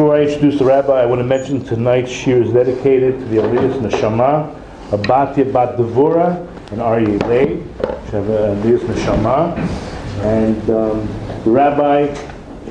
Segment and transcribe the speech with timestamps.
[0.00, 3.36] Before I introduce the rabbi, I want to mention tonight's shiur is dedicated to the
[3.36, 6.38] Aliyah's Neshama, Abatya Bat Devora,
[6.70, 9.58] and Aryeh Leib, which have Neshama.
[10.22, 11.06] And um,
[11.44, 12.06] the rabbi,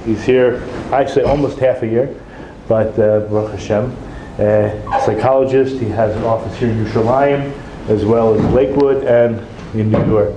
[0.05, 2.19] he's here, I say almost half a year,
[2.67, 3.95] but uh, Baruch Hashem,
[4.39, 5.79] uh, psychologist.
[5.79, 7.51] He has an office here in Yerushalayim,
[7.89, 9.39] as well as Lakewood and
[9.79, 10.33] in New York.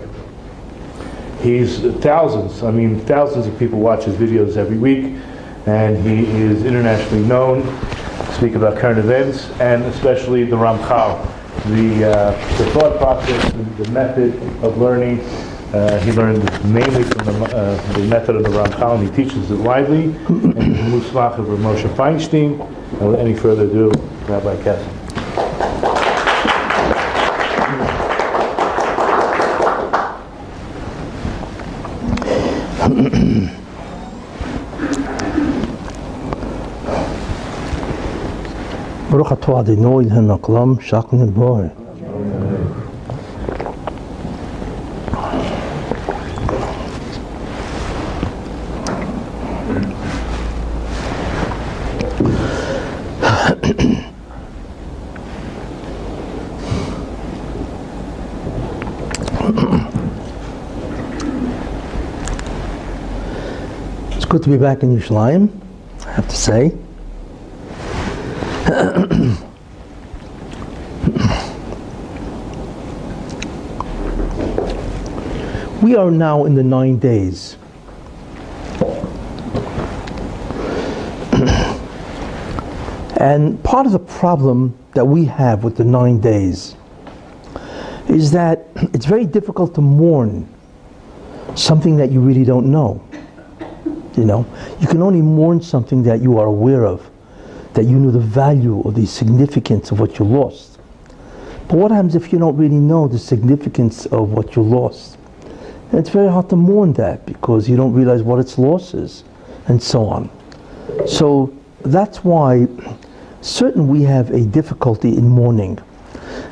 [1.40, 5.16] He's thousands, I mean, thousands of people watch his videos every week,
[5.66, 11.22] and he is internationally known to speak about current events, and especially the Ramchal,
[11.66, 15.20] the, uh, the thought process, the, the method of learning.
[15.72, 19.50] Uh, he learned mainly from the, uh, the, method of the Ramchal, and he teaches
[19.50, 20.04] it widely.
[20.04, 22.58] and Musmach of Moshe Feinstein.
[22.92, 23.90] Without any further ado,
[24.28, 25.01] Rabbi Kessel.
[39.12, 40.08] Baruch atah Adonai
[40.80, 41.28] shakne
[64.16, 65.50] it's good to be back in Yerushalayim,
[66.06, 66.72] I have to say
[75.82, 77.56] we are now in the nine days.
[83.16, 86.76] and part of the problem that we have with the nine days
[88.08, 90.48] is that it's very difficult to mourn
[91.56, 93.04] something that you really don't know.
[94.16, 94.46] You know,
[94.78, 97.11] you can only mourn something that you are aware of
[97.74, 100.78] that you know the value or the significance of what you lost.
[101.68, 105.18] But what happens if you don't really know the significance of what you lost?
[105.90, 109.24] And it's very hard to mourn that because you don't realize what its loss is
[109.68, 110.30] and so on.
[111.06, 112.66] So that's why
[113.40, 115.78] certain we have a difficulty in mourning.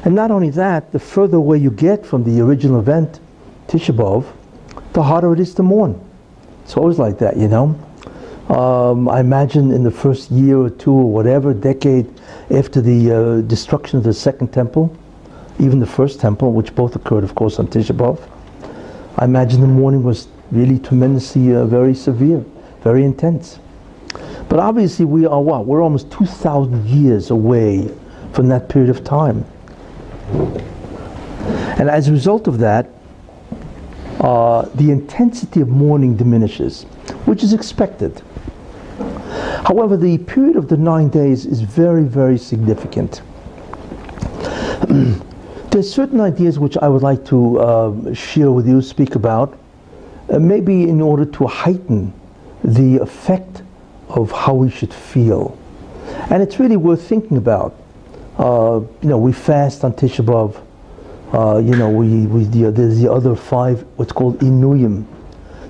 [0.04, 3.20] And not only that, the further away you get from the original event,
[3.68, 4.26] Tisha B'Av,
[4.92, 6.00] the harder it is to mourn.
[6.64, 7.78] It's always like that, you know.
[8.50, 12.12] Um, I imagine in the first year or two or whatever decade
[12.50, 14.92] after the uh, destruction of the second temple,
[15.60, 18.18] even the first temple, which both occurred, of course, on Tisha B'Av,
[19.18, 22.44] I imagine the mourning was really tremendously uh, very severe,
[22.82, 23.60] very intense.
[24.48, 25.64] But obviously, we are what?
[25.64, 27.88] We're almost 2,000 years away
[28.32, 29.44] from that period of time.
[31.78, 32.90] And as a result of that,
[34.18, 36.82] uh, the intensity of mourning diminishes,
[37.26, 38.22] which is expected.
[39.70, 43.22] However, the period of the nine days is very, very significant.
[45.70, 49.56] There's certain ideas which I would like to uh, share with you, speak about,
[50.28, 52.12] uh, maybe in order to heighten
[52.64, 53.62] the effect
[54.08, 55.56] of how we should feel.
[56.32, 57.76] And it's really worth thinking about.
[58.38, 60.60] Uh, you know, we fast on Tisha B'Av.
[61.32, 65.06] Uh, you know, we, we the, there's the other five, what's called Inuyim,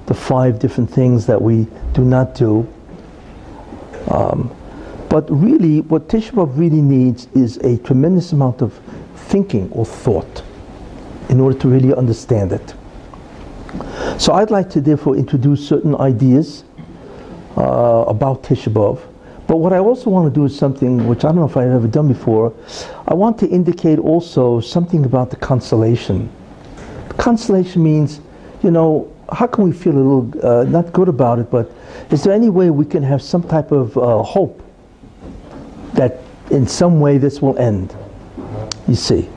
[0.06, 2.66] the five different things that we do not do.
[4.10, 4.54] Um,
[5.08, 8.78] but really, what Tisha B'Av really needs is a tremendous amount of
[9.14, 10.42] thinking or thought
[11.28, 12.74] in order to really understand it.
[14.18, 16.64] So I'd like to therefore introduce certain ideas
[17.56, 19.00] uh, about Tisha B'Av.
[19.46, 21.72] But what I also want to do is something which I don't know if I've
[21.72, 22.52] ever done before.
[23.08, 26.30] I want to indicate also something about the consolation.
[27.16, 28.20] Consolation means,
[28.62, 31.70] you know, how can we feel a little, uh, not good about it, but
[32.10, 34.62] is there any way we can have some type of uh, hope
[35.94, 37.94] that in some way this will end?
[38.88, 39.28] You see.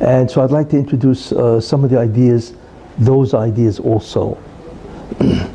[0.00, 2.54] And so I'd like to introduce uh, some of the ideas,
[2.98, 4.38] those ideas also.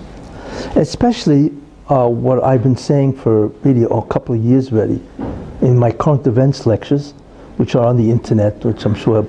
[0.76, 1.52] Especially
[1.90, 5.02] uh, what I've been saying for really a couple of years already
[5.62, 7.14] in my current events lectures,
[7.58, 9.26] which are on the internet, which I'm sure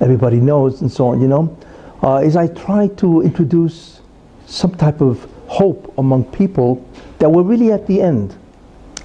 [0.00, 1.56] everybody knows, and so on, you know,
[2.02, 4.00] uh, is I try to introduce
[4.46, 6.86] some type of hope among people
[7.18, 8.36] that we're really at the end.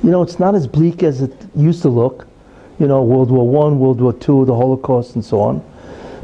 [0.03, 2.27] You know, it's not as bleak as it used to look.
[2.79, 5.61] You know, World War One, World War Two, the Holocaust, and so on.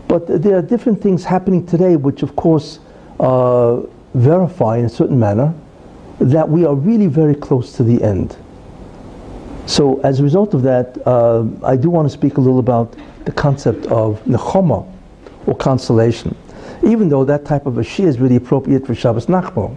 [0.08, 2.80] But there are different things happening today, which of course
[3.20, 3.82] uh,
[4.14, 5.54] verify in a certain manner
[6.20, 8.38] that we are really very close to the end.
[9.66, 12.96] So as a result of that, uh, I do want to speak a little about
[13.26, 14.88] the concept of nechama,
[15.48, 16.36] or consolation,
[16.86, 19.76] even though that type of a shiur is really appropriate for Shabbos Nachmo.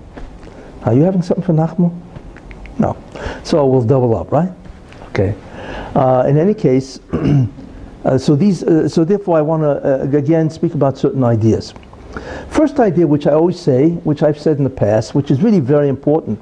[0.84, 1.98] Are you having something for Nachmo?
[2.78, 2.96] No.
[3.42, 4.52] So we'll double up, right?
[5.08, 5.34] Okay.
[5.94, 7.00] Uh, in any case,
[8.04, 11.74] uh, so these, uh, so therefore I want to uh, again speak about certain ideas.
[12.50, 15.60] First idea, which I always say, which I've said in the past, which is really
[15.60, 16.38] very important,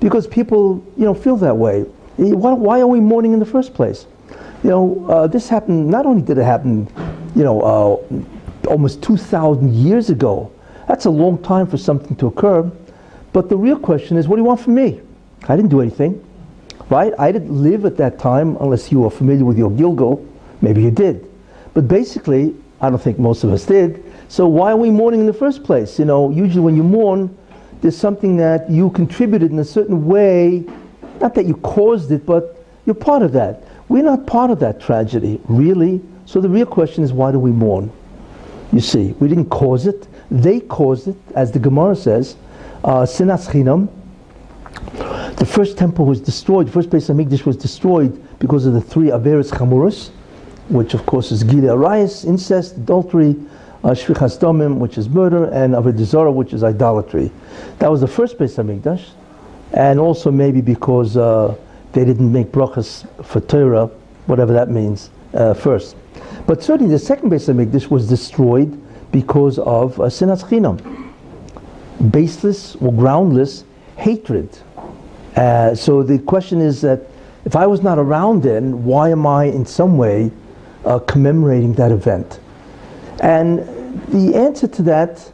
[0.00, 1.82] because people, you know, feel that way.
[2.16, 4.06] Why, why are we mourning in the first place?
[4.64, 5.88] You know, uh, this happened.
[5.88, 6.88] Not only did it happen,
[7.36, 8.24] you know, uh,
[8.68, 10.52] almost 2,000 years ago.
[10.86, 12.70] That's a long time for something to occur.
[13.32, 15.00] But the real question is, what do you want from me?
[15.48, 16.24] I didn't do anything,
[16.88, 17.12] right?
[17.18, 20.26] I didn't live at that time unless you were familiar with your gilgul.
[20.60, 21.30] Maybe you did.
[21.74, 24.04] But basically, I don't think most of us did.
[24.28, 25.98] So why are we mourning in the first place?
[25.98, 27.36] You know, usually when you mourn,
[27.80, 30.64] there's something that you contributed in a certain way,
[31.20, 33.64] not that you caused it, but you're part of that.
[33.88, 36.00] We're not part of that tragedy, really.
[36.26, 37.90] So the real question is, why do we mourn?
[38.72, 40.06] You see, we didn't cause it.
[40.30, 42.36] They caused it, as the Gemara says,
[42.84, 43.88] uh, sinas chinam.
[45.38, 46.66] The first temple was destroyed.
[46.66, 50.10] The first place of Hamikdash was destroyed because of the three Averis Chamuras,
[50.68, 53.36] which of course is Gili Arayas, incest, adultery,
[53.84, 57.30] uh, Shvichas Domim, which is murder, and Avodah which is idolatry.
[57.78, 59.10] That was the first place of Hamikdash,
[59.72, 61.54] and also maybe because uh,
[61.92, 63.86] they didn't make brachas for Torah,
[64.26, 65.96] whatever that means, uh, first.
[66.46, 68.80] But certainly the second Beis Hamikdash was destroyed
[69.12, 70.78] because of uh, sinas chinam,
[72.10, 73.64] baseless or groundless
[73.96, 74.48] hatred.
[75.36, 77.02] Uh, so the question is that
[77.44, 80.30] if I was not around then, why am I in some way
[80.84, 82.40] uh, commemorating that event?
[83.20, 83.58] And
[84.08, 85.32] the answer to that,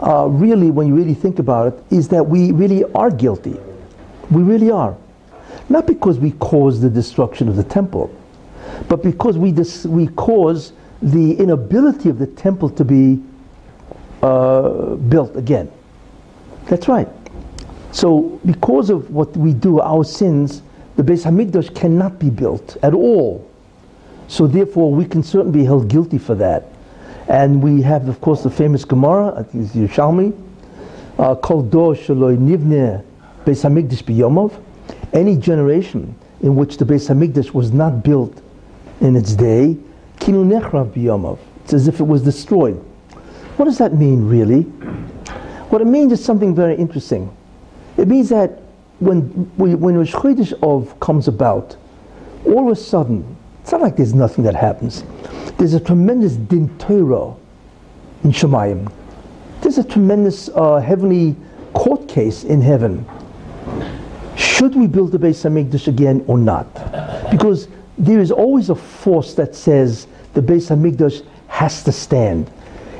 [0.00, 3.56] uh, really, when you really think about it, is that we really are guilty.
[4.30, 4.96] We really are.
[5.68, 8.14] Not because we caused the destruction of the temple,
[8.88, 13.22] but because we, dis- we cause the inability of the temple to be
[14.22, 15.70] uh, built again.
[16.66, 17.08] That's right.
[17.90, 20.62] So, because of what we do, our sins,
[20.96, 23.48] the Beis Hamikdash cannot be built at all.
[24.28, 26.68] So, therefore, we can certainly be held guilty for that.
[27.28, 30.32] And we have, of course, the famous Gemara, I think it's Yerushalmi,
[31.18, 33.04] uh, Kol Dor Shaloi Nivne
[33.44, 34.58] Beis Hamikdash B'Yomov.
[35.12, 38.40] Any generation in which the Beis Hamikdash was not built
[39.02, 39.76] in its day,
[40.16, 41.38] kinu nechrav biyamav.
[41.64, 42.76] It's as if it was destroyed.
[43.56, 44.62] What does that mean, really?
[45.70, 47.36] What it means is something very interesting.
[47.96, 48.62] It means that
[49.00, 49.22] when
[49.56, 51.76] when Rosh Chodesh Av comes about,
[52.46, 55.04] all of a sudden, it's not like there's nothing that happens.
[55.58, 57.34] There's a tremendous din Torah
[58.24, 58.90] in Shemayim.
[59.60, 61.36] There's a tremendous uh, heavenly
[61.72, 63.04] court case in heaven.
[64.36, 66.72] Should we build the Beis Hamikdash again or not?
[67.30, 67.68] Because
[67.98, 72.50] there is always a force that says the Beis Hamikdash has to stand.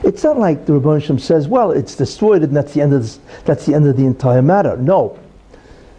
[0.05, 3.21] It's not like the Rebbeinu says, well, it's destroyed and that's the end of this,
[3.45, 4.77] that's the end of the entire matter.
[4.77, 5.19] No.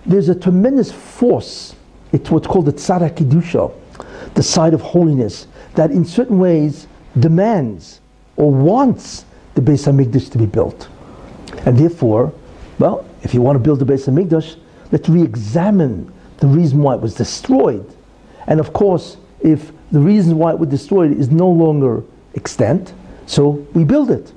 [0.05, 1.75] There's a tremendous force.
[2.11, 3.73] It's what's called the Tzad Kedusha,
[4.35, 6.87] the side of holiness, that in certain ways
[7.19, 8.01] demands
[8.35, 10.89] or wants the Beis Hamikdash to be built.
[11.65, 12.33] And therefore,
[12.79, 14.59] well, if you want to build the Beis Hamikdash,
[14.91, 17.89] let's re-examine the reason why it was destroyed
[18.47, 22.03] and of course, if the reason why it was destroyed is no longer
[22.35, 22.93] extant,
[23.25, 24.31] so we build it.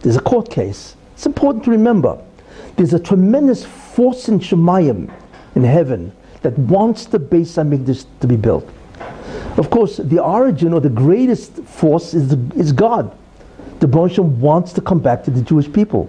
[0.00, 0.96] There's a court case.
[1.14, 2.22] It's important to remember.
[2.76, 5.12] There's a tremendous force in Shemayim,
[5.54, 8.68] in heaven, that wants the Beis Hamikdash to be built.
[9.56, 13.16] Of course, the origin or the greatest force is, the, is God.
[13.80, 16.08] The Bonsham wants to come back to the Jewish people.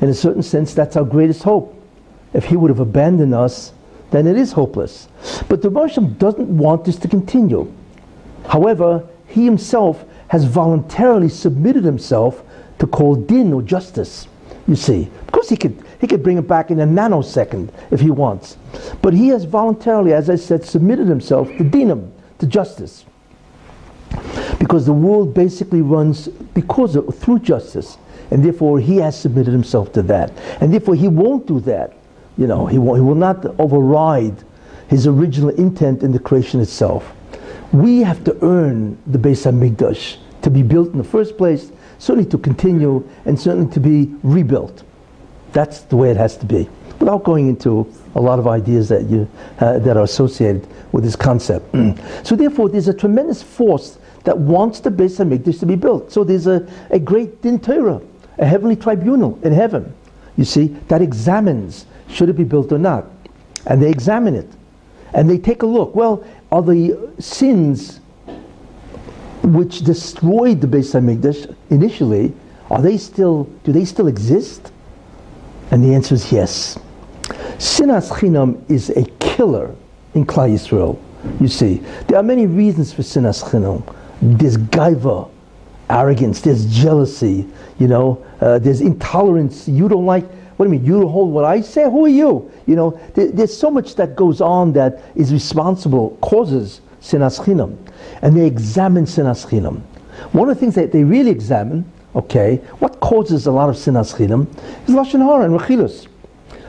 [0.00, 1.72] In a certain sense, that's our greatest hope.
[2.32, 3.72] If he would have abandoned us,
[4.10, 5.08] then it is hopeless.
[5.48, 7.72] But the Russian doesn't want this to continue.
[8.46, 12.42] However, he himself has voluntarily submitted himself
[12.78, 14.28] to call din or justice.
[14.68, 18.00] You see, of course he could he could bring it back in a nanosecond if
[18.00, 18.58] he wants,
[19.00, 23.06] but he has voluntarily, as I said, submitted himself to dinam, to justice,
[24.58, 27.96] because the world basically runs because of, through justice,
[28.30, 31.95] and therefore he has submitted himself to that, and therefore he won't do that
[32.36, 34.36] you know, he will, he will not override
[34.88, 37.12] his original intent in the creation itself.
[37.72, 42.28] We have to earn the Beis Hamikdash to be built in the first place, certainly
[42.30, 44.84] to continue, and certainly to be rebuilt.
[45.52, 46.68] That's the way it has to be.
[46.98, 49.28] Without going into a lot of ideas that you
[49.60, 51.74] uh, that are associated with this concept.
[52.26, 56.10] so therefore, there's a tremendous force that wants the Beis Hamikdash to be built.
[56.12, 58.00] So there's a, a great din Torah,
[58.38, 59.94] a heavenly tribunal in heaven.
[60.36, 63.06] You see that examines should it be built or not?
[63.66, 64.48] And they examine it.
[65.12, 65.94] And they take a look.
[65.94, 68.00] Well, are the sins
[69.42, 72.34] which destroyed the Beis Hamikdash initially,
[72.70, 74.72] are they still, do they still exist?
[75.70, 76.78] And the answer is yes.
[77.58, 79.74] Sinas chinam is a killer
[80.14, 80.98] in Klal Yisrael.
[81.40, 81.76] You see,
[82.08, 83.82] there are many reasons for sinas chinam.
[84.20, 85.30] There's gaiva,
[85.90, 86.40] arrogance.
[86.40, 87.46] There's jealousy.
[87.78, 89.68] You know, uh, there's intolerance.
[89.68, 90.24] You don't like.
[90.56, 90.86] What do you mean?
[90.86, 91.84] You hold what I say?
[91.84, 92.50] Who are you?
[92.66, 97.76] You know, there, there's so much that goes on that is responsible, causes sinas chinam,
[98.22, 99.82] and they examine sinas chinam.
[100.32, 104.14] One of the things that they really examine, okay, what causes a lot of sinas
[104.16, 104.48] chinam
[104.88, 106.08] is lashon hara and rechilus.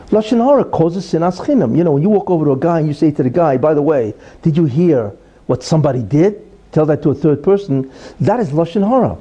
[0.07, 1.77] Lashon hara causes sinas chinam.
[1.77, 3.55] You know, when you walk over to a guy and you say to the guy,
[3.55, 5.15] by the way, did you hear
[5.45, 6.43] what somebody did?
[6.73, 7.89] Tell that to a third person.
[8.19, 9.17] That is lashon hara.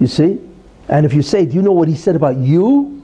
[0.00, 0.40] You see?
[0.88, 2.97] And if you say, do you know what he said about you?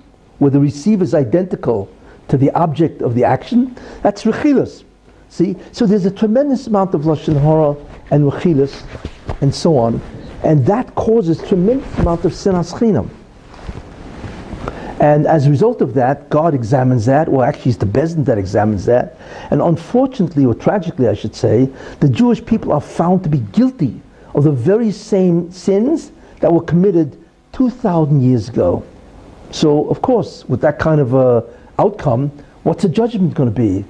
[0.45, 1.89] Where the receiver is identical
[2.29, 4.85] to the object of the action, that's rechilus.
[5.31, 5.57] See?
[5.73, 7.75] So there's a tremendous amount of lashon hara
[8.11, 8.85] and rechilus
[9.41, 10.03] and so on.
[10.43, 13.09] And that causes tremendous amount of sinas chinam.
[15.01, 18.37] And as a result of that, God examines that, or actually it's the Bezdin that
[18.37, 19.17] examines that.
[19.51, 21.71] And unfortunately, or tragically I should say,
[22.01, 23.99] the Jewish people are found to be guilty
[24.35, 27.19] of the very same sins that were committed
[27.53, 28.85] 2,000 years ago.
[29.55, 31.43] So, of course, with that kind of uh,
[31.79, 32.33] outcome,
[32.65, 33.85] what's the judgment going to be?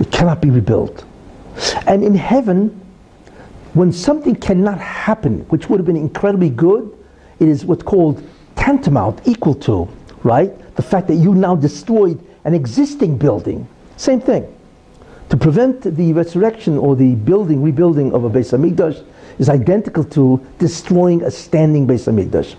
[0.00, 1.02] It cannot be rebuilt.
[1.86, 2.78] And in heaven,
[3.72, 6.94] when something cannot happen, which would have been incredibly good,
[7.40, 8.22] it is what's called
[8.54, 9.88] tantamount, equal to
[10.22, 10.52] right?
[10.76, 13.66] The fact that you now destroyed an existing building.
[13.96, 14.52] Same thing.
[15.30, 19.02] To prevent the resurrection or the building, rebuilding of a Beis Hamikdash
[19.38, 22.56] is identical to destroying a standing Beis Hamikdash.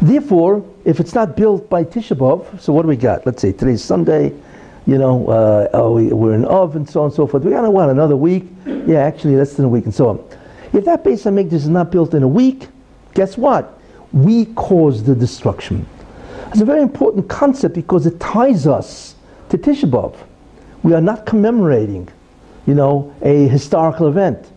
[0.00, 3.26] Therefore, if it's not built by Tisha B'Av, so what do we got?
[3.26, 4.32] Let's say today's Sunday,
[4.86, 7.42] you know, uh, oh, we, are in Av and so on and so forth.
[7.44, 8.44] We got what another week?
[8.66, 10.28] Yeah, actually less than a week and so on.
[10.72, 12.68] If that Beis Hamikdash is not built in a week,
[13.14, 13.80] guess what?
[14.12, 15.86] We caused the destruction.
[16.48, 19.14] It's a very important concept because it ties us
[19.48, 20.14] to Tisha B'Av.
[20.82, 22.08] We are not commemorating,
[22.66, 24.50] you know, a historical event.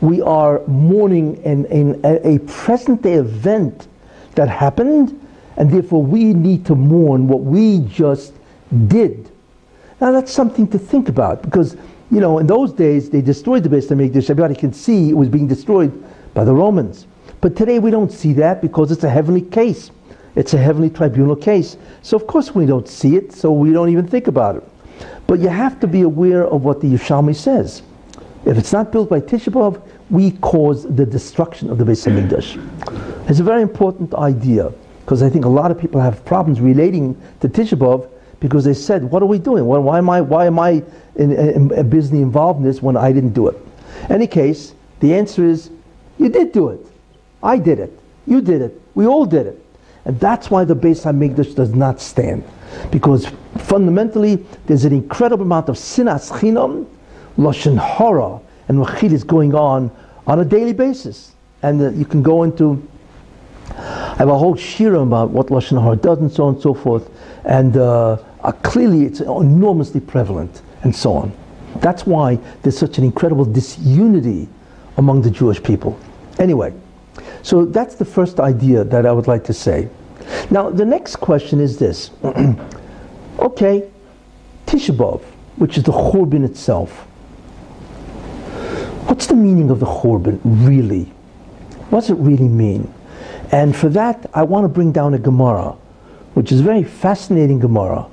[0.00, 3.88] We are mourning an, an, a present day event
[4.36, 5.20] that happened,
[5.56, 8.34] and therefore we need to mourn what we just
[8.88, 9.30] did.
[10.00, 11.76] Now that's something to think about because,
[12.10, 14.30] you know, in those days they destroyed the Beis Hamikdash.
[14.30, 15.92] Everybody can see it was being destroyed
[16.34, 17.06] by the Romans.
[17.40, 19.90] But today we don't see that because it's a heavenly case.
[20.34, 21.78] It's a heavenly tribunal case.
[22.02, 24.64] So of course we don't see it, so we don't even think about it.
[25.26, 27.82] But you have to be aware of what the Yerushalmi says.
[28.44, 33.28] If it's not built by Tisha B'Av, we cause the destruction of the Beis Hamikdash.
[33.28, 37.20] It's a very important idea because I think a lot of people have problems relating
[37.40, 38.08] to Tisha B'Av
[38.40, 39.64] because they said, "What are we doing?
[39.64, 40.20] Why, am I?
[40.20, 40.82] Why am I
[41.16, 43.56] in, in, in busy involved in this when I didn't do it?"
[44.04, 45.70] In any case, the answer is,
[46.18, 46.86] you did do it.
[47.42, 47.98] I did it.
[48.26, 48.80] You did it.
[48.94, 49.62] We all did it.
[50.04, 52.44] And that's why the Beis HaMikdash does not stand.
[52.90, 53.26] Because
[53.58, 54.36] fundamentally,
[54.66, 56.86] there's an incredible amount of sinas chinam,
[57.36, 59.90] lashon hara, and rechilus is going on
[60.26, 61.32] on a daily basis.
[61.62, 62.86] And uh, you can go into,
[63.70, 66.74] I have a whole shira about what lashon hara does and so on and so
[66.74, 67.10] forth.
[67.44, 71.32] And uh, uh, clearly it's enormously prevalent and so on.
[71.76, 74.48] That's why there's such an incredible disunity
[74.96, 75.98] among the Jewish people.
[76.38, 76.72] Anyway,
[77.42, 79.88] so that's the first idea that I would like to say.
[80.50, 82.10] Now, the next question is this.
[83.38, 83.88] okay,
[84.66, 85.22] Tisha B'Av,
[85.56, 87.05] which is the Churban itself.
[89.06, 91.04] What's the meaning of the Churban, really?
[91.90, 92.92] What does it really mean?
[93.52, 95.76] And for that, I want to bring down a Gemara,
[96.34, 98.06] which is a very fascinating Gemara.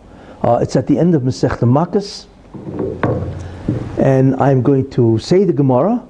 [0.43, 2.27] Uh, it's at the end of Masech Makkos,
[3.97, 6.05] and I'm going to say the Gemara,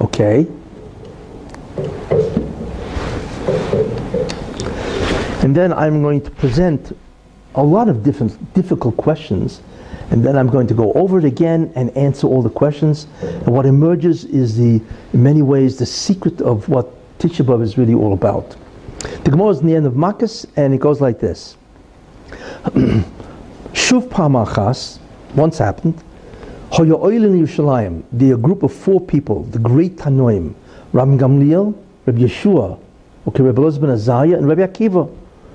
[0.00, 0.46] okay,
[5.42, 6.96] and then I'm going to present
[7.56, 9.60] a lot of different difficult questions
[10.12, 13.06] and then I'm going to go over it again and answer all the questions.
[13.22, 14.78] And what emerges is the,
[15.14, 16.86] in many ways, the secret of what
[17.18, 18.54] Tisha B'Av is really all about.
[19.24, 21.56] The Gemara is in the end of Makkos, and it goes like this.
[23.72, 24.98] Shuv Pamachas,
[25.34, 25.98] once happened,
[26.76, 30.52] the group of four people, the great Tanoim,
[30.92, 32.78] Rabbi Gamliel, Rabbi Yehoshua,
[33.28, 35.10] okay, Rabbi Elazar ben Azariah, and Rabbi Akiva.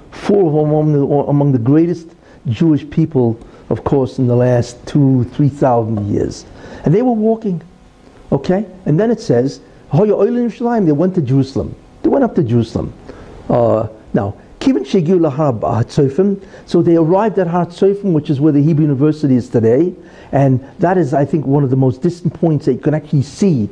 [0.09, 2.07] Four of them among the, among the greatest
[2.47, 6.45] Jewish people, of course, in the last two, three thousand years.
[6.85, 7.61] And they were walking,
[8.31, 8.65] okay?
[8.85, 9.59] And then it says,
[9.93, 11.75] they went to Jerusalem.
[12.03, 12.93] They went up to Jerusalem.
[13.49, 19.49] Uh, now, so they arrived at Har Tzofim, which is where the Hebrew University is
[19.49, 19.93] today,
[20.33, 23.21] and that is, I think, one of the most distant points that you can actually
[23.21, 23.69] see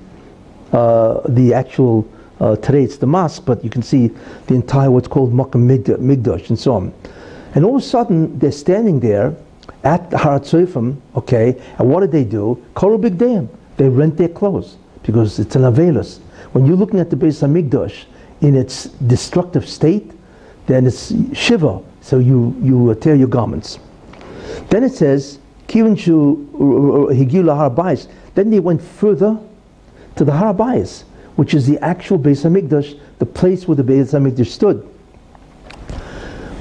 [0.71, 2.09] uh, the actual,
[2.39, 4.07] uh, today it's the mosque, but you can see
[4.47, 6.93] the entire what's called Makkah Migdash and so on.
[7.55, 9.35] And all of a sudden, they're standing there,
[9.83, 12.63] at the Har HaTzofim, okay, and what did they do?
[12.73, 13.49] Kol Big Dam.
[13.77, 16.19] They rent their clothes because it's an Avelus.
[16.53, 18.05] When you're looking at the Beis Hamikdash
[18.41, 20.11] in its destructive state,
[20.67, 23.79] then it's Shiva, so you, you uh, tear your garments.
[24.69, 27.97] Then it says, Kivan Higila Har
[28.33, 29.37] Then they went further
[30.15, 30.53] to the Har
[31.35, 34.89] which is the actual Beis Hamikdash, the place where the Beis Hamikdash stood.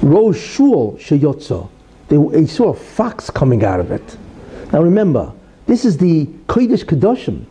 [0.01, 1.69] Rosh Shul Sheyotza.
[2.07, 4.17] They saw a fox coming out of it.
[4.71, 5.33] Now remember,
[5.65, 7.45] this is the Kodesh Kedoshim.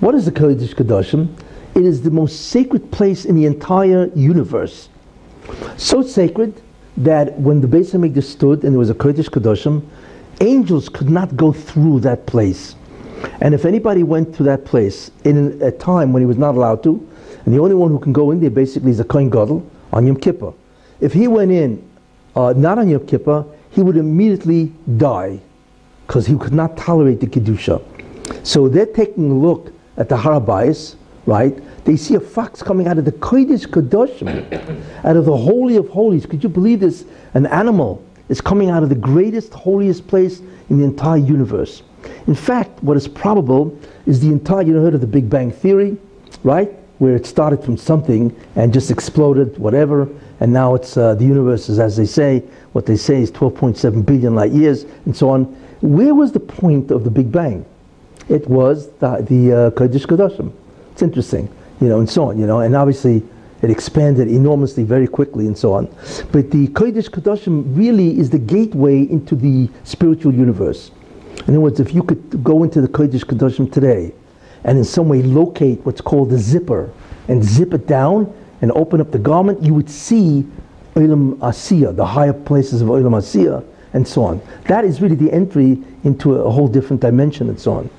[0.00, 1.28] What is the Kodesh Kedoshim?
[1.74, 4.88] It is the most sacred place in the entire universe.
[5.76, 6.60] So sacred
[6.98, 9.82] that when the Beis Hamikdash stood and there was a Kodesh Kedoshim,
[10.40, 12.76] angels could not go through that place.
[13.40, 16.82] And if anybody went to that place in a time when he was not allowed
[16.84, 17.08] to,
[17.44, 20.06] and the only one who can go in there basically is a Kohen Gadol on
[20.06, 20.52] Yom Kippur.
[21.00, 21.88] If he went in
[22.36, 25.40] uh, not on Yom Kippur, he would immediately die
[26.06, 27.82] because he could not tolerate the Kedusha.
[28.46, 31.58] So they're taking a look at the Har HaBayis, right?
[31.84, 35.88] They see a fox coming out of the Kodesh Kadoshim, out of the Holy of
[35.88, 36.26] Holies.
[36.26, 37.04] Could you believe this?
[37.34, 41.82] An animal is coming out of the greatest, holiest place in the entire universe.
[42.26, 43.76] In fact, what is probable
[44.06, 45.96] is the entire, you know, heard of the Big Bang Theory,
[46.42, 46.72] right?
[47.02, 51.68] Where it started from something and just exploded, whatever, and now it's uh, the universe
[51.68, 52.44] is, as they say,
[52.74, 55.46] what they say is 12.7 billion light years, and so on.
[55.80, 57.66] Where was the point of the Big Bang?
[58.28, 60.52] It was the, the uh, Kodesh Kodashim.
[60.92, 63.24] It's interesting, you know, and so on, you know, and obviously
[63.62, 65.86] it expanded enormously very quickly and so on.
[66.30, 70.92] But the Kodesh Kodashim really is the gateway into the spiritual universe.
[71.48, 74.12] In other words, if you could go into the Kodesh Kodashim today
[74.64, 76.92] and in some way locate what's called the zipper
[77.28, 80.46] and zip it down and open up the garment, you would see
[80.94, 84.40] Olam Asiya, the higher places of Olam Asiya, and so on.
[84.66, 87.90] That is really the entry into a whole different dimension and so on.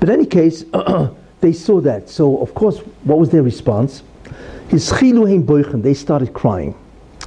[0.00, 0.64] But in any case,
[1.40, 2.08] they saw that.
[2.08, 4.02] So, of course, what was their response?
[4.70, 6.72] They started crying,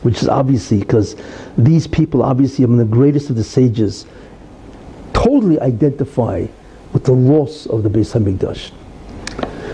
[0.02, 1.16] which is obviously because
[1.58, 4.06] these people, obviously, among the greatest of the sages,
[5.14, 6.48] totally identify
[6.94, 8.72] with the loss of the Beis Hamikdash.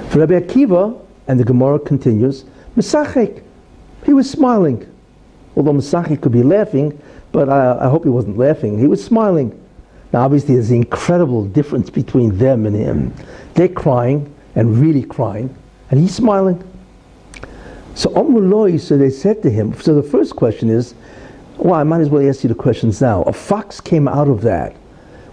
[0.10, 3.44] For Rabbi Akiva, and the Gemara continues, Mesachik,
[4.06, 4.88] he was smiling.
[5.56, 7.00] Although Mesachik could be laughing,
[7.32, 8.80] but I, I hope he wasn't laughing.
[8.80, 9.58] He was smiling.
[10.14, 13.14] Now, obviously, there's an incredible difference between them and him.
[13.54, 15.56] They're crying and really crying,
[15.90, 16.62] and he's smiling.
[17.96, 20.94] So Omruloi, so they said to him, so the first question is,
[21.58, 23.24] well, I might as well ask you the questions now.
[23.24, 24.76] A fox came out of that.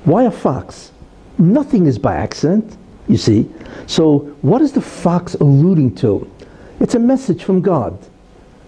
[0.05, 0.93] Why a fox?
[1.39, 2.77] Nothing is by accident,
[3.09, 3.49] you see.
[3.87, 6.31] So what is the fox alluding to?
[6.81, 7.99] It's a message from God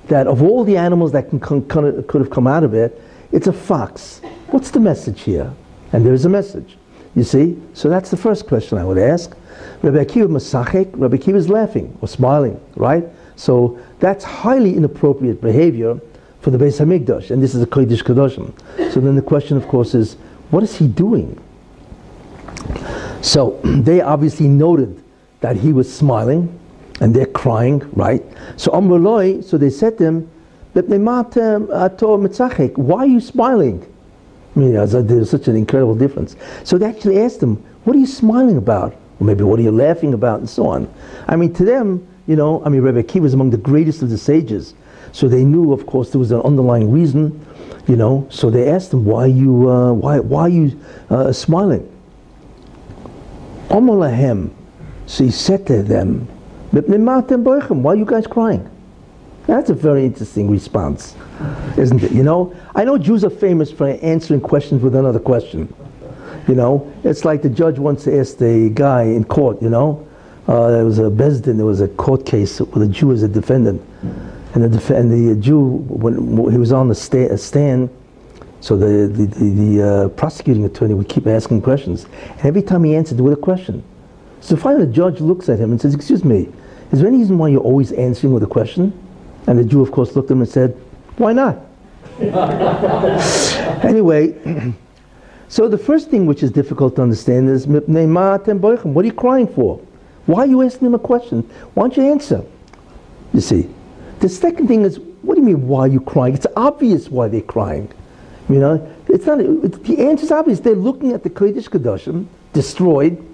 [0.08, 3.00] that of all the animals that can come, could have come out of it,
[3.32, 4.20] it's a fox.
[4.48, 5.52] What's the message here?
[5.92, 6.76] And there's a message.
[7.14, 7.60] You see?
[7.74, 9.36] So that's the first question I would ask.
[9.82, 13.04] Rabbi Akiva Masachek, Rabbi Akiva is laughing or smiling, right?
[13.36, 16.00] So that's highly inappropriate behavior
[16.40, 18.52] for the Beis Hamikdash, and this is a Kodesh Kadoshim.
[18.92, 20.14] So then the question, of course, is
[20.50, 21.38] what is he doing?
[23.22, 25.02] So they obviously noted
[25.40, 26.58] that he was smiling,
[27.00, 28.22] and they're crying, right?
[28.56, 30.30] So Amruloi, so they said to him,
[32.76, 33.94] why are you smiling?
[34.54, 36.36] I mean, there's such an incredible difference.
[36.64, 38.94] So they actually asked him, what are you smiling about?
[39.18, 40.92] Or maybe what are you laughing about, and so on.
[41.26, 44.10] I mean, to them, you know, I mean, Rebbe Akiva was among the greatest of
[44.10, 44.74] the sages.
[45.12, 47.44] So they knew, of course, there was an underlying reason,
[47.88, 48.26] you know.
[48.30, 51.90] So they asked him, why you, uh, why, why are you uh, smiling?
[53.70, 54.50] Omolahem.
[55.06, 56.28] So he said to them,
[56.70, 58.70] why are you guys crying?
[59.46, 61.16] That's a very interesting response,
[61.76, 62.12] isn't it?
[62.12, 65.72] You know, I know Jews are famous for answering questions with another question.
[66.46, 70.06] You know, it's like the judge once asked a guy in court, you know,
[70.46, 73.28] uh, there was a Besdin, there was a court case with a Jew as a
[73.28, 73.82] defendant.
[74.54, 77.88] And the, def- and the Jew, when he was on the sta- stand,
[78.60, 82.04] so the, the, the, the uh, prosecuting attorney would keep asking questions.
[82.04, 83.82] And every time he answered with a question.
[84.40, 86.48] So finally the judge looks at him and says, excuse me,
[86.92, 88.92] is there any reason why you're always answering with a question?
[89.46, 90.76] And the Jew, of course, looked at him and said,
[91.16, 91.58] why not?
[93.84, 94.34] anyway,
[95.48, 99.80] so the first thing which is difficult to understand is, what are you crying for?
[100.26, 101.42] Why are you asking him a question?
[101.74, 102.44] Why don't you answer?
[103.32, 103.68] You see.
[104.20, 106.34] The second thing is, what do you mean, why are you crying?
[106.34, 107.90] It's obvious why they're crying.
[108.50, 110.58] You know, it's not, it's, the answer's obvious.
[110.58, 113.24] They're looking at the Kodesh Kedoshim, destroyed,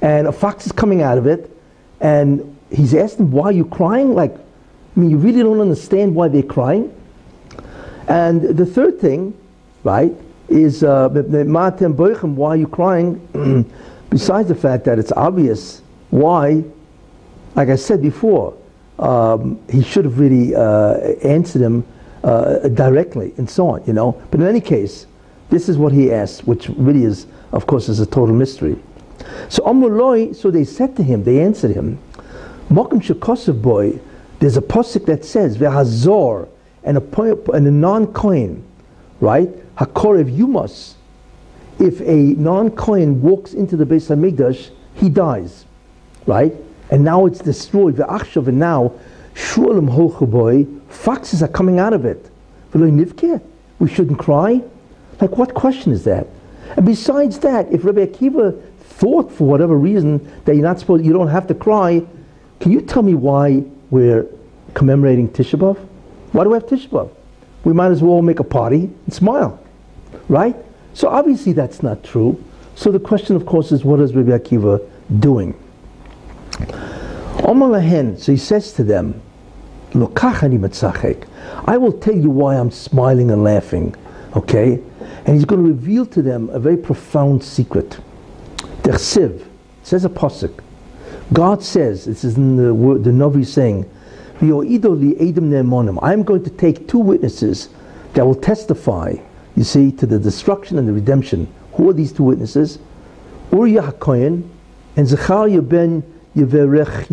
[0.00, 1.50] and a fox is coming out of it,
[2.00, 4.14] and he's asking, why are you crying?
[4.14, 6.94] Like, I mean, you really don't understand why they're crying?
[8.06, 9.36] And the third thing,
[9.82, 10.12] right,
[10.48, 13.72] is uh, why are you crying?
[14.10, 16.62] Besides the fact that it's obvious why,
[17.56, 18.56] like I said before,
[18.98, 21.84] um, he should have really uh, answered him
[22.24, 24.20] uh, directly and so on, you know.
[24.30, 25.06] But in any case,
[25.50, 28.76] this is what he asked, which really is, of course, is a total mystery.
[29.48, 31.98] So Amuloi, so they said to him, they answered him,
[32.70, 34.00] Mokum Shekosov boy,
[34.38, 36.48] there's a posik that says, Vehazor,
[36.84, 38.64] and a, and a non-Kohen,
[39.20, 39.48] right?
[39.76, 40.94] Hakorev Yumas,
[41.78, 45.64] if a non-Kohen walks into the Beis Hamikdash, he dies,
[46.26, 46.54] right?
[46.90, 47.96] And now it's destroyed.
[47.96, 48.92] The Achshav, and now
[49.34, 52.30] Shulam Holchaboy, foxes are coming out of it.
[52.72, 54.62] We shouldn't cry.
[55.20, 56.26] Like, what question is that?
[56.76, 61.12] And besides that, if Rabbi Akiva thought for whatever reason that you're not supposed, you
[61.12, 62.04] don't have to cry,
[62.60, 64.26] can you tell me why we're
[64.74, 65.76] commemorating Tisha B'av?
[66.32, 67.10] Why do we have Tisha B'av?
[67.64, 69.62] We might as well make a party and smile,
[70.28, 70.56] right?
[70.94, 72.42] So obviously that's not true.
[72.74, 74.88] So the question, of course, is what is Rabbi Akiva
[75.20, 75.54] doing?
[77.38, 79.20] Omalahen, so he says to them,
[79.94, 83.94] I will tell you why I'm smiling and laughing,
[84.36, 84.80] okay?
[85.24, 87.98] And he's going to reveal to them a very profound secret.
[88.82, 89.46] Dersiv
[89.82, 90.60] says a posuk.
[91.32, 93.88] God says, this is in the word, the Novi saying,
[94.40, 94.48] I'm
[96.22, 97.68] going to take two witnesses
[98.14, 99.14] that will testify
[99.54, 101.52] you see, to the destruction and the redemption.
[101.74, 102.78] Who are these two witnesses?
[103.52, 104.48] Uriah HaKoyen
[104.96, 106.02] and Zechariah ben
[106.34, 107.08] Yeverech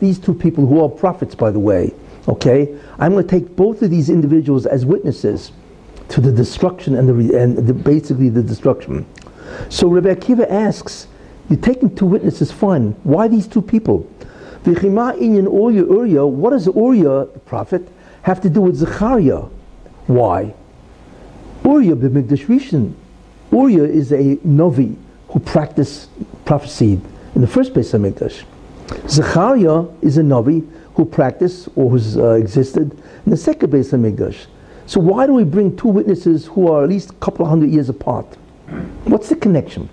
[0.00, 1.94] These two people who are prophets, by the way.
[2.26, 2.76] Okay?
[2.98, 5.52] I'm going to take both of these individuals as witnesses
[6.08, 9.06] to the destruction and, the, and the, basically the destruction.
[9.68, 11.06] So Rabbi Akiva asks,
[11.48, 12.92] you're taking two witnesses, fine.
[13.04, 14.08] Why these two people?
[14.64, 14.74] What
[16.50, 17.88] does Uriah, the prophet,
[18.22, 19.46] have to do with Zechariah?
[20.06, 20.54] Why?
[21.64, 22.94] Uriah b'mikdash rishon.
[23.50, 24.96] Uriah is a novi
[25.28, 26.10] who practiced
[26.44, 27.00] prophecy
[27.34, 28.44] in the first place of.
[29.08, 30.62] Zechariah is a novi
[30.94, 32.92] who practiced or who's uh, existed
[33.24, 34.46] in the second Beis Hamikdash.
[34.86, 37.70] So why do we bring two witnesses who are at least a couple of hundred
[37.70, 38.26] years apart?
[39.04, 39.88] What's the connection?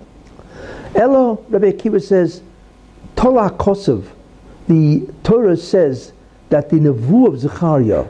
[0.94, 2.42] Ella, Rabbi Akiva says,
[3.14, 4.06] Torah Kosov,
[4.66, 6.12] the Torah says
[6.48, 8.06] that the Nevu of Zechariah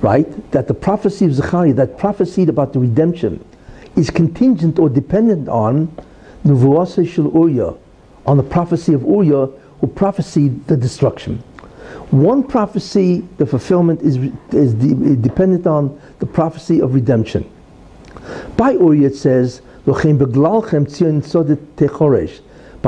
[0.00, 0.50] right?
[0.52, 3.44] That the prophecy of Zechariah, that prophesied about the redemption,
[3.96, 5.94] is contingent or dependent on
[6.44, 7.74] Nevuasa Shel Uriah,
[8.26, 9.48] on the prophecy of Uriah,
[9.80, 11.38] who prophesied the destruction.
[12.10, 14.16] One prophecy, the fulfillment is,
[14.52, 17.50] is de- dependent on the prophecy of redemption.
[18.56, 20.02] By Uriah it says, By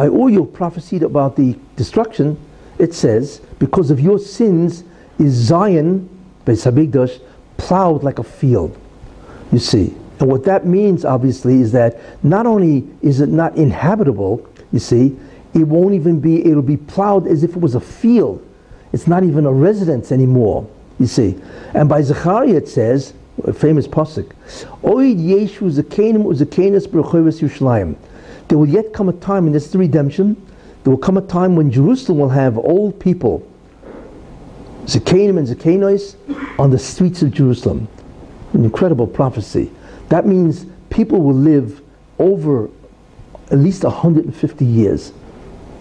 [0.05, 2.39] Uriah prophesied about the destruction,
[2.79, 4.85] it says, because of your sins
[5.19, 6.09] is Zion
[6.45, 7.21] Beis Hamikdash
[7.57, 8.77] plowed like a field.
[9.53, 14.47] You see, and what that means, obviously, is that not only is it not inhabitable,
[14.73, 15.17] you see,
[15.55, 16.45] it won't even be.
[16.45, 18.47] It'll be plowed as if it was a field.
[18.93, 20.69] It's not even a residence anymore.
[20.99, 21.39] You see,
[21.75, 24.31] and by Zechariah it says, a famous pasuk,
[24.83, 27.97] Oid Yeshu Zekanim Uzekanis B'Rechovis Yerushalayim.
[28.49, 30.37] There will yet come a time, and this is the redemption.
[30.85, 33.49] There will come a time when Jerusalem will have old people
[34.87, 36.17] Zekanim and Zekanois
[36.59, 37.87] on the streets of Jerusalem.
[38.53, 39.71] An incredible prophecy.
[40.09, 41.81] That means people will live
[42.19, 42.69] over
[43.51, 45.13] at least 150 years.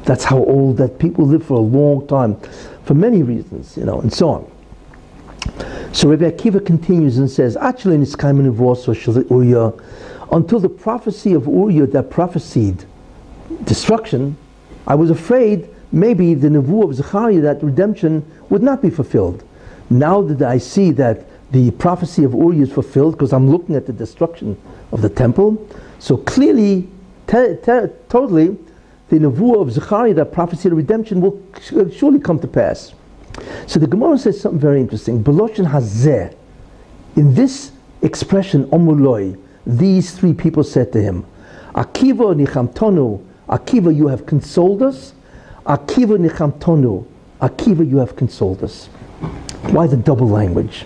[0.05, 2.39] That's how old that people live for a long time,
[2.83, 4.51] for many reasons, you know, and so on.
[5.93, 9.73] So Rabbi Akiva continues and says, Actually, in Uriah,
[10.31, 12.85] until the prophecy of Uriah that prophesied
[13.65, 14.37] destruction,
[14.87, 19.43] I was afraid maybe the nevu of Zechariah that redemption would not be fulfilled.
[19.89, 23.85] Now that I see that the prophecy of Uri is fulfilled, because I'm looking at
[23.85, 24.57] the destruction
[24.93, 25.67] of the temple,
[25.99, 26.87] so clearly,
[27.27, 28.57] te- te- totally,
[29.12, 31.38] the nevu of Zechariah, that prophecy of redemption, will
[31.91, 32.93] surely come to pass.
[33.67, 35.21] So the Gemara says something very interesting.
[35.21, 36.34] Beloshin hazeh,
[37.17, 41.26] in this expression, omuloi, these three people said to him,
[41.76, 45.13] Akiva nichamtonu, Akiva, you have consoled us,
[45.65, 47.06] Akiva nichamtonu.
[47.41, 48.88] Akiva, you have consoled us.
[49.71, 50.86] Why the double language?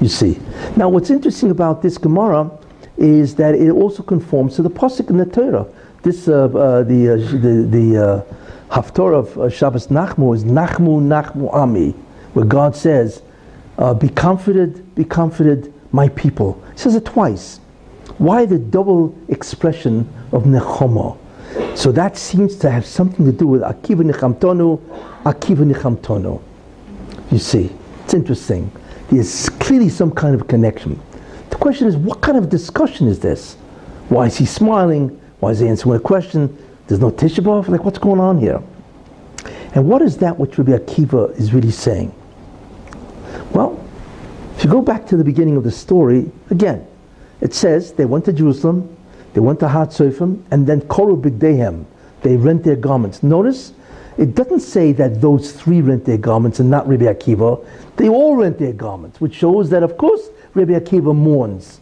[0.00, 0.40] You see.
[0.76, 2.50] Now, what's interesting about this Gemara
[2.96, 5.66] is that it also conforms to the pasuk in the Torah.
[6.02, 11.00] This uh, uh, the uh, the, the uh, Haftorah of uh, Shabbos Nachmu is Nachmu
[11.00, 11.90] Nachmu Ami,
[12.32, 13.22] where God says,
[13.76, 17.58] uh, "Be comforted, be comforted, my people." He says it twice.
[18.16, 21.18] Why the double expression of Nechoma?
[21.74, 24.78] So that seems to have something to do with Akiva Nichamtonu,
[25.24, 26.40] Akiva Nichamtonu.
[27.30, 27.70] You see,
[28.04, 28.70] it's interesting.
[29.10, 31.00] There's clearly some kind of connection.
[31.50, 33.54] The question is, what kind of discussion is this?
[34.08, 35.19] Why is he smiling?
[35.40, 36.56] Why is he answering a question?
[36.86, 38.62] There's no Tisha Like, what's going on here?
[39.74, 42.14] And what is that which Rabbi Akiva is really saying?
[43.52, 43.82] Well,
[44.56, 46.86] if you go back to the beginning of the story, again,
[47.40, 48.94] it says they went to Jerusalem,
[49.32, 51.84] they went to Hatzofim, and then Koru Bigdehem.
[52.22, 53.22] They rent their garments.
[53.22, 53.72] Notice,
[54.18, 57.64] it doesn't say that those three rent their garments and not Rabbi Akiva.
[57.96, 61.79] They all rent their garments, which shows that, of course, Rabbi Akiva mourns.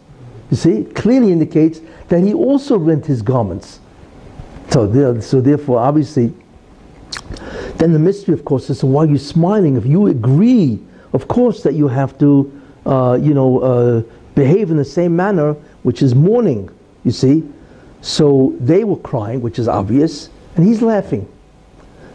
[0.51, 3.81] You see, clearly indicates that he also rent his garments.
[4.71, 6.33] So, there, so therefore, obviously,
[7.77, 9.77] then the mystery, of course, is why are you smiling?
[9.77, 10.81] If you agree,
[11.13, 12.51] of course, that you have to,
[12.87, 14.03] uh, you know, uh,
[14.35, 16.71] behave in the same manner, which is mourning.
[17.05, 17.45] You see,
[18.01, 21.27] so they were crying, which is obvious, and he's laughing.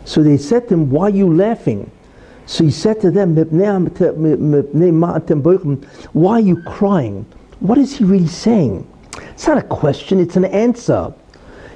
[0.06, 1.90] So they said to him, "Why are you laughing?"
[2.46, 3.36] So he said to them,
[6.14, 7.26] "Why are you crying?"
[7.64, 8.86] What is he really saying?
[9.32, 11.14] It's not a question; it's an answer.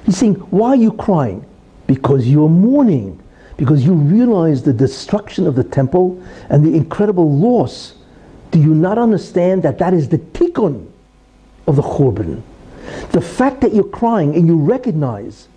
[0.04, 1.46] He's saying, "Why are you crying?"
[1.86, 3.18] Because you're mourning
[3.58, 7.94] because you realize the destruction of the temple and the incredible loss.
[8.52, 10.86] Do you not understand that that is the tikkun
[11.66, 12.42] of the Churban?
[13.10, 15.48] The fact that you're crying and you recognize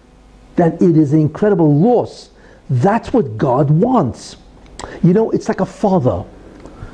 [0.56, 2.32] that it is an incredible loss,
[2.70, 4.36] that's what God wants.
[5.04, 6.26] You know, it's like a father.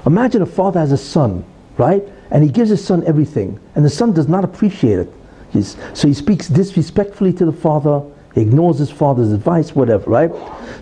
[0.05, 1.45] Imagine a father has a son,
[1.77, 2.03] right?
[2.31, 5.13] And he gives his son everything, and the son does not appreciate it.
[5.51, 8.01] He's, so he speaks disrespectfully to the father,
[8.35, 10.31] he ignores his father's advice, whatever, right?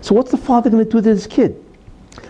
[0.00, 1.62] So what's the father going to do to his kid?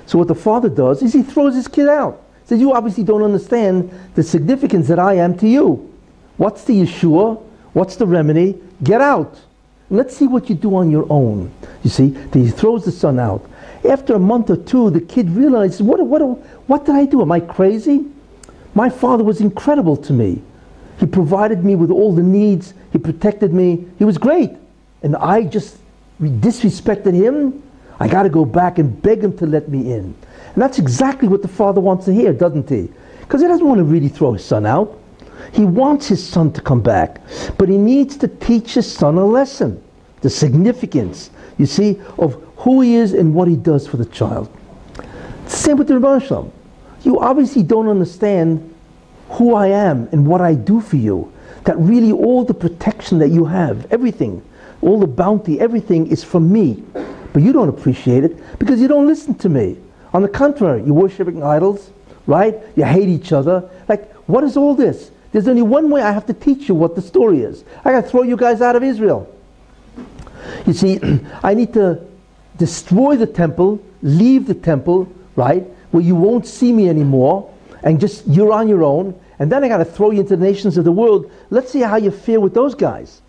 [0.05, 2.23] So what the father does is he throws his kid out.
[2.43, 5.93] He says, you obviously don't understand the significance that I am to you.
[6.37, 7.43] What's the Yeshua?
[7.73, 8.61] What's the remedy?
[8.83, 9.41] Get out.
[9.89, 11.53] Let's see what you do on your own.
[11.83, 13.49] You see, he throws the son out.
[13.89, 16.21] After a month or two, the kid realizes, what, what,
[16.69, 17.23] what did I do?
[17.23, 18.05] Am I crazy?
[18.77, 20.41] My father was incredible to me.
[21.01, 22.75] He provided me with all the needs.
[22.93, 23.89] He protected me.
[23.99, 24.53] He was great
[25.03, 25.79] and I just
[26.21, 27.63] disrespected him,
[28.01, 30.15] I got to go back and beg him to let me in.
[30.55, 32.89] And that's exactly what the father wants to hear, doesn't he?
[33.21, 34.99] Because he doesn't want to really throw his son out.
[35.53, 37.21] He wants his son to come back,
[37.57, 39.83] but he needs to teach his son a lesson,
[40.23, 44.49] the significance, you see, of who he is and what he does for the child.
[45.47, 46.21] Same with the Rebbe
[47.07, 48.75] You obviously don't understand
[49.31, 51.33] who I am and what I do for you.
[51.63, 54.43] That really all the protection that you have, everything,
[54.83, 56.83] all the bounty, everything is from me.
[57.33, 59.79] But you don't appreciate it because you don't listen to me.
[60.15, 61.93] On the contrary, you're worshiping idols,
[62.27, 62.57] right?
[62.75, 63.71] You hate each other.
[63.87, 65.13] Like, what is all this?
[65.31, 67.63] There's only one way I have to teach you what the story is.
[67.85, 69.33] I got to throw you guys out of Israel.
[70.67, 70.99] You see,
[71.45, 72.05] I need to
[72.57, 78.27] destroy the temple, leave the temple, right, where you won't see me anymore, and just
[78.27, 79.19] you're on your own.
[79.39, 81.31] And then I got to throw you into the nations of the world.
[81.51, 83.21] Let's see how you fare with those guys.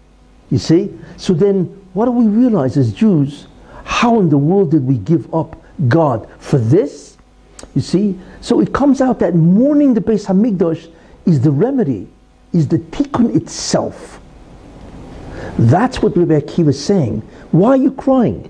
[0.50, 0.98] You see?
[1.18, 3.48] So then, what do we realize as Jews?
[3.84, 7.18] How in the world did we give up God for this?
[7.76, 8.20] You see?
[8.42, 10.92] So it comes out that mourning the Beis Hamikdash
[11.26, 12.08] is the remedy,
[12.54, 14.22] is the tikkun itself.
[15.60, 17.22] That's what Rebbe Akiva is saying.
[17.52, 18.50] Why are you crying?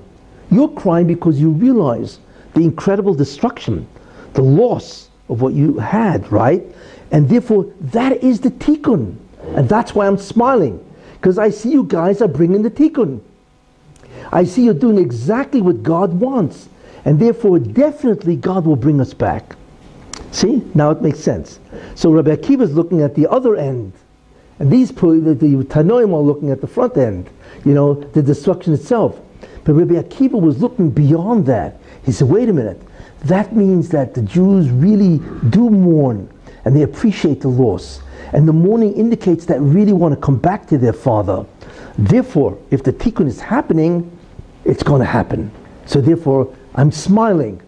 [0.52, 2.20] You're crying because you realize
[2.54, 3.88] the incredible destruction,
[4.38, 6.63] the loss of what you had, right?
[7.12, 9.15] And therefore, that is the tikkun.
[9.56, 10.84] And that's why I'm smiling.
[11.15, 13.19] Because I see you guys are bringing the tikkun.
[14.32, 16.69] I see you're doing exactly what God wants.
[17.04, 19.56] And therefore, definitely God will bring us back.
[20.32, 20.62] See?
[20.76, 21.60] Now it makes sense.
[21.95, 23.93] So Rabbi Akiva is looking at the other end.
[24.60, 27.28] And these, the, the Tanoim are looking at the front end.
[27.65, 29.19] You know, the destruction itself.
[29.63, 31.80] But Rabbi Akiva was looking beyond that.
[32.06, 32.82] He said, wait a minute.
[33.28, 36.30] That means that the Jews really do mourn
[36.63, 38.02] and they appreciate the loss.
[38.34, 41.46] And the mourning indicates that really want to come back to their father.
[41.98, 44.12] Therefore, if the tikkun is happening,
[44.63, 45.52] it's going to happen.
[45.86, 47.62] So therefore, I'm smiling.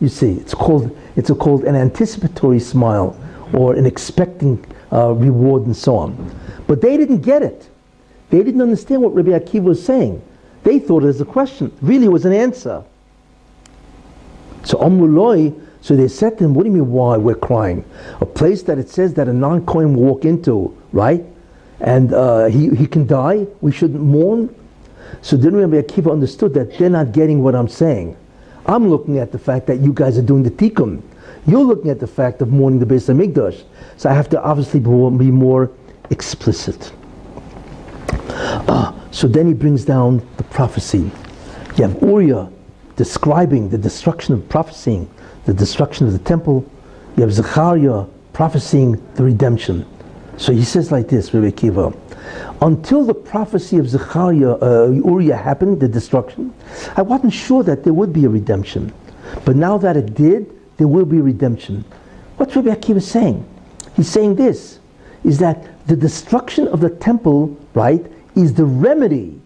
[0.00, 3.16] You see, it's called it's called an anticipatory smile
[3.52, 6.34] or an expecting uh, reward and so on.
[6.66, 7.68] But they didn't get it.
[8.30, 10.22] They didn't understand what Rabbi Akiva was saying.
[10.64, 11.70] They thought it was a question.
[11.82, 12.84] Really, it was an answer.
[14.64, 17.84] So Amruloi so they said to him, What do you mean why we're crying?
[18.20, 21.24] A place that it says that a non Kohen will walk into, right?
[21.80, 24.54] And uh, he, he can die, we shouldn't mourn.
[25.20, 28.16] So then Rabbi Akiva understood that they're not getting what I'm saying.
[28.66, 31.02] I'm looking at the fact that you guys are doing the tikkun.
[31.48, 33.64] You're looking at the fact of mourning the Beis Hamikdash.
[33.96, 34.86] So I have to obviously be
[35.32, 35.72] more
[36.10, 36.92] explicit.
[38.28, 41.10] Uh, so then he brings down the prophecy.
[41.76, 42.48] You have Uriah
[42.96, 45.08] describing the destruction of prophesying
[45.44, 46.64] the destruction of the temple.
[47.16, 49.86] You have Zechariah prophesying the redemption.
[50.36, 51.96] So he says like this, Rabbi Akiva.
[52.62, 56.54] Until the prophecy of Zechariah, uh, Uriah happened, the destruction,
[56.96, 58.92] I wasn't sure that there would be a redemption.
[59.44, 61.84] But now that it did, there will be redemption.
[62.36, 63.44] What's Rabbi Akiva saying?
[63.94, 64.78] He's saying this,
[65.24, 69.41] is that the destruction of the temple, right, is the remedy.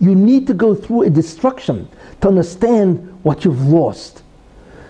[0.00, 1.88] You need to go through a destruction
[2.20, 4.22] to understand what you've lost.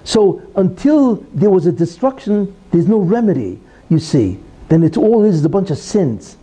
[0.04, 4.38] So until there was a destruction, there's no remedy, you see.
[4.68, 6.36] Then it all is a bunch of sins.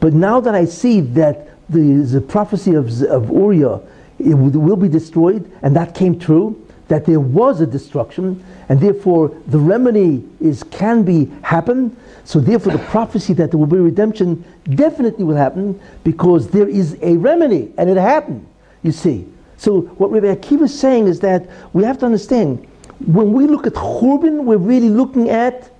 [0.00, 3.80] But now that I see that the, the prophecy of, of Uriah
[4.18, 9.36] it will be destroyed, and that came true, that there was a destruction, and therefore
[9.46, 11.94] the remedy is can be happen.
[12.26, 16.98] So therefore the prophecy that there will be redemption definitely will happen because there is
[17.00, 18.46] a remedy, and it happened.
[18.82, 19.26] You see.
[19.56, 22.66] So what Rabbi Akiva is saying is that we have to understand
[23.06, 25.70] when we look at Churban, we're really looking at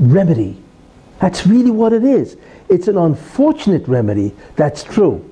[0.00, 0.56] remedy.
[1.20, 2.36] That's really what it is.
[2.68, 5.24] It's an unfortunate remedy, that's true.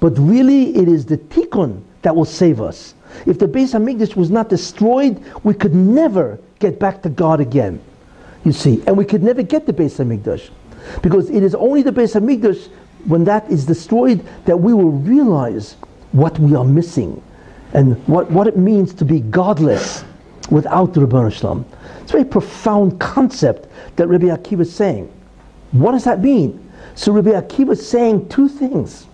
[0.00, 2.94] But really, it is the tikkun that will save us.
[3.26, 7.80] If the Beis Hamikdash was not destroyed, we could never get back to God again.
[8.44, 10.50] You see, and we could never get the Beis Hamikdash.
[11.02, 12.68] Because it is only the Beis Hamikdash,
[13.06, 15.76] when that is destroyed, that we will realize
[16.12, 17.22] what we are missing
[17.72, 20.04] and what, what it means to be godless
[20.50, 21.64] without the Rebbeinu Shalom.
[22.02, 25.10] It's a very profound concept that Rabbi Akiva is saying.
[25.72, 26.70] What does that mean?
[26.94, 29.06] So Rabbi Akiva is saying two things.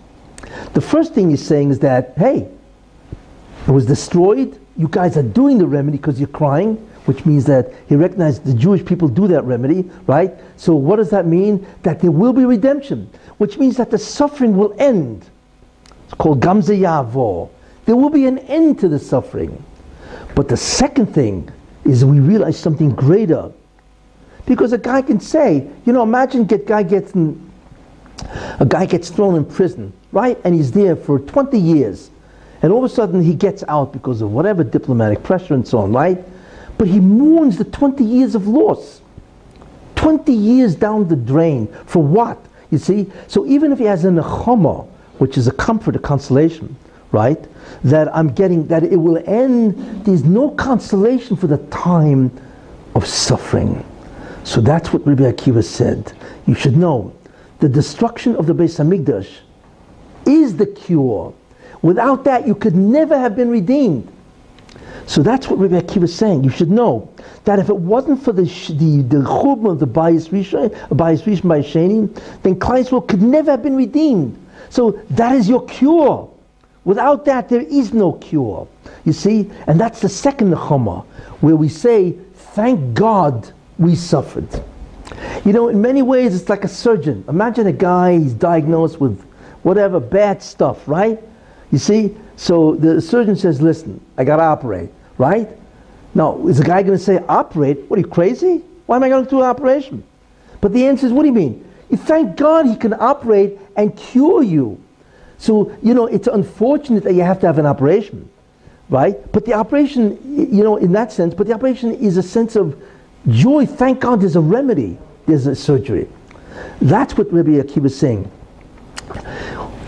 [0.73, 2.47] The first thing he's saying is that, hey,
[3.67, 4.59] it was destroyed.
[4.77, 8.53] You guys are doing the remedy because you're crying, which means that he recognized the
[8.53, 10.33] Jewish people do that remedy, right?
[10.57, 11.65] So what does that mean?
[11.83, 15.25] That there will be redemption, which means that the suffering will end.
[16.05, 17.49] It's called Gamze Yavo.
[17.85, 19.63] There will be an end to the suffering.
[20.35, 21.49] But the second thing
[21.85, 23.51] is we realize something greater.
[24.45, 27.51] Because a guy can say, you know, imagine get guy gets in,
[28.59, 30.39] a guy gets thrown in prison, right?
[30.43, 32.11] And he's there for 20 years.
[32.61, 35.79] And all of a sudden he gets out because of whatever diplomatic pressure and so
[35.79, 36.23] on, right?
[36.81, 39.01] But he mourns the 20 years of loss.
[39.97, 41.67] 20 years down the drain.
[41.85, 42.43] For what?
[42.71, 43.05] You see?
[43.27, 44.87] So even if he has a nechama,
[45.19, 46.75] which is a comfort, a consolation,
[47.11, 47.37] right?
[47.83, 52.31] That I'm getting, that it will end, there's no consolation for the time
[52.95, 53.85] of suffering.
[54.43, 56.13] So that's what Rabbi Akiva said.
[56.47, 57.13] You should know
[57.59, 59.29] the destruction of the Beis Hamikdash
[60.25, 61.31] is the cure.
[61.83, 64.11] Without that, you could never have been redeemed.
[65.07, 66.43] So that's what Rabbi Akiva is saying.
[66.43, 67.09] You should know
[67.43, 72.41] that if it wasn't for the the the of the Bayis Rishon, Bayis Rishon Bayis
[72.43, 74.37] then Klal could never have been redeemed.
[74.69, 76.29] So that is your cure.
[76.83, 78.67] Without that, there is no cure.
[79.05, 81.05] You see, and that's the second nechama,
[81.41, 84.47] where we say, "Thank God we suffered."
[85.45, 87.23] You know, in many ways, it's like a surgeon.
[87.27, 89.21] Imagine a guy, he's diagnosed with
[89.63, 91.19] whatever bad stuff, right?
[91.71, 92.15] You see?
[92.41, 95.47] So the surgeon says, listen, I got to operate, right?
[96.15, 97.87] Now, is the guy going to say, operate?
[97.87, 98.63] What are you, crazy?
[98.87, 100.03] Why am I going to do an operation?
[100.59, 101.63] But the answer is, what do you mean?
[101.91, 104.83] You thank God he can operate and cure you.
[105.37, 108.27] So, you know, it's unfortunate that you have to have an operation,
[108.89, 109.31] right?
[109.31, 112.75] But the operation, you know, in that sense, but the operation is a sense of
[113.27, 113.67] joy.
[113.67, 116.07] Thank God there's a remedy there's a surgery.
[116.81, 118.31] That's what Rabbi Akiva is saying.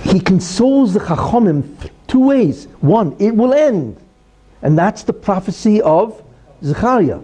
[0.04, 1.63] He consoles the Chachomim
[2.13, 2.65] two ways.
[2.80, 3.97] One, it will end.
[4.62, 6.23] And that's the prophecy of
[6.63, 7.19] Zechariah.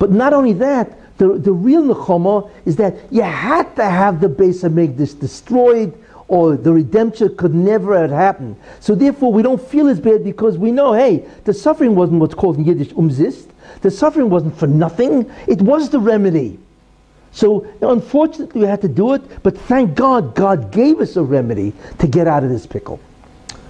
[0.00, 4.26] But not only that, the, the real Nechama is that you had to have the
[4.26, 8.56] Beis this destroyed or the redemption could never have happened.
[8.80, 12.34] So therefore we don't feel as bad because we know, hey, the suffering wasn't what's
[12.34, 13.48] called in Yiddish umzist.
[13.82, 15.30] The suffering wasn't for nothing.
[15.46, 16.58] It was the remedy.
[17.30, 21.72] So unfortunately we had to do it, but thank God God gave us a remedy
[22.00, 22.98] to get out of this pickle.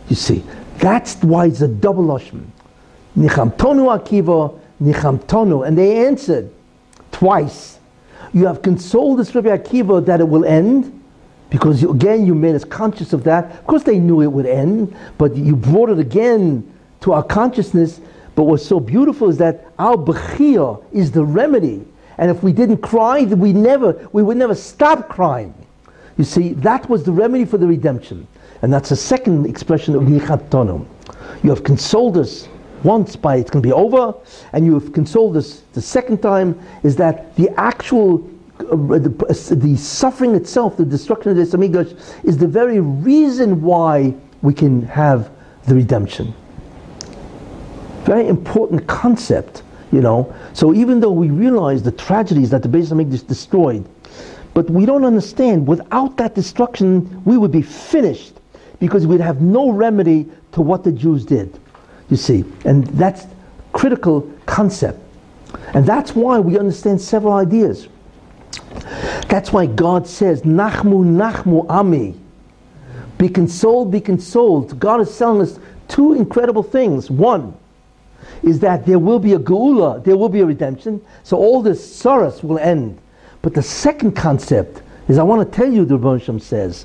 [0.08, 0.42] You see,
[0.78, 2.46] that's why it's a double lashon.
[3.16, 5.66] Nichamtonu Akiva, Nichamtonu.
[5.66, 6.52] And they answered
[7.10, 7.78] twice.
[8.32, 11.00] You have consoled this Rabbi Akiva that it will end,
[11.50, 13.50] because you, again you made us conscious of that.
[13.52, 18.00] Of course they knew it would end, but you brought it again to our consciousness.
[18.34, 21.84] But what's so beautiful is that our Bechia is the remedy
[22.18, 25.54] and if we didn't cry, we never, we would never stop crying.
[26.16, 28.26] You see, that was the remedy for the redemption.
[28.62, 30.86] And that's the second expression of Nichatonu.
[31.42, 32.48] You have consoled us
[32.84, 34.14] once by it's going to be over,
[34.52, 38.28] and you have consoled us the second time, is that the actual
[38.60, 43.60] uh, the, uh, the, suffering itself, the destruction of Beis Hamikdash, is the very reason
[43.60, 45.30] why we can have
[45.66, 46.32] the redemption.
[48.04, 50.34] Very important concept you know.
[50.54, 53.86] So even though we realize the tragedies that the Beis Hamikdash destroyed,
[54.54, 58.34] But we don't understand, without that destruction, we would be finished
[58.82, 61.56] because we'd have no remedy to what the Jews did.
[62.10, 63.26] You see, and that's
[63.72, 64.98] critical concept.
[65.72, 67.86] And that's why we understand several ideas.
[69.28, 72.16] That's why God says, Nachmu, Nachmu, Ami.
[73.18, 74.76] Be consoled, be consoled.
[74.80, 77.08] God is telling us two incredible things.
[77.08, 77.54] One
[78.42, 81.78] is that there will be a geula, there will be a redemption, so all this
[81.94, 82.98] sorrows will end.
[83.42, 86.84] But the second concept is I want to tell you, the Rebbe says,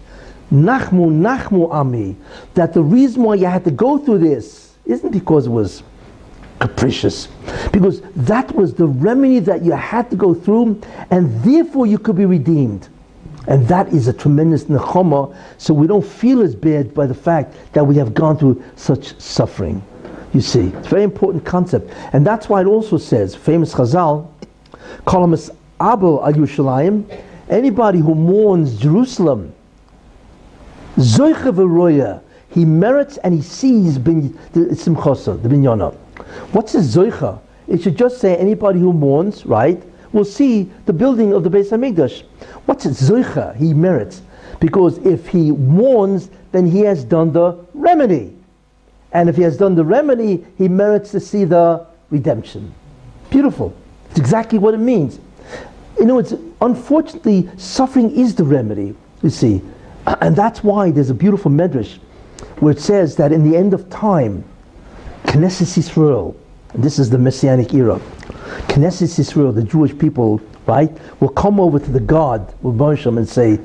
[0.52, 2.16] Nachmu, Nachmu Ami,
[2.54, 5.84] that the reason why you had to go through this isn't because it was
[6.60, 7.28] capricious,
[7.72, 10.82] because that was the remedy that you had to go through,
[11.12, 12.88] and therefore you could be redeemed.
[13.48, 17.56] And that is a tremendous nechama, so we don't feel as bad by the fact
[17.74, 19.82] that we have gone through such suffering.
[20.34, 21.92] You see, it's a very important concept.
[22.14, 24.30] And that's why it also says, famous Chazal,
[25.06, 25.50] Kolamas
[25.82, 27.06] Abel al Yerushalayim,
[27.50, 29.54] anybody who mourns Jerusalem,
[30.98, 35.94] Zoicha v'roya, he merits and he sees bin, the simchosa, the binyana.
[36.52, 37.40] What's a zoicha?
[37.68, 39.82] It should just say anybody who mourns, right,
[40.14, 42.24] will see the building of the Beis Hamikdash.
[42.66, 43.56] What's a zoicha?
[43.58, 44.22] He merits.
[44.60, 48.36] Because if he mourns, then he has done the remedy.
[49.12, 52.74] And if he has done the remedy, he merits to see the redemption.
[53.30, 53.74] Beautiful.
[54.10, 55.20] It's exactly what it means.
[56.00, 58.96] You know, it's unfortunately suffering is the remedy.
[59.22, 59.62] You see,
[60.22, 61.98] and that's why there's a beautiful medrash
[62.60, 64.44] where it says that in the end of time,
[65.26, 66.36] Knesset Yisrael,
[66.74, 68.00] and this is the Messianic era,
[68.70, 73.60] Knesset Yisrael, the Jewish people, right, will come over to the God, Hashem, and say,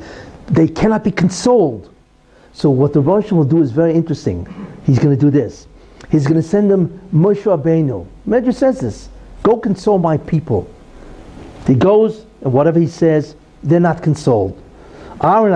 [0.47, 1.95] they cannot be consoled.
[2.53, 4.47] So what the Rosh will do is very interesting.
[4.85, 5.67] He's going to do this.
[6.11, 8.07] He's going to send them Moshe Rabbeinu.
[8.29, 9.09] Medrash says this.
[9.43, 10.69] Go console my people.
[11.67, 14.61] He goes, and whatever he says, they're not consoled.
[15.23, 15.53] Aaron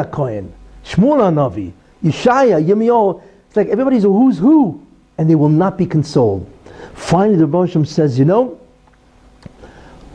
[0.87, 1.73] Shmuel HaNavi,
[2.05, 4.85] Yeshaya, Yirmiyahu, it's like everybody's a who's who,
[5.19, 6.51] and they will not be consoled.
[6.95, 8.61] Finally, the Bosham says, you know,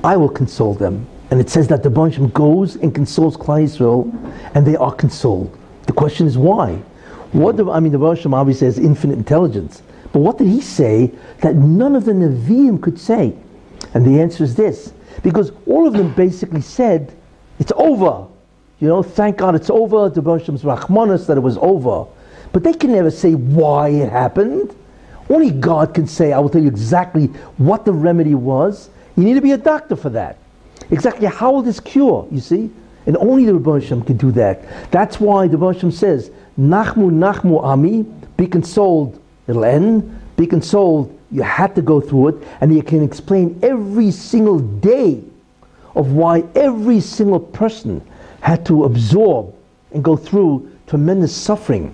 [0.03, 1.07] I will console them.
[1.29, 4.11] And it says that the Bosham goes and consoles Klal Yisrael,
[4.55, 5.57] and they are consoled.
[5.87, 6.75] The question is why?
[7.31, 11.11] What the, I mean, the Bosham obviously has infinite intelligence, but what did he say
[11.39, 13.33] that none of the Nevi'im could say?
[13.93, 14.93] And the answer is this
[15.23, 17.13] because all of them basically said,
[17.59, 18.27] it's over.
[18.81, 20.09] You know, thank God it's over.
[20.09, 22.05] The Bosham's Rahmanas that it was over.
[22.51, 24.75] But they can never say why it happened.
[25.29, 27.27] Only God can say, I will tell you exactly
[27.57, 28.89] what the remedy was.
[29.15, 30.37] You need to be a doctor for that.
[30.89, 32.71] Exactly how will this cure, you see?
[33.05, 34.91] And only the Rebbe can do that.
[34.91, 38.03] That's why the Rebbe says, Nachmu, Nachmu, Ami,
[38.35, 40.19] be consoled, it'll end.
[40.37, 45.23] Be consoled, you had to go through it, and you can explain every single day
[45.95, 48.01] of why every single person
[48.41, 49.55] had to absorb
[49.93, 51.93] and go through tremendous suffering.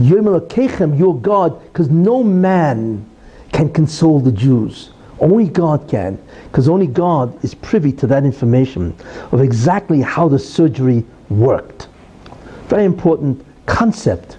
[0.00, 3.08] Your God, because no man
[3.52, 4.90] can console the Jews.
[5.20, 6.18] Only God can,
[6.50, 8.96] because only God is privy to that information
[9.30, 11.88] of exactly how the surgery worked.
[12.66, 14.38] Very important concept.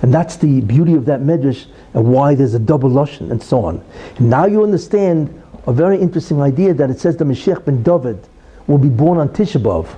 [0.00, 3.64] And that's the beauty of that medrash and why there's a double lashon and so
[3.64, 3.84] on.
[4.16, 8.26] And now you understand a very interesting idea that it says the Mashiach ben David
[8.66, 9.88] will be born on Tisha B'av.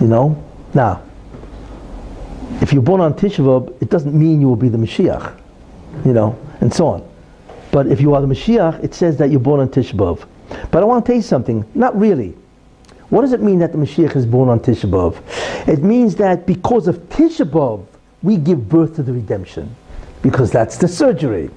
[0.00, 0.44] You know?
[0.74, 1.02] Now,
[2.60, 5.36] if you're born on Tisha B'av, it doesn't mean you will be the Mashiach.
[6.04, 6.38] You know?
[6.60, 7.08] And so on.
[7.70, 10.26] But if you are the Mashiach, it says that you're born on Tisha B'av.
[10.70, 11.64] But I want to tell you something.
[11.74, 12.36] Not really.
[13.10, 15.68] What does it mean that the Mashiach is born on Tisha B'av?
[15.68, 17.86] It means that because of Tisha B'av,
[18.22, 19.74] we give birth to the redemption
[20.22, 21.50] because that's the surgery.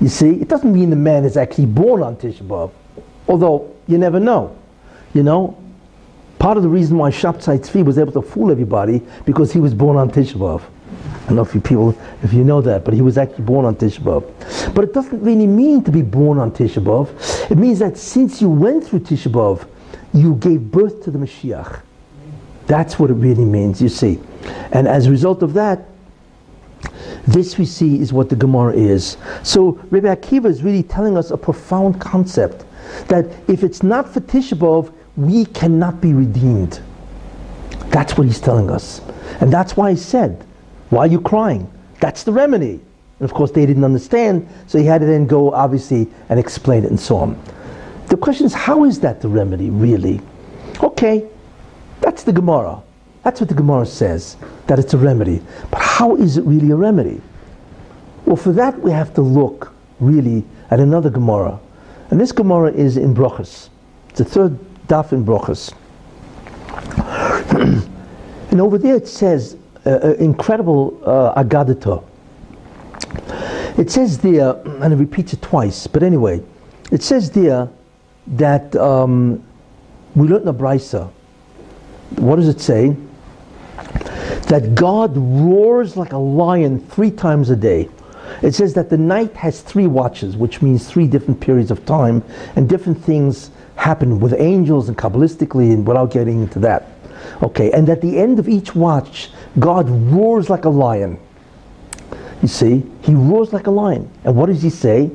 [0.00, 2.70] You see, it doesn't mean the man is actually born on Tisha B'Av,
[3.28, 4.56] although you never know.
[5.12, 5.58] You know,
[6.40, 9.74] part of the reason why Shabtai Tzvi was able to fool everybody because he was
[9.74, 10.62] born on Tisha B'Av.
[10.62, 13.66] I don't know if you people, if you know that, but he was actually born
[13.66, 14.74] on Tisha B'Av.
[14.74, 17.50] But it doesn't really mean to be born on Tisha B'Av.
[17.50, 19.68] It means that since you went through Tisha B'Av,
[20.14, 21.82] you gave birth to the Mashiach.
[22.66, 24.18] That's what it really means, you see.
[24.72, 25.84] And as a result of that,
[27.26, 29.18] this we see is what the Gemara is.
[29.42, 32.64] So Rabbi Akiva is really telling us a profound concept
[33.08, 36.80] that if it's not for Tisha B'Av, we cannot be redeemed.
[37.86, 39.00] That's what he's telling us.
[39.40, 40.44] And that's why he said,
[40.90, 41.70] why are you crying?
[42.00, 42.80] That's the remedy.
[43.18, 46.84] And of course they didn't understand, so he had to then go obviously and explain
[46.84, 47.40] it and so on.
[48.06, 50.20] The question is, how is that the remedy really?
[50.82, 51.28] Okay,
[52.00, 52.80] that's the Gemara.
[53.22, 54.36] That's what the Gemara says,
[54.66, 55.42] that it's a remedy.
[55.70, 57.20] But how is it really a remedy?
[58.24, 61.60] Well, for that we have to look really at another Gemara.
[62.10, 63.68] And this Gemara is in Brochus.
[64.08, 64.58] It's the third
[64.90, 65.24] daf in.
[68.50, 72.04] And over there it says, uh, uh, incredible uh, Agadita.
[73.78, 76.42] It says there, and it repeats it twice, but anyway,
[76.90, 77.68] it says there
[78.26, 79.42] that um,
[80.16, 81.10] we learned in the Brisa.
[82.16, 82.96] What does it say?
[84.48, 87.88] That God roars like a lion three times a day.
[88.42, 92.22] It says that the night has three watches, which means three different periods of time,
[92.56, 93.50] and different things
[93.80, 96.88] happen with angels and Kabbalistically, and without getting into that.
[97.42, 101.18] Okay, and at the end of each watch, God roars like a lion.
[102.42, 104.10] You see, he roars like a lion.
[104.24, 105.10] And what does he say?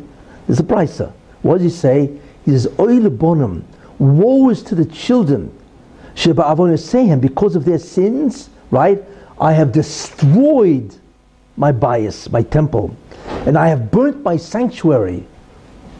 [0.47, 1.13] There's a brisa.
[1.43, 2.19] What does he say?
[2.43, 3.63] He says, Oile bonum,
[3.99, 5.55] woe is to the children.
[6.15, 9.03] him because of their sins, right?
[9.39, 10.95] I have destroyed
[11.57, 12.95] my Bayis, my temple,
[13.45, 15.25] and I have burnt my sanctuary,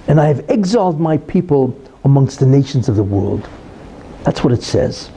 [0.07, 3.49] and I have exiled my people amongst the nations of the world.
[4.23, 5.09] That's what it says.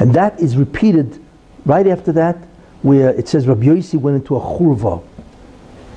[0.00, 1.22] And that is repeated
[1.66, 2.36] right after that,
[2.82, 5.02] where it says Rabbi Yossi went into a churva,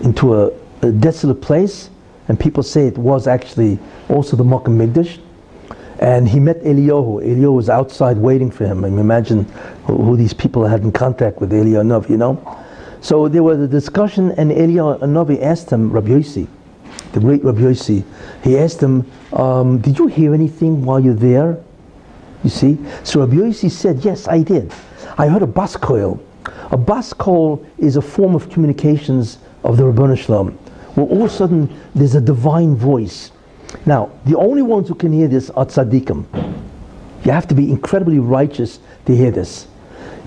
[0.01, 0.51] into a,
[0.81, 1.89] a, desolate place,
[2.27, 5.19] and people say it was actually also the Makkah Migdash.
[5.99, 7.23] And he met Eliyahu.
[7.23, 8.85] Eliyahu was outside waiting for him.
[8.85, 9.43] I mean, imagine
[9.85, 12.63] who, who, these people had in contact with Eliyahu you know?
[13.01, 16.47] So there was a discussion, and Eliyahu Navi asked him, Rabbi Yossi,
[17.17, 18.03] the great Rabbi Yossi,
[18.43, 21.57] he asked him, um, Did you hear anything while you're there?
[22.43, 22.77] You see?
[23.03, 24.71] So Rabbi Yossi said, Yes, I did.
[25.17, 26.19] I heard a bas koil.
[26.71, 30.57] A bas koil is a form of communications of the Rabbanu Shalom.
[30.95, 33.31] Well, all of a sudden, there's a divine voice.
[33.85, 36.25] Now, the only ones who can hear this are tzaddikim.
[37.25, 39.67] You have to be incredibly righteous to hear this.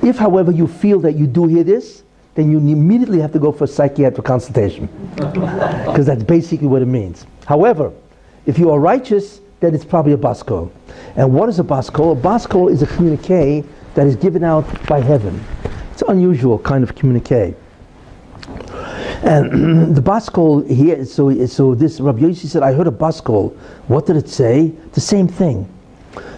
[0.03, 2.03] If, however, you feel that you do hear this,
[2.41, 4.89] then you immediately have to go for a psychiatric consultation.
[5.91, 7.27] Because that's basically what it means.
[7.47, 7.93] However,
[8.47, 10.71] if you are righteous, then it's probably a bas koil.
[11.17, 12.13] And what is a bas koil?
[12.13, 13.65] A bas koil is a communique
[13.95, 15.45] that is given out by heaven.
[15.93, 17.55] It's an unusual kind of communique.
[19.23, 23.21] And the bas koil here, so, so this Rabbi Yossi said, I heard a bas
[23.21, 23.55] koil.
[23.89, 24.73] What did it say?
[24.93, 25.69] The same thing.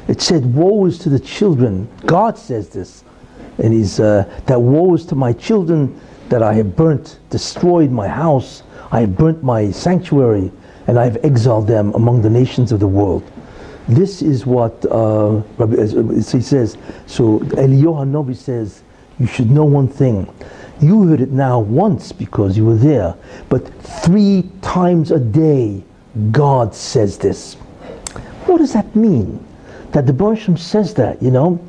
[0.09, 1.89] It said, woe is to the children.
[2.07, 3.05] God says this.
[3.59, 8.09] And he's, uh, that woe is to my children that I have burnt, destroyed my
[8.09, 8.63] house.
[8.91, 10.51] I have burnt my sanctuary
[10.87, 13.23] and I have exiled them among the nations of the world.
[13.89, 16.79] This is what uh, uh, he says.
[17.07, 18.83] So Eliyahu Novi says,
[19.19, 20.33] you should know one thing.
[20.81, 23.15] You heard it now once because you were there,
[23.49, 23.69] but
[24.03, 25.83] three times a day,
[26.31, 27.55] God says this.
[28.47, 29.45] What does that mean?
[29.93, 31.61] That the Bershom says that, you know?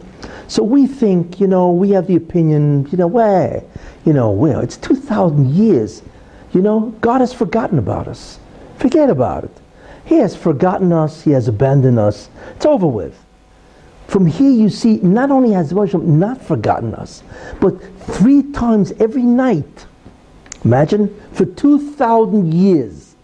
[0.48, 3.64] So we think, you know, we have the opinion, you know, where,
[4.06, 6.02] you know, well, it's 2,000 years.
[6.54, 8.40] You know, God has forgotten about us.
[8.78, 9.58] Forget about it.
[10.06, 12.30] He has forgotten us, he has abandoned us.
[12.56, 13.18] It's over with.
[14.08, 17.24] From here you see, not only has Moshe not forgotten us,
[17.60, 19.86] but three times every night,
[20.66, 23.16] imagine, for 2,000 years,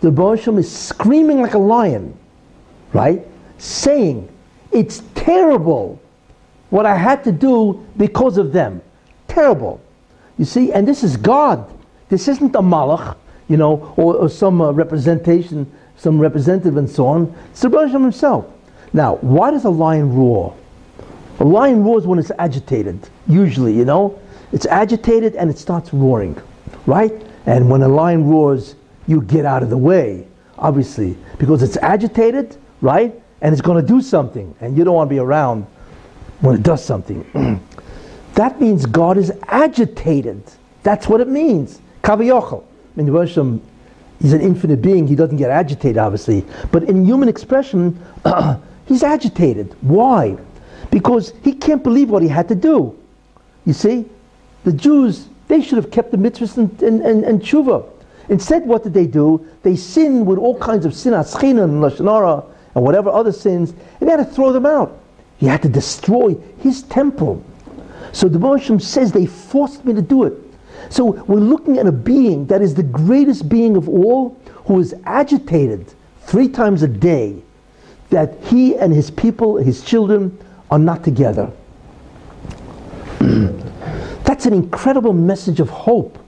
[0.00, 2.16] the Bosham is screaming like a lion,
[2.92, 3.26] right?
[3.58, 4.28] Saying,
[4.72, 6.00] it's terrible
[6.70, 8.80] what I had to do because of them.
[9.28, 9.80] Terrible.
[10.38, 11.70] You see, and this is God.
[12.08, 13.16] This isn't a malach,
[13.48, 17.34] you know, or, or some uh, representation some representative and so on.
[17.50, 18.46] It's the Rosh himself.
[18.92, 20.56] Now, why does a lion roar?
[21.40, 22.98] A lion roars when it's agitated,
[23.28, 24.18] usually, you know.
[24.52, 26.40] It's agitated and it starts roaring,
[26.86, 27.12] right?
[27.46, 28.74] And when a lion roars,
[29.06, 30.26] you get out of the way,
[30.58, 33.14] obviously, because it's agitated, right?
[33.42, 35.66] And it's going to do something, and you don't want to be around
[36.40, 37.24] when it does something.
[38.34, 40.42] that means God is agitated.
[40.82, 41.80] That's what it means.
[42.02, 42.64] Kaviyachal.
[42.96, 43.60] In the Rosham
[44.20, 46.44] he's an infinite being, he doesn't get agitated, obviously.
[46.70, 47.98] But in human expression,
[48.86, 49.74] he's agitated.
[49.80, 50.36] Why?
[50.90, 52.96] Because he can't believe what he had to do.
[53.66, 54.06] You see,
[54.64, 57.88] the Jews, they should have kept the mitzvahs and, and, and, and tshuva.
[58.28, 59.44] Instead, what did they do?
[59.62, 63.70] They sinned with all kinds of sin, aschina and lashon hara, and whatever other sins,
[64.00, 64.99] and they had to throw them out.
[65.40, 67.42] He had to destroy his temple.
[68.12, 70.34] So the Moshe says they forced me to do it.
[70.90, 74.94] So we're looking at a being that is the greatest being of all, who is
[75.04, 77.42] agitated three times a day
[78.10, 80.36] that he and his people, his children,
[80.70, 81.50] are not together.
[83.20, 86.18] That's an incredible message of hope,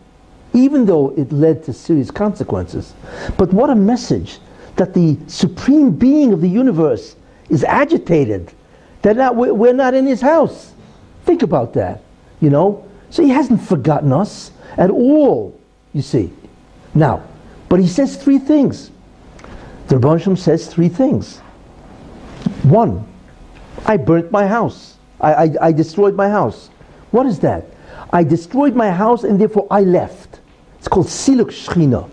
[0.55, 2.95] even though it led to serious consequences.
[3.37, 4.39] But what a message
[4.77, 7.17] that the supreme being of the universe
[7.51, 8.53] is agitated,
[9.03, 10.73] that not, we're not in his house.
[11.25, 12.03] Think about that,
[12.41, 12.89] you know?
[13.11, 15.59] So he hasn't forgotten us at all,
[15.93, 16.33] you see.
[16.95, 17.23] Now,
[17.69, 18.91] but he says three things.
[19.89, 21.39] The Rebbe says three things.
[22.63, 23.07] One,
[23.85, 24.97] I burnt my house.
[25.21, 26.69] I, I, I destroyed my house.
[27.11, 27.67] What is that?
[28.13, 30.41] I destroyed my house and therefore I left.
[30.79, 32.09] It's called Siluk Shechina.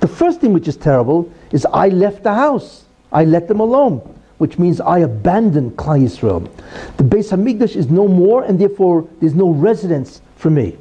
[0.00, 2.84] The first thing which is terrible is I left the house.
[3.12, 6.48] I let them alone, which means I abandon Klal Yisrael.
[6.96, 10.78] The Beis Hamikdash is no more, and therefore there's no residence for me.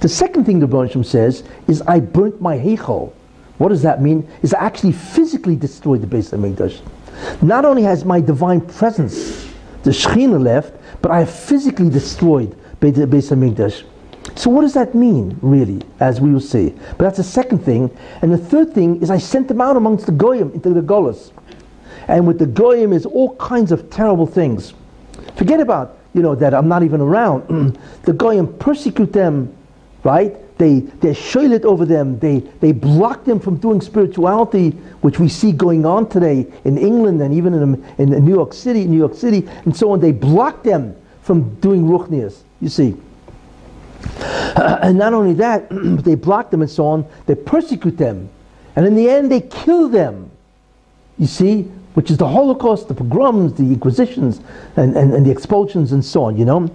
[0.00, 3.12] The second thing the Baruch says is I burnt my Heichal.
[3.58, 4.28] What does that mean?
[4.42, 6.80] Is I actually physically destroyed the Beis Hamikdash.
[7.40, 9.48] Not only has my divine presence,
[9.84, 13.84] the Shekhinah left, but I have physically destroyed the Beis Hamikdash.
[14.34, 16.70] So what does that mean, really, as we will see?
[16.70, 17.96] But that's the second thing.
[18.22, 21.30] And the third thing is I sent them out amongst the Goyim into the Golas.
[22.08, 24.74] And with the Goyim is all kinds of terrible things.
[25.36, 27.78] Forget about, you know, that I'm not even around.
[28.02, 29.54] the Goyim persecute them,
[30.04, 30.34] right?
[30.58, 32.18] They, they shoilet over them.
[32.18, 34.70] They, they block them from doing spirituality,
[35.02, 38.86] which we see going on today in England and even in, in New York City,
[38.86, 40.00] New York City, and so on.
[40.00, 42.96] They block them from doing ruchnias, you see.
[44.18, 48.30] Uh, and not only that, they block them and so on, they persecute them.
[48.76, 50.30] And in the end, they kill them.
[51.18, 54.42] You see, which is the Holocaust, the pogroms, the inquisitions,
[54.76, 56.66] and, and, and the expulsions and so on, you know.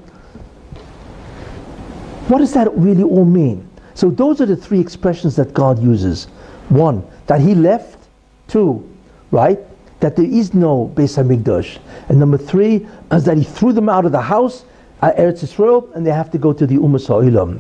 [2.28, 3.70] What does that really all mean?
[3.94, 6.26] So those are the three expressions that God uses.
[6.70, 8.00] One, that he left.
[8.48, 8.90] Two,
[9.30, 9.60] right?
[10.00, 11.78] That there is no Beis Hamikdash.
[12.10, 14.66] And number three is that he threw them out of the house
[15.04, 17.60] Eretz Israel, and they have to go to the Ummah Sa'ilam.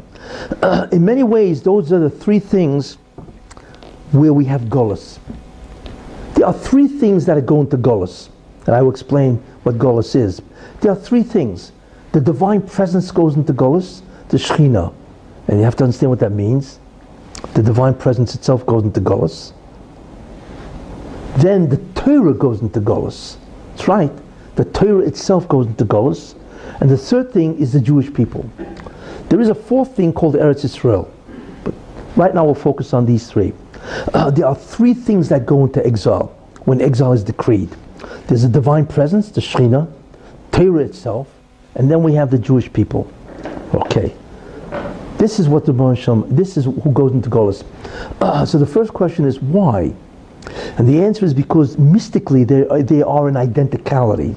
[0.63, 2.95] Uh, in many ways, those are the three things
[4.13, 5.19] where we have Golas.
[6.35, 8.29] There are three things that are going to Golas,
[8.65, 10.41] and I will explain what Golas is.
[10.81, 11.71] There are three things.
[12.13, 14.93] The divine presence goes into Golas, the Shekhinah,
[15.47, 16.79] and you have to understand what that means.
[17.53, 19.53] The divine presence itself goes into Golas.
[21.37, 23.37] Then the Torah goes into Golas.
[23.71, 24.11] That's right.
[24.55, 26.35] The Torah itself goes into Golas.
[26.79, 28.49] And the third thing is the Jewish people.
[29.29, 31.11] There is a fourth thing called Eretz Israel.
[31.63, 31.73] But
[32.15, 33.53] right now we'll focus on these three.
[34.13, 36.27] Uh, there are three things that go into exile
[36.65, 37.69] when exile is decreed.
[38.27, 39.91] There's a divine presence, the Shekhinah,
[40.51, 41.27] Torah itself,
[41.75, 43.11] and then we have the Jewish people.
[43.73, 44.13] Okay.
[45.17, 47.63] This is what the Baruch this is who goes into Golas.
[48.19, 49.93] Uh, so the first question is why?
[50.77, 54.35] And the answer is because mystically they, they are an identicality.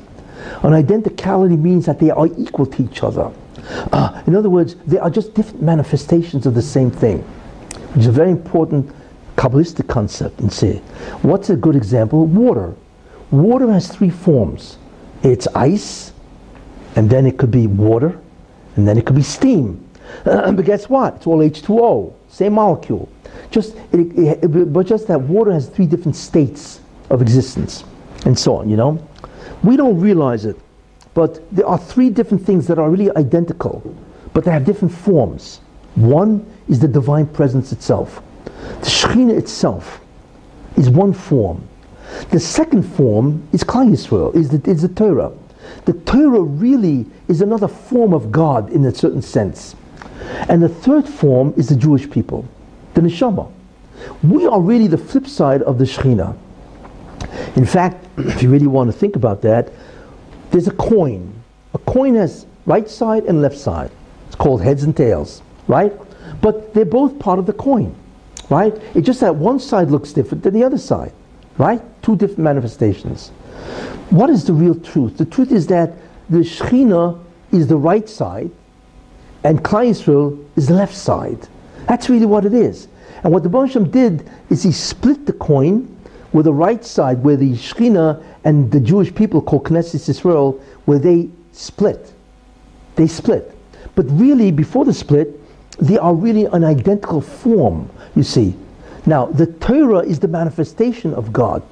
[0.62, 3.32] An identicality means that they are equal to each other.
[3.92, 7.20] Uh, in other words, they are just different manifestations of the same thing,
[7.94, 8.94] which is a very important
[9.36, 10.78] Kabbalistic concept and say.
[11.22, 12.26] What's a good example?
[12.26, 12.74] Water.
[13.30, 14.78] Water has three forms.
[15.22, 16.12] It's ice,
[16.96, 18.18] and then it could be water,
[18.76, 19.80] and then it could be steam.
[20.24, 21.16] But guess what?
[21.16, 23.08] It's all H2O, same molecule.
[23.50, 26.80] Just, it, it, but just that water has three different states
[27.10, 27.84] of existence,
[28.26, 28.98] and so on, you know?
[29.62, 30.56] We don't realize it,
[31.14, 33.82] but there are three different things that are really identical,
[34.32, 35.60] but they have different forms.
[35.94, 38.22] One is the divine presence itself.
[38.80, 40.00] The Shekhinah itself
[40.76, 41.66] is one form.
[42.30, 45.32] The second form is Klal Yisrael, is the, is the Torah.
[45.84, 49.74] The Torah really is another form of God in a certain sense.
[50.48, 52.46] And the third form is the Jewish people,
[52.94, 53.50] the Neshama.
[54.22, 56.36] We are really the flip side of the Shekhinah.
[57.56, 59.72] In fact, if you really want to think about that,
[60.50, 61.32] there's a coin.
[61.74, 63.90] A coin has right side and left side.
[64.26, 65.92] It's called heads and tails, right?
[66.40, 67.94] But they're both part of the coin,
[68.50, 68.74] right?
[68.94, 71.12] It's just that one side looks different than the other side,
[71.58, 71.80] right?
[72.02, 73.28] Two different manifestations.
[74.10, 75.16] What is the real truth?
[75.16, 75.92] The truth is that
[76.28, 77.22] the Shekhinah
[77.52, 78.50] is the right side
[79.44, 81.48] and Klal Yisrael is the left side.
[81.86, 82.88] That's really what it is.
[83.22, 85.90] And what the Baruch did is he split the coin
[86.32, 90.98] with the right side where the Shekhinah and the Jewish people called Knesset Israel, where
[90.98, 92.12] they split.
[92.96, 93.56] They split.
[93.94, 95.40] But really, before the split,
[95.78, 98.54] they are really an identical form, you see.
[99.06, 101.62] Now, the Torah is the manifestation of God.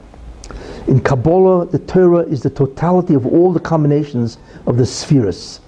[0.87, 5.61] In Kabbalah, the Torah is the totality of all the combinations of the spheres.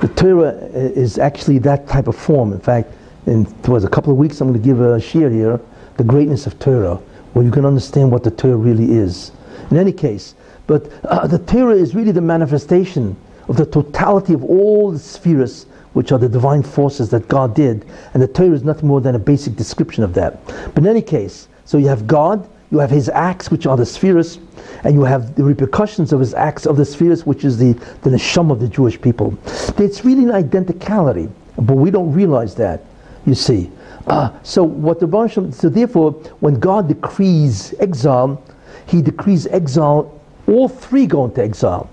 [0.00, 2.52] The Torah is actually that type of form.
[2.52, 2.92] In fact,
[3.26, 5.60] in towards a couple of weeks, I'm going to give a shiur here,
[5.96, 7.00] the greatness of Torah
[7.34, 9.32] where you can understand what the Torah really is.
[9.70, 10.34] In any case,
[10.66, 13.16] but uh, the Torah is really the manifestation
[13.48, 17.86] of the totality of all the spheres, which are the divine forces that God did.
[18.12, 20.44] And the Torah is nothing more than a basic description of that.
[20.46, 23.86] But in any case, so you have God, you have his acts, which are the
[23.86, 24.38] spheres,
[24.82, 27.72] and you have the repercussions of his acts of the spheres, which is the,
[28.02, 29.36] the neshama of the Jewish people.
[29.78, 32.84] It's really an identicality, but we don't realize that,
[33.26, 33.70] you see.
[34.06, 38.42] Uh, so what the Baruch so therefore, when God decrees exile,
[38.86, 40.20] He decrees exile.
[40.46, 41.88] All three go into exile.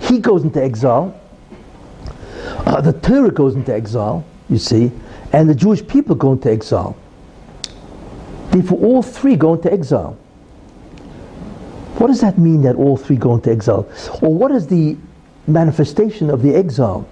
[0.00, 1.18] He goes into exile.
[2.66, 4.90] Uh, the Torah goes into exile, you see,
[5.32, 6.96] and the Jewish people go into exile.
[8.50, 10.16] Therefore, all three go into exile.
[11.98, 13.88] What does that mean that all three go into exile?
[14.20, 14.96] Or what is the
[15.46, 17.06] manifestation of the exile?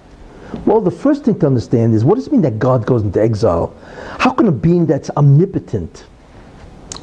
[0.67, 3.21] Well, the first thing to understand is what does it mean that God goes into
[3.21, 3.75] exile?
[4.19, 6.05] How can a being that's omnipotent,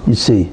[0.06, 0.52] you see,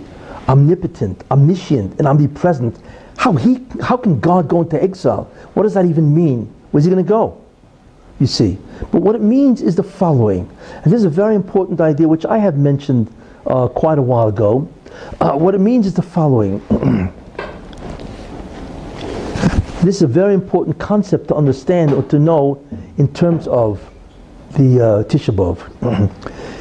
[0.48, 2.78] omnipotent, omniscient, and omnipresent,
[3.18, 5.24] how, he, how can God go into exile?
[5.54, 6.52] What does that even mean?
[6.70, 7.40] Where's he going to go?
[8.18, 8.58] You see.
[8.92, 10.48] But what it means is the following.
[10.82, 13.12] And this is a very important idea which I have mentioned
[13.46, 14.68] uh, quite a while ago.
[15.20, 16.60] Uh, what it means is the following.
[19.82, 22.64] this is a very important concept to understand or to know
[22.96, 23.80] in terms of
[24.52, 25.60] the uh, Tisha B'Av.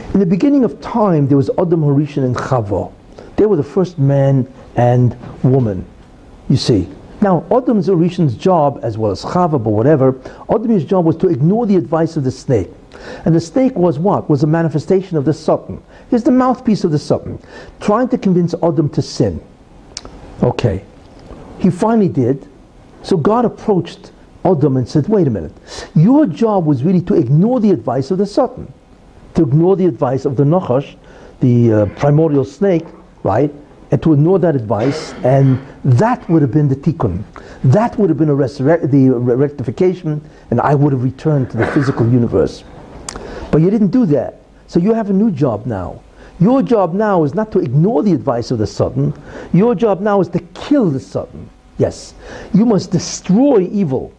[0.14, 2.92] in the beginning of time, there was Adam Harishon and Chava.
[3.38, 5.86] They were the first man and woman.
[6.50, 6.90] You see.
[7.26, 10.16] Now, Adam's Harishon's job, as well as Chava, but whatever,
[10.48, 12.70] Adam's job was to ignore the advice of the snake.
[13.26, 14.30] And the snake was what?
[14.30, 15.82] Was a manifestation of the Satan.
[16.12, 17.40] He's the mouthpiece of the Satan,
[17.80, 19.42] trying to convince Adam to sin.
[20.44, 20.86] Okay.
[21.58, 22.48] He finally did.
[23.02, 24.12] So God approached
[24.44, 25.54] Adam and said, wait a minute.
[25.96, 28.72] Your job was really to ignore the advice of the Satan,
[29.34, 30.96] to ignore the advice of the Nachash,
[31.40, 32.86] the uh, primordial snake,
[33.24, 33.52] right?
[33.96, 37.24] And to ignore that advice, and that would have been the tikkun.
[37.64, 40.22] That would have been a the rectification,
[40.52, 42.66] and I would have returned to the physical universe.
[43.54, 44.42] But you didn't do that.
[44.68, 46.02] So you have a new job now.
[46.42, 49.14] Your job now is not to ignore the advice of the Satan.
[49.54, 51.50] Your job now is to kill the Satan.
[51.78, 52.16] Yes.
[52.54, 54.12] You must destroy evil.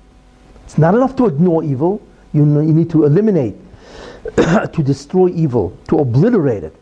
[0.65, 2.01] It's not enough to ignore evil.
[2.33, 3.57] You, you need to eliminate,
[4.37, 6.75] to destroy evil, to obliterate it.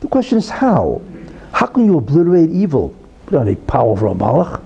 [0.00, 1.00] The question is how?
[1.54, 2.92] How can you obliterate evil?
[3.26, 4.60] Without a powerful malach.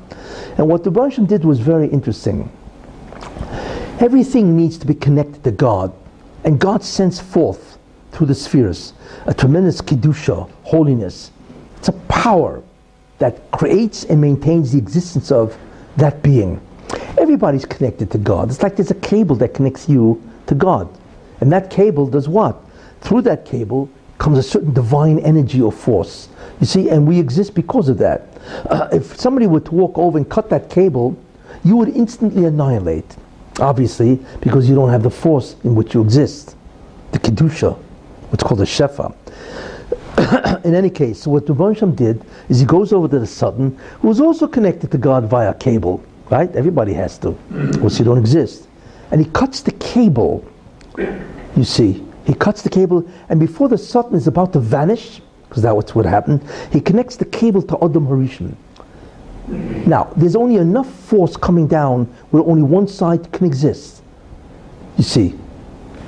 [0.56, 2.50] And what the Russian did was very interesting.
[4.00, 5.92] Everything needs to be connected to God.
[6.44, 7.78] And God sends forth
[8.12, 8.94] through the spheres
[9.26, 11.30] a tremendous kedusha, holiness.
[11.76, 12.62] It's a power
[13.18, 15.58] that creates and maintains the existence of
[15.98, 16.58] that being.
[17.18, 18.48] Everybody's connected to God.
[18.48, 20.88] It's like there's a cable that connects you to God.
[21.42, 22.56] And that cable does what?
[23.02, 26.28] Through that cable comes a certain divine energy or force.
[26.60, 28.22] You see, and we exist because of that.
[28.68, 31.16] Uh, if somebody were to walk over and cut that cable,
[31.64, 33.16] you would instantly annihilate.
[33.60, 36.56] Obviously, because you don't have the force in which you exist,
[37.12, 37.76] the kedusha,
[38.30, 39.14] what's called the shefa.
[40.64, 44.20] in any case, what Dubansham did is he goes over to the Satan, who is
[44.20, 46.54] also connected to God via cable, right?
[46.54, 47.28] Everybody has to,
[47.82, 48.68] or you don't exist.
[49.10, 50.46] And he cuts the cable,
[50.96, 52.04] you see.
[52.26, 56.04] He cuts the cable, and before the Satan is about to vanish, because that's what
[56.04, 56.42] happened,
[56.72, 58.54] he connects the cable to Adam Harishon.
[59.86, 64.02] Now, there's only enough force coming down where only one side can exist.
[64.98, 65.38] You see.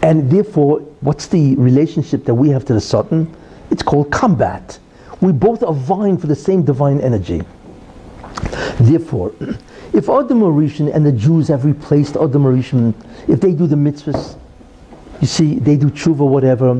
[0.03, 3.34] And therefore, what's the relationship that we have to the Satan?
[3.70, 4.78] It's called combat.
[5.20, 7.43] We both are vying for the same divine energy.
[8.78, 9.32] Therefore,
[9.93, 12.95] if Adam Harishon and the Jews have replaced Adam Harishon,
[13.28, 14.36] if they do the mitzvahs,
[15.20, 16.74] you see, they do tshuva, whatever,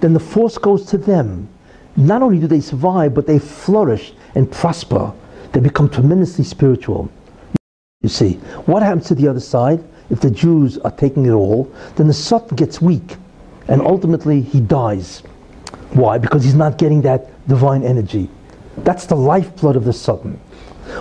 [0.00, 1.48] then the force goes to them.
[1.96, 5.12] Not only do they survive, but they flourish and prosper
[5.56, 7.10] they become tremendously spiritual.
[8.02, 8.34] You see,
[8.66, 9.82] what happens to the other side?
[10.10, 13.16] If the Jews are taking it all, then the Satan gets weak
[13.68, 15.22] and ultimately he dies.
[15.92, 16.18] Why?
[16.18, 18.28] Because he's not getting that divine energy.
[18.78, 20.34] That's the lifeblood of the Satan.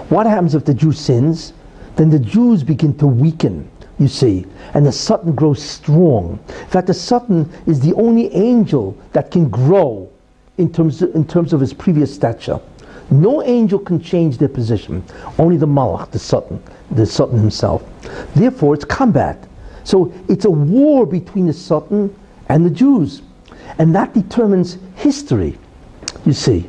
[0.07, 1.51] What happens if the Jew sins?
[1.97, 3.69] Then the Jews begin to weaken,
[3.99, 6.39] you see, and the Satan grows strong.
[6.47, 10.09] In fact, the Satan is the only angel that can grow
[10.57, 12.59] in terms of, in terms of his previous stature.
[13.11, 15.03] No angel can change their position.
[15.37, 17.83] Only the Malach, the Satan, the Satan himself.
[18.33, 19.47] Therefore, it's combat.
[19.83, 22.15] So it's a war between the Satan
[22.49, 23.21] and the Jews.
[23.77, 25.57] And that determines history,
[26.25, 26.67] you see.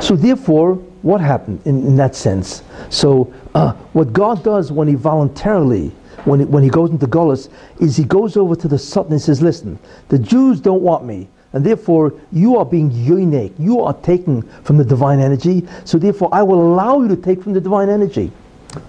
[0.00, 2.62] So therefore, what happened in, in that sense?
[2.90, 5.88] So uh, what God does when he voluntarily,
[6.24, 7.48] when, he, when he goes into Golis,
[7.80, 9.78] is he goes over to the Satan and says, listen,
[10.08, 11.28] the Jews don't want me.
[11.52, 13.52] And therefore, you are being yonik.
[13.58, 15.66] You are taking from the divine energy.
[15.84, 18.30] So therefore, I will allow you to take from the divine energy.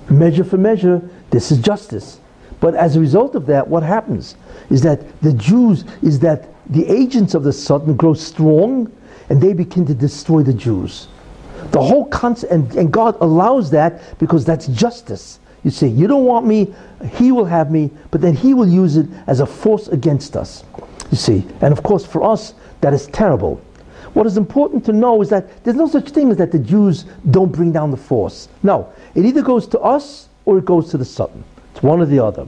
[0.10, 2.20] Measure for measure, this is justice.
[2.60, 4.36] But as a result of that, what happens
[4.70, 8.92] is that the Jews, is that the agents of the Satan grow strong
[9.30, 11.08] and they begin to destroy the Jews.
[11.72, 15.40] The whole concept, and, and God allows that because that's justice.
[15.64, 16.74] You see, you don't want me,
[17.14, 20.64] he will have me, but then he will use it as a force against us.
[21.12, 23.62] You see, and of course for us that is terrible.
[24.14, 27.06] What is important to know is that there's no such thing as that the Jews
[27.30, 28.50] don't bring down the force.
[28.64, 31.44] No, it either goes to us or it goes to the Satan.
[31.74, 32.48] It's one or the other.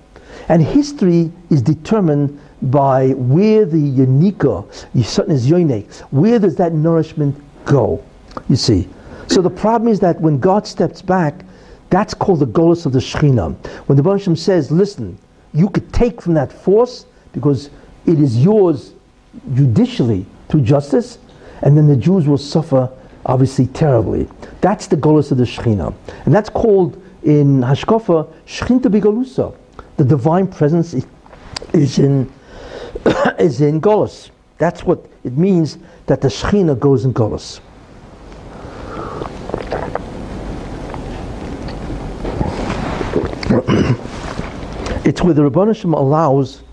[0.50, 4.66] And history is determined by where the yonika,
[5.04, 7.36] certain is yonik, where does that nourishment
[7.66, 8.04] go?
[8.50, 8.88] You see.
[9.28, 11.46] So the problem is that when God steps back,
[11.90, 13.56] that's called the golus of the Shekhinah.
[13.88, 15.18] When the Baruch says, listen,
[15.54, 17.70] you could take from that force because
[18.12, 18.94] it is yours
[19.54, 21.18] judicially through justice,
[21.62, 22.90] and then the Jews will suffer
[23.26, 24.28] obviously terribly.
[24.62, 25.94] That's the golus of the Shekhinah.
[26.26, 29.56] And that's called in Hashkafa Shechinta Bigalusa.
[29.98, 30.96] The divine presence
[31.74, 32.32] is in
[33.40, 34.30] is in Golus.
[34.58, 37.60] That's what it means that the Shekhinah goes in Golus.
[45.06, 46.64] it's where the Rabbanishim allows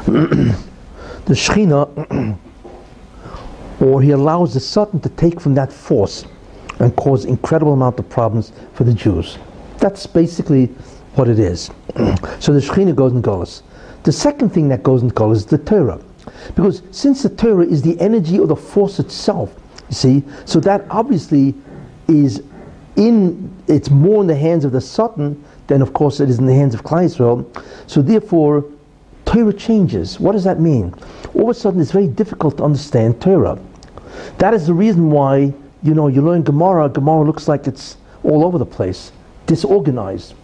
[0.06, 2.38] the Shekhinah,
[3.80, 6.24] or he allows the Satan to take from that force
[6.78, 9.38] and cause incredible amount of problems for the Jews.
[9.78, 10.66] That's basically
[11.14, 11.70] what it is.
[12.38, 13.62] so the Shekhinah goes in Golus.
[14.04, 16.00] The second thing that goes in Golus is the Torah.
[16.54, 19.54] Because since the Torah is the energy or the force itself,
[19.88, 21.54] you see, so that obviously
[22.08, 22.42] is
[22.96, 26.46] in, it's more in the hands of the Satan than of course it is in
[26.46, 27.50] the hands of Klal Israel.
[27.86, 28.64] So therefore,
[29.30, 30.18] Torah changes.
[30.18, 30.92] What does that mean?
[31.34, 33.60] All of a sudden it's very difficult to understand Torah.
[34.38, 35.54] That is the reason why
[35.84, 39.12] you know, you learn Gemara, Gemara looks like it's all over the place,
[39.46, 40.34] disorganized.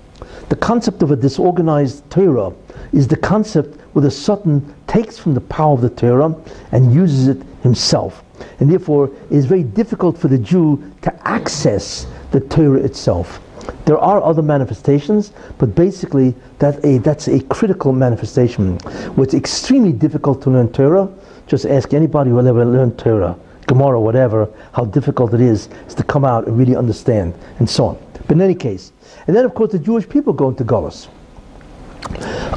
[0.49, 2.53] The concept of a disorganized Torah
[2.93, 6.35] is the concept where the Satan takes from the power of the Torah
[6.71, 8.23] and uses it himself.
[8.61, 13.41] And therefore, it is very difficult for the Jew to access the Torah itself.
[13.85, 18.79] There are other manifestations, but basically that a, that's a critical manifestation.
[19.17, 21.09] What's extremely difficult to learn Torah,
[21.47, 23.37] just ask anybody who ever learned Torah.
[23.67, 27.87] Gemara, whatever, how difficult it is, is to come out and really understand, and so
[27.87, 27.99] on.
[28.27, 28.93] But in any case,
[29.27, 31.09] and then of course the Jewish people go into Golis.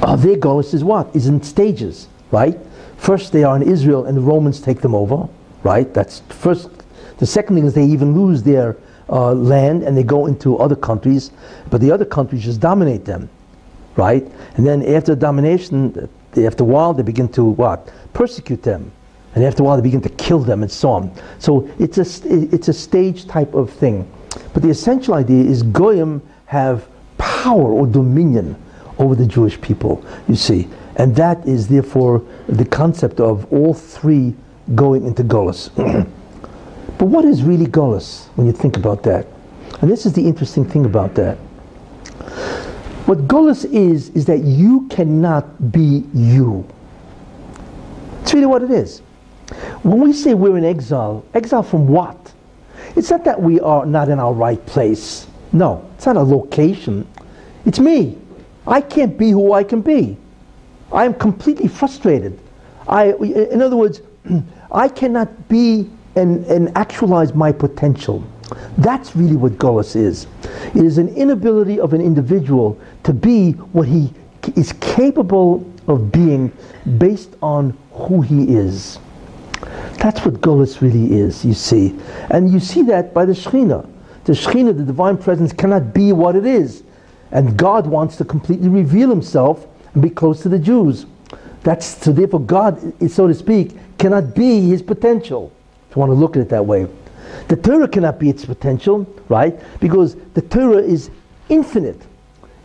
[0.02, 1.16] Uh, their Golis is what?
[1.16, 2.58] Is in stages, right?
[2.98, 5.28] First they are in Israel and the Romans take them over,
[5.64, 5.92] right?
[5.94, 6.70] That's first.
[7.18, 8.78] The second thing is they even lose their
[9.10, 11.32] uh, land and they go into other countries,
[11.70, 13.30] but the other countries just dominate them,
[13.96, 14.26] right?
[14.56, 17.92] And then after domination, after a while they begin to what?
[18.14, 18.92] Persecute them
[19.36, 21.12] and after a while they begin to kill them and so on.
[21.40, 24.10] So it's a, it's a stage type of thing.
[24.54, 26.88] But the essential idea is Goyim have
[27.18, 28.56] power or dominion
[28.98, 30.68] over the Jewish people, you see.
[30.98, 34.36] And that is therefore the concept of all three
[34.76, 35.70] going into Golas.
[37.00, 39.26] but what is really Golas when you think about that?
[39.82, 41.38] And this is the interesting thing about that.
[43.08, 46.68] What Golas is, is that you cannot be you.
[48.22, 49.00] It's really what it is.
[49.82, 52.34] When we say we're in exile, exile from what?
[52.98, 55.26] It's not that we are not in our right place.
[55.54, 57.08] No, it's not a location.
[57.66, 58.18] It's me.
[58.68, 60.18] I can't be who I can be.
[60.92, 62.38] I am completely frustrated.
[62.90, 64.02] I, in other words,
[64.72, 68.24] I cannot be and, and actualize my potential.
[68.78, 70.28] That's really what Golas is.
[70.76, 74.14] It is an inability of an individual to be what he
[74.56, 76.52] is capable of being
[76.98, 79.00] based on who he is.
[79.98, 82.00] That's what Golis really is, you see.
[82.30, 83.88] And you see that by the Shekhinah.
[84.24, 86.84] The Shekhinah, the divine presence, cannot be what it is.
[87.32, 91.06] And God wants to completely reveal himself and be close to the Jews.
[91.64, 92.80] That's so therefore God,
[93.10, 95.52] so to speak, cannot be his potential.
[95.90, 96.88] If you want to look at it that way.
[97.48, 99.60] The Torah cannot be its potential, right?
[99.80, 101.10] Because the Torah is
[101.50, 102.02] infinite.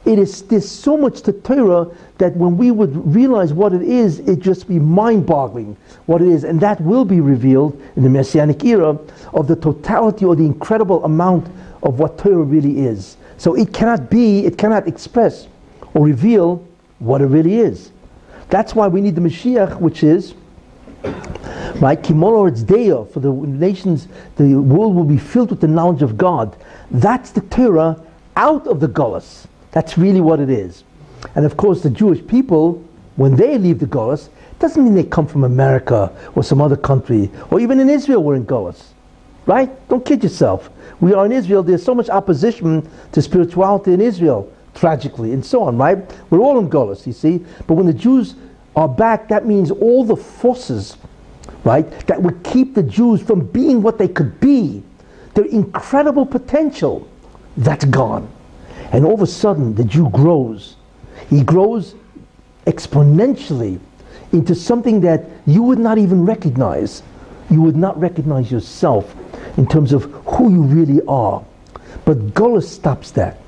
[0.04, 4.18] It is there's so much to Torah that when we would realize what it is,
[4.20, 8.62] it just be mind-boggling what it is, and that will be revealed in the Messianic
[8.64, 8.98] era
[9.32, 11.46] of the totality or the incredible amount
[11.82, 13.16] of what Torah really is.
[13.38, 15.48] So it cannot be, it cannot express
[15.94, 16.56] or reveal
[16.98, 17.90] what it really is.
[18.50, 20.34] That's why we need the Mashiach, which is
[21.80, 22.00] right?
[22.00, 26.16] Kimol it's Deo, for the nations, the world will be filled with the knowledge of
[26.16, 26.56] God.
[26.90, 28.00] That's the Torah
[28.36, 29.46] out of the Golas.
[29.72, 30.84] That's really what it is.
[31.34, 32.82] And of course, the Jewish people,
[33.16, 34.28] when they leave the Golas,
[34.58, 38.36] doesn't mean they come from America or some other country, or even in Israel we're
[38.36, 38.82] in Golas.
[39.46, 39.70] Right?
[39.88, 40.70] Don't kid yourself.
[41.00, 45.64] We are in Israel, there's so much opposition to spirituality in Israel, tragically, and so
[45.64, 45.98] on, right?
[46.30, 47.44] We're all in Golas, you see.
[47.66, 48.36] But when the Jews
[48.76, 50.96] are back, that means all the forces,
[51.64, 54.82] right, that would keep the Jews from being what they could be,
[55.34, 57.08] their incredible potential,
[57.56, 58.28] that's gone.
[58.92, 60.76] And all of a sudden, the Jew grows.
[61.30, 61.94] He grows
[62.66, 63.78] exponentially
[64.32, 67.02] into something that you would not even recognize.
[67.50, 69.14] You would not recognize yourself
[69.56, 71.44] in terms of who you really are.
[72.04, 73.38] But Golas stops that.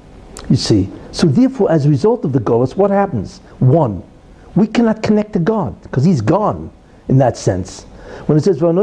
[0.48, 0.88] You see.
[1.12, 3.38] So therefore, as a result of the Golas, what happens?
[3.58, 4.02] One,
[4.56, 6.70] we cannot connect to God because He's gone
[7.08, 7.84] in that sense.
[8.26, 8.78] When it says, and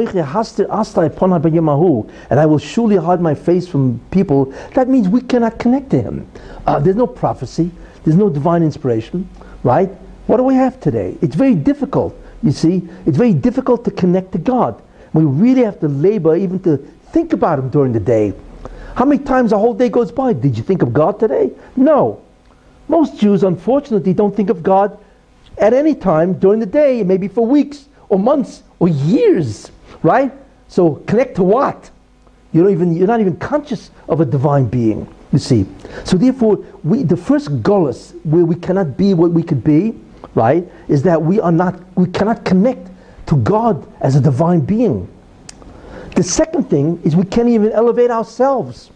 [2.40, 4.46] I will surely hide my face from people,
[4.76, 6.28] that means we cannot connect to Him.
[6.66, 7.72] Uh, there's no prophecy,
[8.04, 9.28] there's no divine inspiration,
[9.64, 9.90] right?
[10.28, 11.18] What do we have today?
[11.22, 12.88] It's very difficult, you see.
[13.06, 14.82] It's very difficult to connect to God.
[15.14, 16.78] We really have to labor even to
[17.12, 18.34] think about Him during the day.
[18.96, 20.34] How many times a whole day goes by?
[20.34, 21.52] Did you think of God today?
[21.76, 22.22] No.
[22.88, 24.98] Most Jews, unfortunately, don't think of God
[25.58, 30.32] at any time during the day, maybe for weeks or months or years, right?
[30.68, 31.90] So connect to what?
[32.52, 35.66] You don't even, you're not even conscious of a divine being, you see.
[36.04, 39.96] So therefore, we, the first gullus where we cannot be what we could be,
[40.36, 42.90] right, is that we are not, we cannot connect
[43.28, 45.08] to God as a divine being.
[46.16, 48.92] The second thing is we can't even elevate ourselves.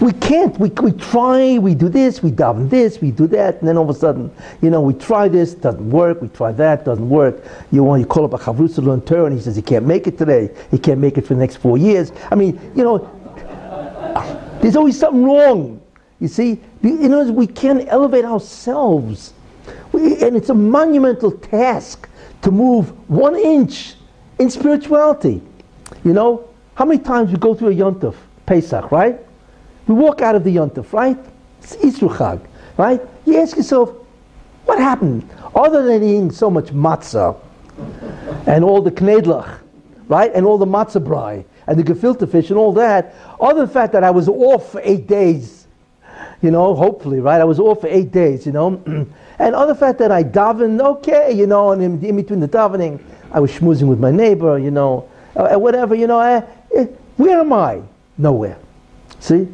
[0.00, 0.58] We can't.
[0.58, 3.88] We, we try, we do this, we daven this, we do that, and then all
[3.88, 4.30] of a sudden,
[4.62, 7.44] you know, we try this, doesn't work, we try that, doesn't work.
[7.70, 9.86] You want you call up a chavrusa to learn Torah, and he says he can't
[9.86, 12.12] make it today, he can't make it for the next four years.
[12.30, 12.98] I mean, you know,
[14.62, 15.80] there's always something wrong.
[16.20, 19.32] You see, you know, we can't elevate ourselves.
[19.92, 22.08] We, and it's a monumental task
[22.42, 23.94] to move one inch
[24.38, 25.40] in spirituality.
[26.04, 28.14] You know, how many times we go through a yontif,
[28.46, 29.20] Pesach, right?
[29.88, 31.18] We walk out of the yontif, right?
[31.62, 32.40] It's Isruchag,
[32.76, 33.00] right?
[33.24, 33.90] You ask yourself,
[34.66, 35.28] what happened?
[35.54, 37.38] Other than eating so much matzah
[38.46, 39.60] and all the knedlach,
[40.06, 40.30] right?
[40.34, 43.72] And all the matzah brai and the gefilte fish and all that, other than the
[43.72, 45.66] fact that I was off for eight days,
[46.42, 47.40] you know, hopefully, right?
[47.40, 48.82] I was off for eight days, you know.
[49.38, 53.00] and other fact that I davened, okay, you know, and in, in between the davening,
[53.32, 56.20] I was schmoozing with my neighbor, you know, uh, whatever, you know.
[56.20, 56.84] Uh, uh,
[57.16, 57.80] where am I?
[58.18, 58.58] Nowhere.
[59.20, 59.48] See?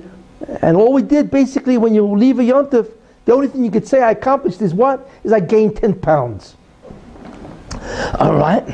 [0.63, 2.91] And all we did basically when you leave a yontif,
[3.25, 5.09] the only thing you could say I accomplished is what?
[5.23, 6.57] Is I gained 10 pounds.
[8.19, 8.65] All right?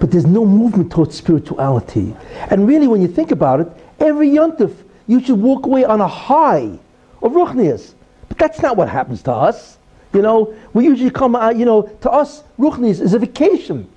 [0.00, 2.14] But there's no movement towards spirituality.
[2.50, 3.68] And really, when you think about it,
[4.00, 4.74] every yontif,
[5.06, 6.78] you should walk away on a high
[7.22, 7.94] of ruchnias.
[8.28, 9.78] But that's not what happens to us.
[10.12, 13.88] You know, we usually come out, you know, to us, ruchnias is a vacation.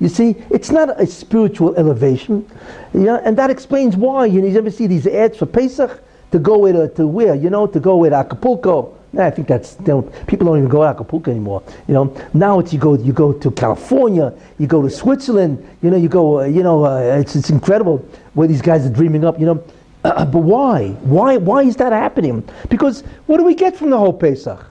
[0.00, 2.48] You see, it's not a spiritual elevation.
[2.94, 4.26] Yeah, and that explains why.
[4.26, 6.02] You, know, you ever see these ads for Pesach?
[6.32, 7.34] To go with, uh, to where?
[7.34, 8.98] You know, to go with Acapulco.
[9.18, 11.62] I think that's people don't even go to Acapulco anymore.
[11.86, 15.62] You know, now it's you go you go to California, you go to Switzerland.
[15.82, 16.40] You know, you go.
[16.40, 17.98] Uh, you know, uh, it's it's incredible
[18.32, 19.38] where these guys are dreaming up.
[19.38, 19.64] You know,
[20.02, 20.88] but why?
[21.02, 21.36] Why?
[21.36, 22.48] Why is that happening?
[22.70, 24.64] Because what do we get from the whole Pesach?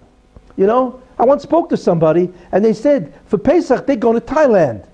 [0.57, 4.26] You know, I once spoke to somebody and they said for Pesach they're going to
[4.26, 4.86] Thailand.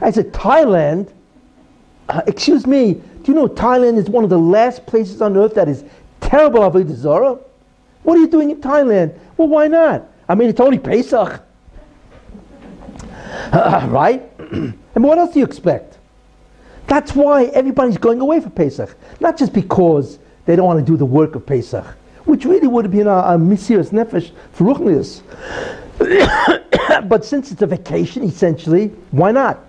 [0.00, 1.12] I said Thailand.
[2.08, 3.02] Uh, excuse me.
[3.28, 5.84] Do you know Thailand is one of the last places on earth that is
[6.18, 7.38] terrible avodah zarah?
[8.02, 9.18] What are you doing in Thailand?
[9.36, 10.08] Well, why not?
[10.30, 11.42] I mean, it's only Pesach,
[13.52, 14.22] uh, right?
[14.38, 15.98] and what else do you expect?
[16.86, 18.96] That's why everybody's going away for Pesach.
[19.20, 21.84] Not just because they don't want to do the work of Pesach,
[22.24, 25.20] which really would have been a, a misirus nefesh for Ruchnius.
[27.10, 29.60] but since it's a vacation, essentially, why not?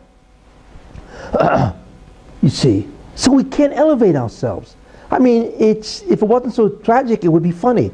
[1.34, 1.74] Uh,
[2.42, 2.88] you see,
[3.20, 4.78] so we can't elevate ourselves.
[5.12, 7.92] I mean, it's if it wasn't so tragic, it would be funny.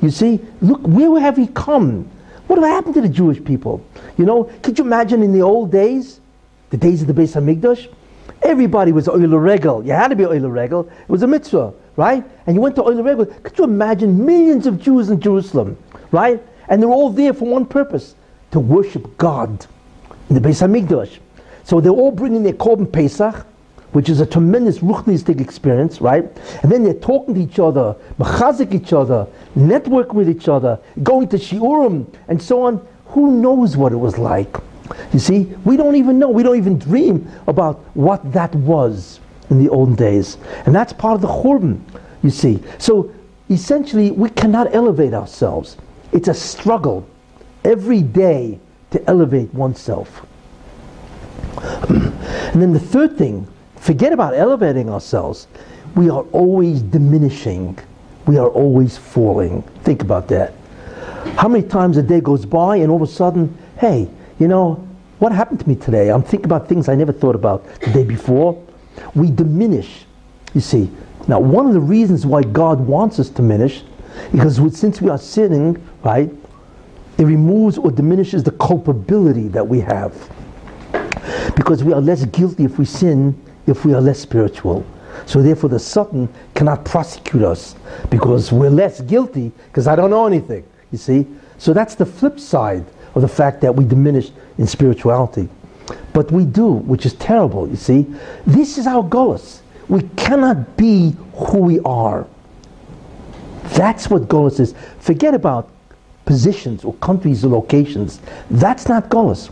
[0.00, 2.08] You see, look, where have we come?
[2.46, 3.84] What happened to the Jewish people?
[4.16, 6.20] You know, could you imagine in the old days,
[6.70, 7.92] the days of the Beis Hamikdash?
[8.42, 9.84] Everybody was Oil Regel.
[9.84, 10.88] You had to be Oil Regel.
[10.88, 12.24] It was a mitzvah, right?
[12.46, 13.26] And you went to Oil Regel.
[13.26, 15.76] Could you imagine millions of Jews in Jerusalem,
[16.12, 16.40] right?
[16.68, 18.14] And they're all there for one purpose
[18.52, 19.66] to worship God
[20.28, 21.18] in the Beis Hamikdash.
[21.64, 23.44] So they're all bringing their Korban Pesach,
[23.92, 26.24] which is a tremendous ruchnistic experience, right?
[26.62, 31.28] And then they're talking to each other, machazik each other, network with each other, going
[31.28, 32.86] to shiurim, and so on.
[33.08, 34.56] Who knows what it was like?
[35.12, 36.28] You see, we don't even know.
[36.28, 39.20] We don't even dream about what that was
[39.50, 40.38] in the olden days.
[40.66, 41.80] And that's part of the churban,
[42.22, 42.62] you see.
[42.78, 43.12] So
[43.50, 45.76] essentially, we cannot elevate ourselves.
[46.12, 47.06] It's a struggle
[47.64, 48.58] every day
[48.90, 50.26] to elevate oneself.
[51.88, 53.46] and then the third thing,
[53.82, 55.48] forget about elevating ourselves.
[55.96, 57.76] We are always diminishing.
[58.26, 59.62] We are always falling.
[59.82, 60.54] Think about that.
[61.36, 64.08] How many times a day goes by and all of a sudden, hey,
[64.38, 64.74] you know,
[65.18, 66.10] what happened to me today?
[66.10, 68.64] I'm thinking about things I never thought about the day before.
[69.16, 70.04] We diminish,
[70.54, 70.88] you see.
[71.26, 73.82] Now, one of the reasons why God wants us to diminish,
[74.30, 76.30] because since we are sinning, right,
[77.18, 80.30] it removes or diminishes the culpability that we have.
[81.56, 83.34] Because we are less guilty if we sin,
[83.66, 84.84] if we are less spiritual.
[85.26, 87.74] So therefore the Satan cannot prosecute us
[88.10, 90.64] because we're less guilty because I don't know anything.
[90.90, 91.26] You see?
[91.58, 92.84] So that's the flip side
[93.14, 95.48] of the fact that we diminish in spirituality.
[96.12, 98.06] But we do, which is terrible, you see.
[98.46, 99.60] This is our Golas.
[99.88, 102.26] We cannot be who we are.
[103.74, 104.74] That's what Golas is.
[105.00, 105.70] Forget about
[106.24, 108.20] positions or countries or locations.
[108.50, 109.50] That's not Golas.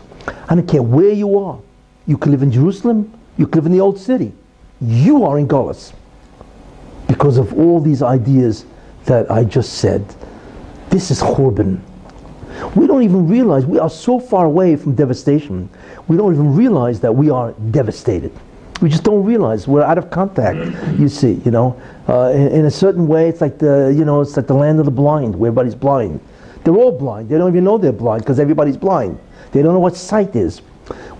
[0.49, 1.59] I don't care where you are.
[2.07, 4.33] You can live in Jerusalem, you live in the old city.
[4.81, 5.93] You are in Golas
[7.07, 8.65] because of all these ideas
[9.05, 10.05] that I just said.
[10.89, 11.81] This is Churban.
[12.75, 15.69] We don't even realize we are so far away from devastation.
[16.07, 18.31] We don't even realize that we are devastated.
[18.81, 20.57] We just don't realize we're out of contact.
[20.99, 21.79] You see, you know,
[22.09, 24.79] uh, in, in, a certain way, it's like the you know, it's like the land
[24.79, 26.19] of the blind, where everybody's blind.
[26.63, 27.29] They're all blind.
[27.29, 29.19] They don't even know they're blind because everybody's blind.
[29.51, 30.61] They don't know what sight is.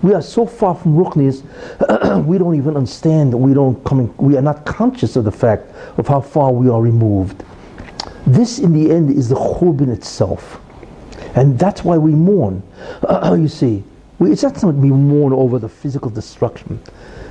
[0.02, 1.42] We are so far from Ruchnis,
[2.26, 3.34] we don't even understand.
[3.34, 4.00] We don't come.
[4.00, 7.44] In, we are not conscious of the fact of how far we are removed.
[8.26, 10.60] This, in the end, is the Churban itself.
[11.34, 12.62] And that's why we mourn.
[13.32, 13.82] You see,
[14.18, 16.80] we, it's not that we mourn over the physical destruction,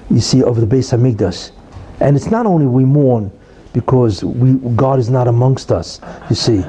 [0.10, 1.52] you see, of the Beis Hamikdash.
[2.00, 3.32] And it's not only we mourn
[3.74, 6.66] because we, God is not amongst us, you see,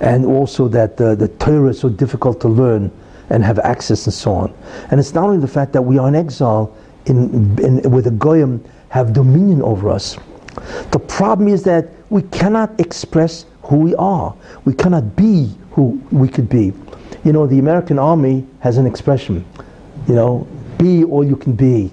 [0.00, 2.90] and also that uh, the Torah is so difficult to learn
[3.30, 4.54] and have access and so on.
[4.90, 6.74] And it's not only the fact that we are in exile
[7.06, 10.16] in, in, where the Goyim have dominion over us.
[10.90, 14.34] The problem is that we cannot express who we are.
[14.64, 16.72] We cannot be who we could be.
[17.24, 19.44] You know, the American Army has an expression,
[20.06, 20.46] you know,
[20.78, 21.90] be all you can be.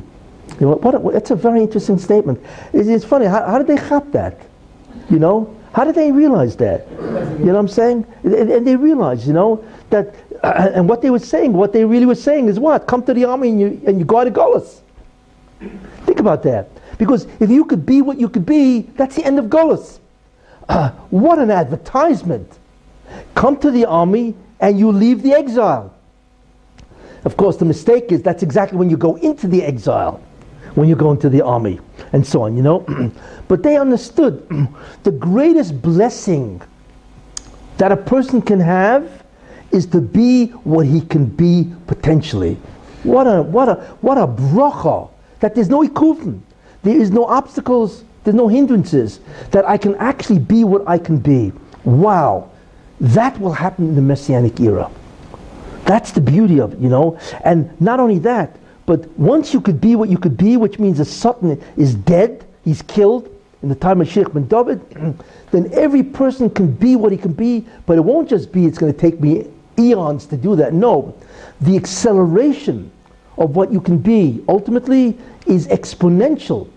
[0.60, 2.42] You know, what, what, it's a very interesting statement.
[2.72, 4.40] It's, it's funny, how, how, did they chop that?
[5.10, 6.88] You know, how did they realize that?
[6.90, 8.06] You know what I'm saying?
[8.24, 11.86] And, and they realized, you know, that, uh, and what they were saying, what they
[11.86, 12.88] really were saying is what?
[12.88, 14.82] Come to the army and you, and you guard the Golas.
[16.06, 16.70] Think about that.
[16.98, 20.00] Because if you could be what you could be, that's the end of Golas.
[20.70, 22.60] Uh, what an advertisement.
[23.36, 25.94] Come to the army and you leave the exile.
[27.24, 30.22] Of course, the mistake is that's exactly when you go into the exile,
[30.76, 31.80] when you go into the army,
[32.14, 32.86] and so on, you know.
[33.48, 34.48] but they understood
[35.04, 36.62] the greatest blessing
[37.78, 39.25] that a person can have
[39.72, 42.56] is to be what he can be potentially.
[43.04, 45.10] What a what a what a bracha
[45.40, 46.42] that there's no ikuvim,
[46.84, 49.20] there is no obstacles, there's no hindrances
[49.52, 51.52] that I can actually be what I can be.
[51.84, 52.50] Wow,
[53.00, 54.90] that will happen in the messianic era.
[55.86, 57.20] That's the beauty of it, you know.
[57.44, 60.98] And not only that, but once you could be what you could be, which means
[60.98, 63.30] the Satan is dead, he's killed
[63.62, 64.80] in the time of Moshiach ben David,
[65.52, 68.78] then every person can be what he can be, but it won't just be, it's
[68.78, 69.48] going to take me
[69.80, 70.74] eons to do that.
[70.74, 71.16] No,
[71.62, 72.92] the acceleration
[73.38, 75.18] of what you can be ultimately
[75.48, 76.70] is exponential.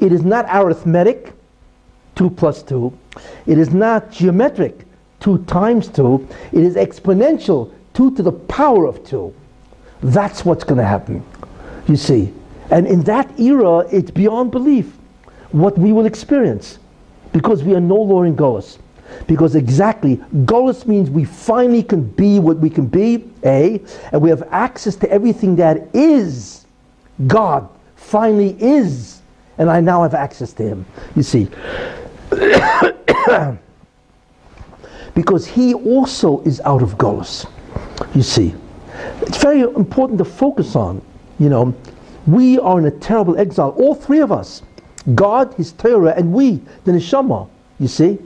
[0.00, 1.32] It is not arithmetic,
[2.16, 2.96] 2 plus 2.
[3.46, 4.84] It is not geometric,
[5.20, 6.28] 2 times 2.
[6.52, 9.34] It is exponential, 2 to the power of 2.
[10.02, 11.24] That's what's going to happen,
[11.88, 12.32] you see.
[12.70, 14.96] And in that era, it's beyond belief
[15.52, 16.78] what we will experience
[17.32, 18.78] because we are no longer in Golas.
[19.26, 23.80] Because exactly, Golas means we finally can be what we can be, A,
[24.12, 26.66] and we have access to everything that is
[27.26, 29.20] God, finally is,
[29.58, 30.86] and I now have access to Him.
[31.14, 31.48] You see.
[35.14, 37.46] because He also is out of Golas.
[38.14, 38.54] You see.
[39.22, 41.02] It's very important to focus on,
[41.38, 41.74] you know,
[42.26, 44.62] we are in a terrible exile, all three of us.
[45.14, 48.18] God, His Torah, and we, the Neshama, you see.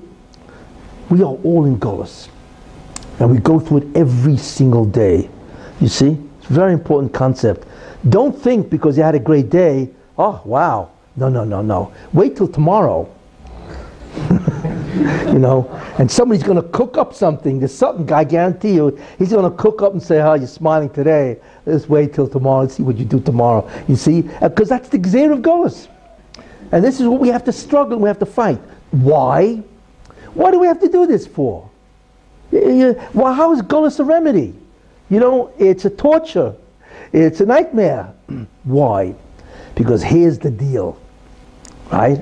[1.11, 2.29] We are all in Golas.
[3.19, 5.29] And we go through it every single day.
[5.81, 6.19] You see?
[6.39, 7.67] It's a very important concept.
[8.09, 10.91] Don't think because you had a great day, oh, wow.
[11.17, 11.93] No, no, no, no.
[12.13, 13.13] Wait till tomorrow.
[15.27, 15.69] you know,
[15.99, 17.59] and somebody's going to cook up something.
[17.59, 20.91] There's something, I guarantee you, he's going to cook up and say, oh, you're smiling
[20.91, 21.39] today.
[21.67, 23.69] Let's wait till tomorrow and see what you do tomorrow.
[23.89, 24.29] You see?
[24.41, 25.89] Uh, because that's the Gzeir of Golas.
[26.71, 28.61] And this is what we have to struggle, and we have to fight.
[28.91, 29.63] Why?
[30.39, 31.69] Why do we have to do this for?
[32.53, 34.55] Well, how is Golas a remedy?
[35.11, 36.55] You know, it's a torture.
[37.13, 38.15] It's a nightmare.
[38.63, 39.17] Why?
[39.75, 40.97] Because here's the deal,
[41.91, 42.21] right?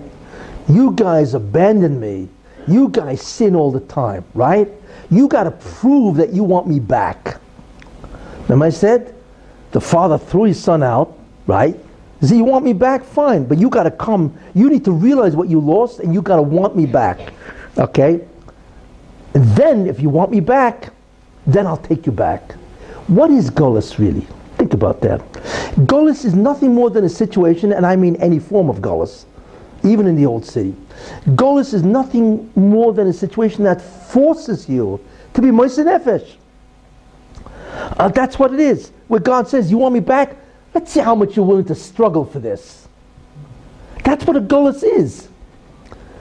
[0.67, 2.31] You guys abandon me.
[2.67, 4.73] You guys sin all the time, right?
[5.11, 7.39] You got to prove that you want me back.
[8.45, 9.15] Remember I said?
[9.73, 11.77] The father threw his son out, right?
[12.23, 13.05] See, you want me back?
[13.05, 14.35] Fine, but you got to come.
[14.55, 17.35] You need to realize what you lost and you got to want me back.
[17.79, 18.27] Okay?
[19.35, 20.93] And then, if you want me back,
[21.47, 22.53] then I'll take you back.
[23.07, 24.27] What is Golas really?
[24.57, 25.21] Think about that.
[25.87, 29.27] Golas is nothing more than a situation, and I mean any form of Golas,
[29.85, 30.75] even in the old city.
[31.29, 34.99] Golus is nothing more than a situation that forces you
[35.35, 36.37] to be Moise Nefesh.
[37.99, 38.91] Uh, that's what it is.
[39.09, 40.37] Where God says, You want me back?
[40.75, 42.89] Let's see how much you're willing to struggle for this.
[44.05, 45.29] That's what a Golus is.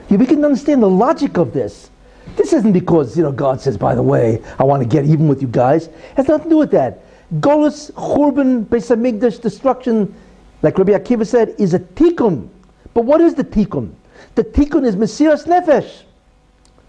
[0.08, 1.90] Begin to understand the logic of this.
[2.36, 5.28] This isn't because, you know, God says, by the way, I want to get even
[5.28, 5.86] with you guys.
[5.86, 7.02] It has nothing to do with that.
[7.40, 10.14] Golus, Churban, Beis Hamikdash, destruction,
[10.62, 12.48] like Rabbi Akiva said, is a tikkun.
[12.94, 13.92] But what is the tikkun?
[14.34, 16.02] The tikkun is Mesiras Nefesh.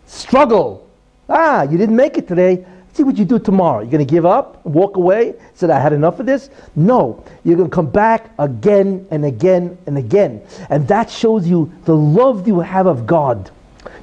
[0.06, 0.88] Struggle.
[1.30, 2.66] Ah, you didn't make it today.
[2.98, 3.82] See what you do tomorrow.
[3.82, 6.50] You're going to give up, walk away, said, I had enough of this?
[6.76, 7.24] No.
[7.44, 10.42] You're going to come back again and again and again.
[10.72, 13.52] And that shows you the love you have of God.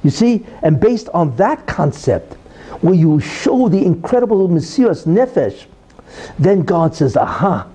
[0.01, 0.45] You see?
[0.63, 2.35] And based on that concept,
[2.79, 5.65] where you show the incredible Mesiras Nefesh,
[6.39, 7.67] then God says, Aha,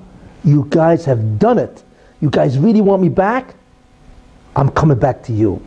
[0.43, 1.83] you guys have done it.
[2.23, 3.57] You guys really want me back?
[4.57, 5.63] I'm coming back to you.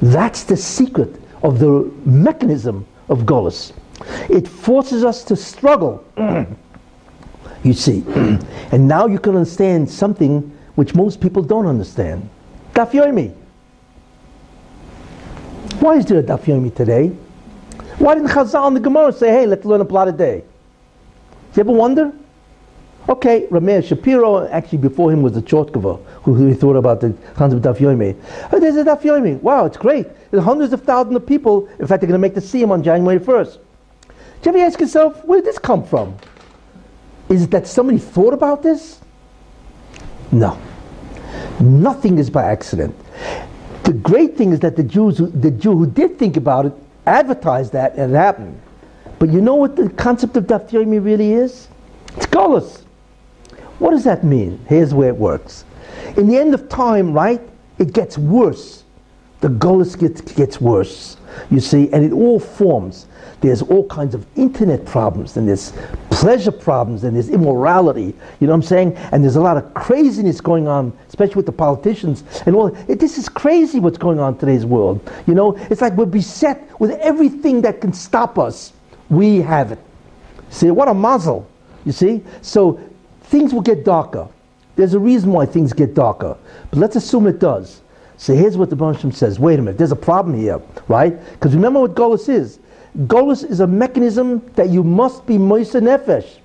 [0.00, 3.74] That's the secret of the mechanism of Golus.
[4.28, 6.04] It forces us to struggle.
[7.62, 8.04] you see.
[8.72, 12.28] and now you can understand something which most people don't understand.
[12.74, 13.34] Daf Yomi.
[15.80, 17.08] Why is there a Daf Yomi today?
[17.98, 20.44] Why didn't Chazal and the Gemara say, hey, let's learn a blatt a day?
[21.54, 22.12] You ever wonder?
[23.08, 27.64] Okay, Rav Meir Shapiro, actually before him was the Chortkover, who, thought about the concept
[27.64, 28.14] of Daf Yomi.
[28.52, 29.40] Oh, there's a Daf Yomi.
[29.40, 30.06] Wow, it's great.
[30.30, 31.66] There's hundreds of thousands of people.
[31.78, 33.58] In fact, they're going to make the Siyum on January 1st.
[34.42, 36.16] Do you ever ask yourself, where did this come from?
[37.28, 39.00] Is it that somebody thought about this?
[40.30, 40.58] No.
[41.60, 42.94] Nothing is by accident.
[43.84, 46.72] The great thing is that the Jews, the Jew who did think about it,
[47.06, 48.60] advertised that and it happened.
[49.18, 51.68] But you know what the concept of Daf really is?
[52.16, 52.82] It's Golus.
[53.78, 54.64] What does that mean?
[54.68, 55.64] Here's where it works.
[56.16, 57.40] In the end of time, right,
[57.78, 58.77] it gets worse.
[59.40, 61.16] The Golus gets, gets worse,
[61.50, 63.06] you see, and it all forms.
[63.40, 65.72] There's all kinds of internet problems, and there's
[66.10, 68.14] pleasure problems, and there's immorality.
[68.40, 68.96] You know what I'm saying?
[69.12, 72.74] And there's a lot of craziness going on, especially with the politicians and all.
[72.88, 75.08] It, this is crazy what's going on in today's world.
[75.28, 78.72] You know, it's like we're beset with everything that can stop us.
[79.08, 79.78] We have it.
[80.50, 81.48] See, what a muzzle.
[81.84, 82.24] You see?
[82.42, 82.80] So
[83.22, 84.26] things will get darker.
[84.74, 86.36] There's a reason why things get darker.
[86.70, 87.82] But let's assume it does.
[88.18, 89.38] So here's what the Banshim says.
[89.38, 91.18] Wait a minute, there's a problem here, right?
[91.32, 92.58] Because remember what Golus is.
[93.06, 96.38] Golus is a mechanism that you must be Moise Nefesh.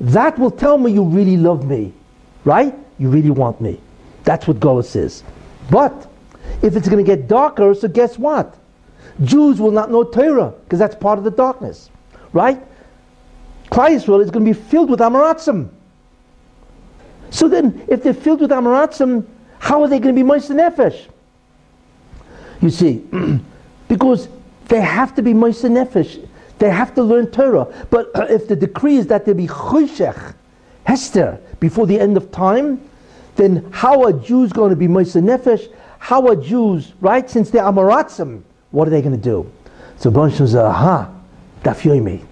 [0.00, 1.92] That will tell me you really love me,
[2.44, 2.74] right?
[2.98, 3.80] You really want me.
[4.22, 5.24] That's what Golus is.
[5.68, 6.08] But
[6.62, 8.56] if it's going to get darker, so guess what?
[9.24, 11.90] Jews will not know Torah because that's part of the darkness,
[12.32, 12.62] right?
[13.70, 15.68] Klal Yisrael is going to be filled with Amoratzim.
[17.30, 19.26] So then, if they're filled with Amoratzim,
[19.60, 21.06] how are they going to be Moise Nefesh?
[22.60, 23.04] You see,
[23.88, 24.28] because
[24.66, 26.26] they have to be Moise Nefesh.
[26.58, 27.66] They have to learn Torah.
[27.90, 30.34] But uh, if the decree is that they be Choshech,
[30.84, 32.80] Hester, before the end of time,
[33.36, 35.72] then how are Jews going to be Moise Nefesh?
[35.98, 39.50] How are Jews, right, since they're Amoratzim, what are they going to do?
[39.98, 41.10] So Baruch says, aha,
[41.62, 42.24] daf yomi.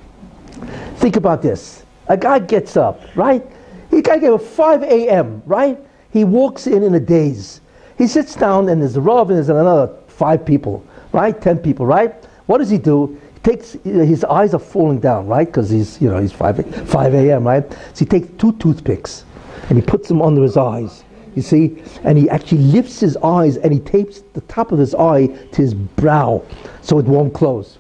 [0.97, 1.85] Think about this.
[2.09, 3.45] A guy gets up, right?
[3.91, 5.79] He guy gets up 5 a.m., right?
[6.11, 7.61] He walks in in a daze.
[7.97, 11.41] He sits down and there's a Rav and there's another five people, right?
[11.41, 12.15] Ten people, right?
[12.47, 13.21] What does he do?
[13.35, 15.47] He takes, his eyes are falling down, right?
[15.47, 17.71] Because he's, you know, he's 5, 5 a.m., right?
[17.71, 19.25] So he takes two toothpicks
[19.69, 21.05] and he puts them under his eyes.
[21.35, 21.83] You see?
[22.03, 25.57] And he actually lifts his eyes and he tapes the top of his eye to
[25.63, 26.43] his brow
[26.83, 27.79] so it won't close.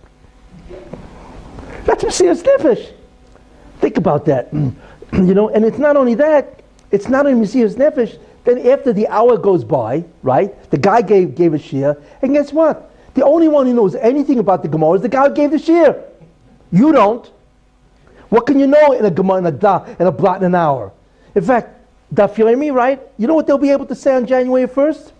[1.84, 2.92] That's Mesiras Nefesh.
[3.80, 4.52] Think about that.
[4.52, 9.06] you know, and it's not only that, it's not only Mesiras Nefesh, then after the
[9.08, 12.90] hour goes by, right, the guy gave, gave a shiur, and guess what?
[13.14, 15.56] The only one who knows anything about the Gemara is the guy who gave the
[15.56, 16.02] shiur.
[16.70, 17.28] You don't.
[18.28, 20.54] What can you know in a Gemara, in a da, in a blot in an
[20.54, 20.92] hour?
[21.34, 21.78] In fact,
[22.14, 23.00] Daf Yomi, right?
[23.16, 25.12] You know what they'll be able to say on January 1st?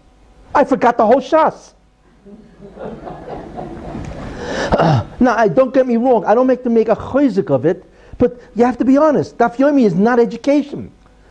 [0.54, 1.72] I forgot the whole shas.
[4.50, 6.24] uh, now, I, don't get me wrong.
[6.24, 7.84] I don't make them make a chayzik of it,
[8.16, 9.36] but you have to be honest.
[9.38, 10.90] Daf Yomi is not education.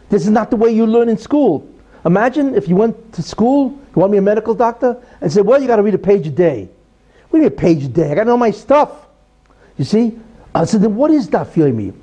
[0.10, 1.68] This is not the way you learn in school.
[2.06, 5.46] Imagine if you went to school, you want to be a medical doctor, and said,
[5.46, 6.70] well, you got to read a page a day.
[7.30, 8.12] What do you mean a page a day?
[8.12, 9.08] I got to know my stuff.
[9.78, 10.18] You see?
[10.56, 11.94] I said, then what is Daf Yomi?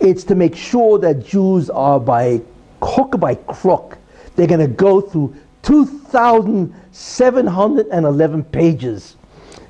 [0.00, 2.42] It's to make sure that Jews are by
[2.82, 3.96] hook or by crook.
[4.34, 9.16] They're going to go through 2,711 pages.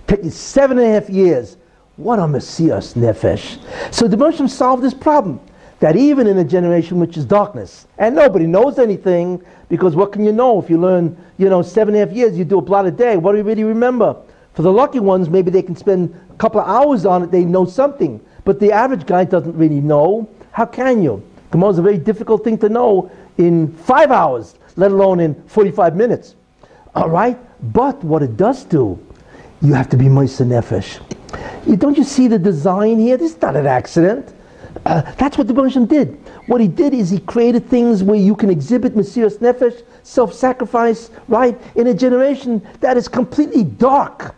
[0.06, 1.56] Taking seven and a half years.
[1.96, 3.58] What a Mesiras Nefesh.
[3.94, 5.38] So the Moshe solved this problem.
[5.80, 10.24] That even in a generation which is darkness, and nobody knows anything, because what can
[10.24, 12.62] you know if you learn, you know, seven and a half years, you do a
[12.62, 14.16] blot a day, what do you really remember?
[14.54, 17.44] For the lucky ones, maybe they can spend a couple of hours on it, they
[17.44, 18.24] know something.
[18.44, 20.28] But the average guy doesn't really know.
[20.52, 21.22] How can you?
[21.50, 25.96] Gemara is a very difficult thing to know in five hours, let alone in 45
[25.96, 26.34] minutes.
[26.94, 27.38] All right?
[27.72, 28.98] But what it does do,
[29.62, 31.00] you have to be Moisa Nefesh.
[31.66, 33.16] You, don't you see the design here?
[33.16, 34.33] This is not an accident.
[34.84, 36.08] Uh, that's what the Bereshit did.
[36.46, 41.58] What he did is he created things where you can exhibit Mesiras Nefesh, self-sacrifice, right,
[41.74, 44.34] in a generation that is completely dark,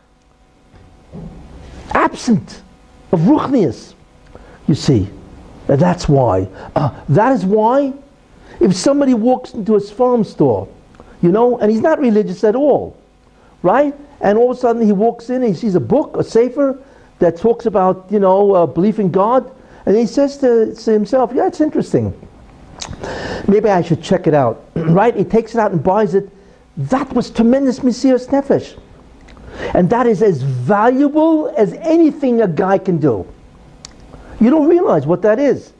[1.94, 2.62] absent
[3.10, 3.94] of Ruchnias.
[4.68, 5.08] You see,
[5.66, 6.48] that's why.
[6.76, 7.92] Uh, that is why,
[8.60, 10.68] if somebody walks into a farm store,
[11.22, 12.96] you know, and he's not religious at all,
[13.62, 13.94] right?
[14.20, 16.80] And all of a sudden he walks in and he sees a book, a sefer,
[17.18, 19.50] that talks about, you know, uh, belief in God,
[19.86, 22.12] and he says to, to himself, yeah, it's interesting.
[23.46, 25.14] Maybe I should check it out, right?
[25.14, 26.28] He takes it out and buys it.
[26.76, 28.78] That was tremendous Mesiras Nefesh.
[29.74, 33.26] And that is as valuable as anything a guy can do.
[34.40, 35.72] You don't realize what that is.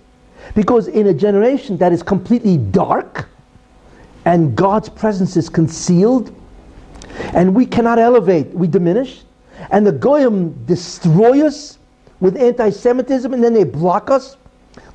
[0.55, 3.29] Because in a generation that is completely dark
[4.25, 6.35] and God's presence is concealed
[7.35, 9.23] and we cannot elevate, we diminish,
[9.71, 11.79] and the Goyim destroy us
[12.21, 14.37] with anti Semitism and then they block us,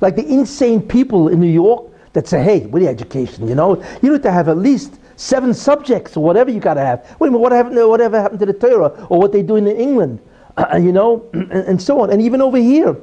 [0.00, 3.82] like the insane people in New York that say, hey, with the education, you know,
[4.02, 7.00] you need to have at least seven subjects or whatever you got to have.
[7.20, 9.66] Wait a minute, what happened, whatever happened to the Torah or what they do in
[9.66, 10.20] England,
[10.56, 12.10] uh, you know, and, and so on.
[12.10, 12.96] And even over here,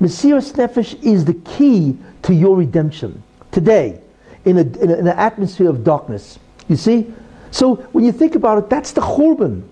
[0.00, 4.00] Mesiras Nefesh is the key to your redemption today
[4.44, 6.38] in, a, in, a, in, an atmosphere of darkness.
[6.68, 7.12] You see?
[7.50, 9.62] So when you think about it, that's the Churban.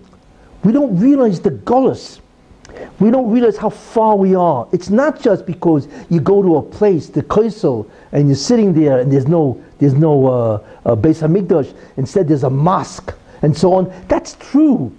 [0.62, 2.20] We don't realize the Golas.
[3.00, 4.68] We don't realize how far we are.
[4.72, 8.98] It's not just because you go to a place, the Kosel, and you're sitting there
[8.98, 11.74] and there's no, there's no uh, uh, Beis Hamikdash.
[11.96, 13.92] Instead, there's a mosque and so on.
[14.08, 14.92] That's true.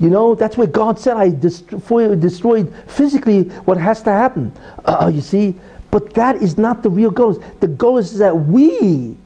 [0.00, 4.52] You know, that's where God said, I destroy, destroyed physically what has to happen.
[4.84, 5.54] Uh, you see?
[5.90, 7.34] But that is not the real goal.
[7.60, 9.16] The goal is that we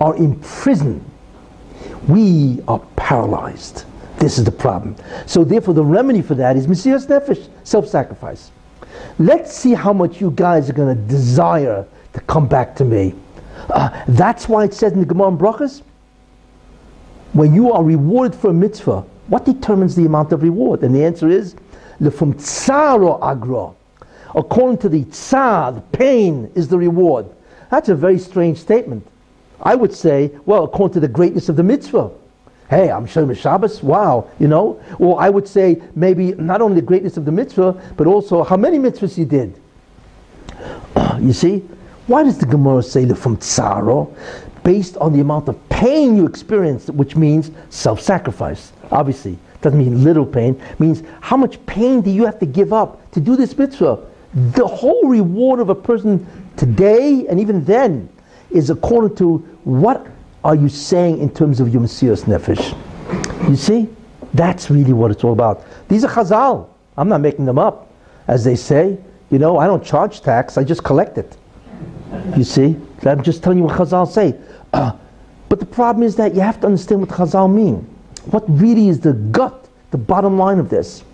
[0.00, 1.04] are imprisoned.
[2.08, 3.84] We are paralyzed.
[4.18, 4.96] This is the problem.
[5.26, 8.50] So therefore the remedy for that is Mesiras Nefesh, self-sacrifice.
[9.18, 13.14] Let's see how much you guys are going to desire to come back to me.
[13.70, 15.82] Uh, that's why it says in the Gemara and Brachas,
[17.32, 20.82] when you are rewarded for a mitzvah, what determines the amount of reward?
[20.82, 21.56] And the answer is,
[22.00, 23.72] lefum tsaro agra.
[24.34, 27.26] According to the tsar, the pain is the reward.
[27.70, 29.06] That's a very strange statement.
[29.60, 32.10] I would say, well, according to the greatness of the mitzvah.
[32.74, 34.82] Hey, I'm Shem Shabbos, wow, you know?
[34.98, 38.56] Or I would say maybe not only the greatness of the mitzvah, but also how
[38.56, 39.60] many mitzvahs you did.
[41.20, 41.58] you see?
[42.08, 44.12] Why does the Gemara say the from tsaro?
[44.64, 48.72] Based on the amount of pain you experienced, which means self-sacrifice.
[48.90, 50.60] Obviously, doesn't mean little pain.
[50.80, 54.04] Means how much pain do you have to give up to do this mitzvah?
[54.34, 56.26] The whole reward of a person
[56.56, 58.08] today and even then
[58.50, 60.08] is according to what
[60.44, 62.76] are you saying in terms of your Mesiras Nefesh.
[63.48, 63.88] You see?
[64.34, 65.64] That's really what it's all about.
[65.88, 66.68] These are Chazal.
[66.96, 67.90] I'm not making them up.
[68.28, 68.98] As they say,
[69.30, 71.36] you know, I don't charge tax, I just collect it.
[72.36, 72.76] You see?
[73.04, 74.38] I'm just telling you what Chazal say.
[74.72, 74.92] Uh,
[75.48, 77.90] but the problem is that you have to understand what Chazal mean
[78.26, 81.04] what really is the gut, the bottom line of this.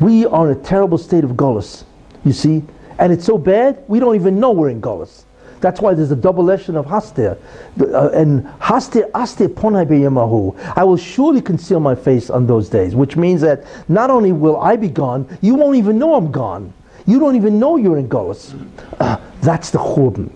[0.00, 1.84] We are in a terrible state of Golas,
[2.24, 2.62] you see,
[2.98, 5.24] and it's so bad we don't even know we're in Golas.
[5.64, 7.38] That's why there's a double lesson of Hastir.
[7.80, 10.54] Uh, and Hastir, Astir Ponai Yamahu.
[10.76, 14.60] I will surely conceal my face on those days, which means that not only will
[14.60, 16.70] I be gone, you won't even know I'm gone.
[17.06, 18.52] You don't even know you're in Golas.
[19.00, 20.30] Uh, that's the Churban.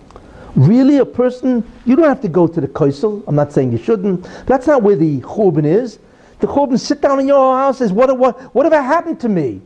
[0.55, 3.23] Really, a person, you don't have to go to the Kosel.
[3.27, 4.27] I'm not saying you shouldn't.
[4.47, 5.99] That's not where the Churban is.
[6.39, 9.61] The Churban sit down in your house and says, what, what, whatever happened to me?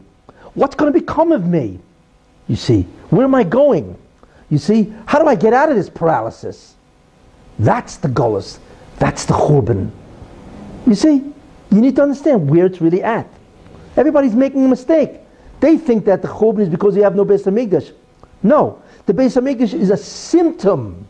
[0.55, 1.79] What's going to become of me?
[2.49, 2.81] You see,
[3.11, 3.97] where am I going?
[4.53, 6.75] You see, how do I get out of this paralysis?
[7.57, 8.59] That's the Golas.
[8.99, 9.89] That's the Churban.
[10.85, 11.23] You see,
[11.71, 13.27] you need to understand where it's really at.
[13.97, 15.21] Everybody's making a mistake.
[15.59, 17.93] They think that the Churban is because you have no Beis Hamikdash.
[18.43, 21.07] No, the Beis Hamikdash is a symptom.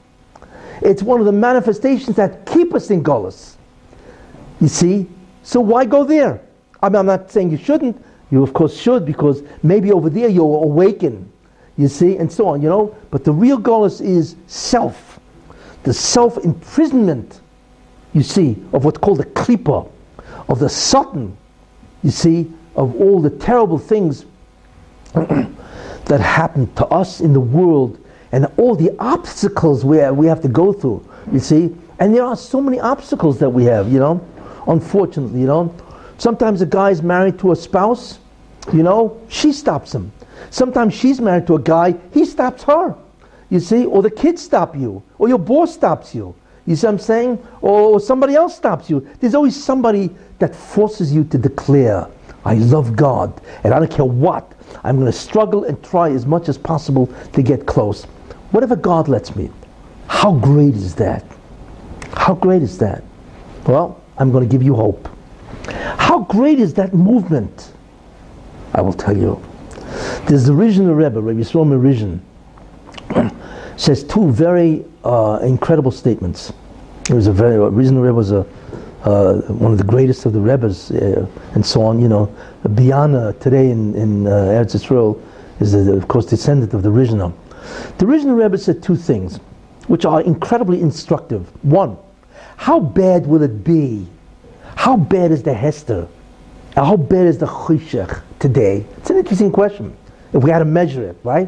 [0.81, 3.55] It's one of the manifestations that keep us in Golas.
[4.61, 5.09] You see?
[5.43, 6.39] So why go there?
[6.81, 8.01] I mean, I'm not saying you shouldn't.
[8.31, 11.29] You of course should because maybe over there you'll awaken.
[11.77, 12.95] You see, and so on, you know.
[13.09, 15.19] But the real Golas is self.
[15.83, 17.41] The self-imprisonment,
[18.13, 19.89] you see, of what's called the klipa,
[20.47, 21.35] of the Satan,
[22.03, 24.25] you see, of all the terrible things
[25.13, 27.99] that happen to us in the world
[28.31, 31.73] and all the obstacles we have, we have to go through, you see.
[31.99, 34.25] And there are so many obstacles that we have, you know,
[34.67, 35.73] unfortunately, you know.
[36.17, 38.17] Sometimes a guy is married to a spouse,
[38.73, 40.11] you know, she stops him.
[40.49, 42.95] Sometimes she's married to a guy, he stops her.
[43.49, 46.35] You see, or the kids stop you, or your boss stops you.
[46.65, 47.47] You see what I'm saying?
[47.61, 49.07] Or somebody else stops you.
[49.19, 50.09] There's always somebody
[50.39, 52.07] that forces you to declare,
[52.45, 54.53] I love God, and I don't care what.
[54.83, 58.05] I'm going to struggle and try as much as possible to get close.
[58.51, 59.49] Whatever God lets me.
[60.07, 61.25] How great is that?
[62.15, 63.03] How great is that?
[63.67, 65.09] Well, I'm going to give you hope.
[65.67, 67.71] How great is that movement?
[68.73, 69.41] I will tell you.
[70.27, 72.19] There's the Rizhiner Rebbe, Rabbi Yisrael Rizhin,
[73.77, 76.53] says two very uh, incredible statements.
[77.09, 78.45] It was a very, original Rebbe was a,
[79.03, 82.01] uh, one of the greatest of the Rebbes uh, and so on.
[82.01, 82.33] You know,
[82.63, 85.21] Biana today in, in uh, Eretz Yisrael
[85.59, 87.33] is, uh, of course, descendant of the original.
[87.97, 89.37] The original Rebbe said two things
[89.87, 91.47] which are incredibly instructive.
[91.65, 91.97] One,
[92.55, 94.07] how bad will it be?
[94.75, 96.07] How bad is the Hester?
[96.75, 98.85] How bad is the Chishach today?
[98.97, 99.95] It's an interesting question.
[100.33, 101.47] If we had to measure it, right?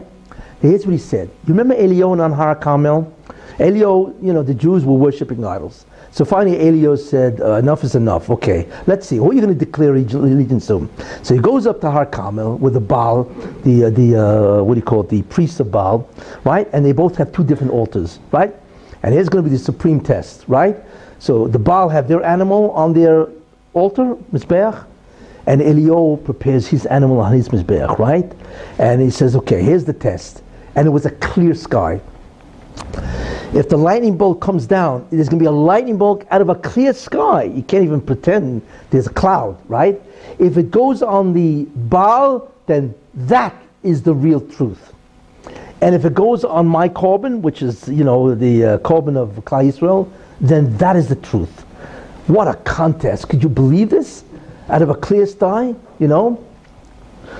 [0.61, 1.27] Here's what he said.
[1.45, 3.13] You remember Elio and on Har Carmel?
[3.59, 5.85] Elio, you know, the Jews were worshipping idols.
[6.11, 8.29] So finally, Elio said, uh, enough is enough.
[8.29, 9.17] Okay, let's see.
[9.17, 10.89] Who are you going to declare allegiance to?
[11.21, 13.25] So he goes up to Har Carmel with the Baal,
[13.65, 16.09] the, uh, the uh, what do you call it, the priest of Baal,
[16.45, 16.69] right?
[16.71, 18.55] And they both have two different altars, right?
[19.03, 20.77] And here's going to be the supreme test, right?
[21.19, 23.27] So the Baal have their animal on their
[23.73, 24.85] altar, Mizbeach,
[25.47, 28.31] and Elio prepares his animal on his Mizbeach, right?
[28.79, 30.41] And he says, okay, here's the test.
[30.75, 32.01] And it was a clear sky.
[33.53, 36.49] If the lightning bolt comes down, there's going to be a lightning bolt out of
[36.49, 37.43] a clear sky.
[37.43, 40.01] You can't even pretend there's a cloud, right?
[40.39, 44.93] If it goes on the Baal, then that is the real truth.
[45.81, 49.29] And if it goes on my korban, which is, you know, the uh, korban of
[49.45, 50.11] Klal Yisrael,
[50.41, 51.61] then that is the truth.
[52.27, 53.29] What a contest.
[53.29, 54.23] Could you believe this?
[54.69, 56.43] Out of a clear sky, you know?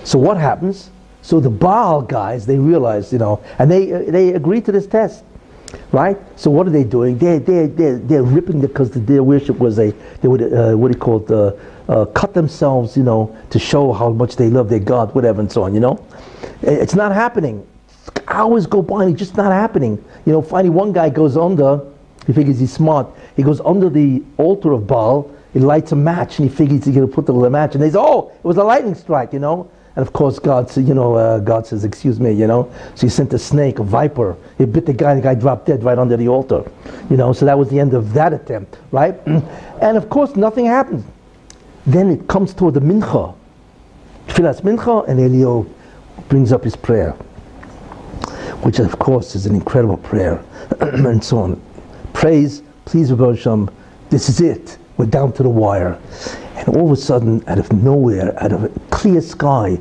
[0.03, 0.89] So what happens?
[1.21, 4.87] So the Baal guys, they realize, you know, and they, uh, they agree to this
[4.87, 5.23] test.
[5.91, 6.17] Right?
[6.35, 7.17] So what are they doing?
[7.17, 9.91] They're, they're, they're, they're ripping because the, their worship was a,
[10.21, 11.53] they would, uh, what do you call it, uh,
[11.91, 15.51] uh, cut themselves, you know, to show how much they love their God, whatever, and
[15.51, 16.05] so on, you know?
[16.61, 17.65] It's not happening.
[18.27, 20.03] Hours go by and it's just not happening.
[20.25, 21.81] You know, finally one guy goes under,
[22.27, 26.37] he figures he's smart, he goes under the altar of Baal, he lights a match
[26.37, 28.57] and he figures he's going to put the match and he says, oh, it was
[28.57, 29.71] a lightning strike, you know?
[29.95, 32.69] And of course, God, you know, uh, God says, "Excuse me," you know.
[32.95, 34.35] So He sent a snake, a viper.
[34.57, 35.15] He bit the guy.
[35.15, 36.69] The guy dropped dead right under the altar.
[37.09, 37.31] You know.
[37.31, 39.15] So that was the end of that attempt, right?
[39.81, 41.05] And of course, nothing happened.
[41.85, 43.33] Then it comes toward the mincha,
[44.27, 45.65] Tfilas mincha, and Elio
[46.27, 47.11] brings up his prayer,
[48.63, 50.43] which of course is an incredible prayer,
[50.81, 51.61] and so on.
[52.11, 53.69] Praise, please, Hashem,
[54.09, 54.77] this is it.
[54.97, 55.99] We're down to the wire.
[56.55, 59.77] And all of a sudden, out of nowhere, out of a clear sky,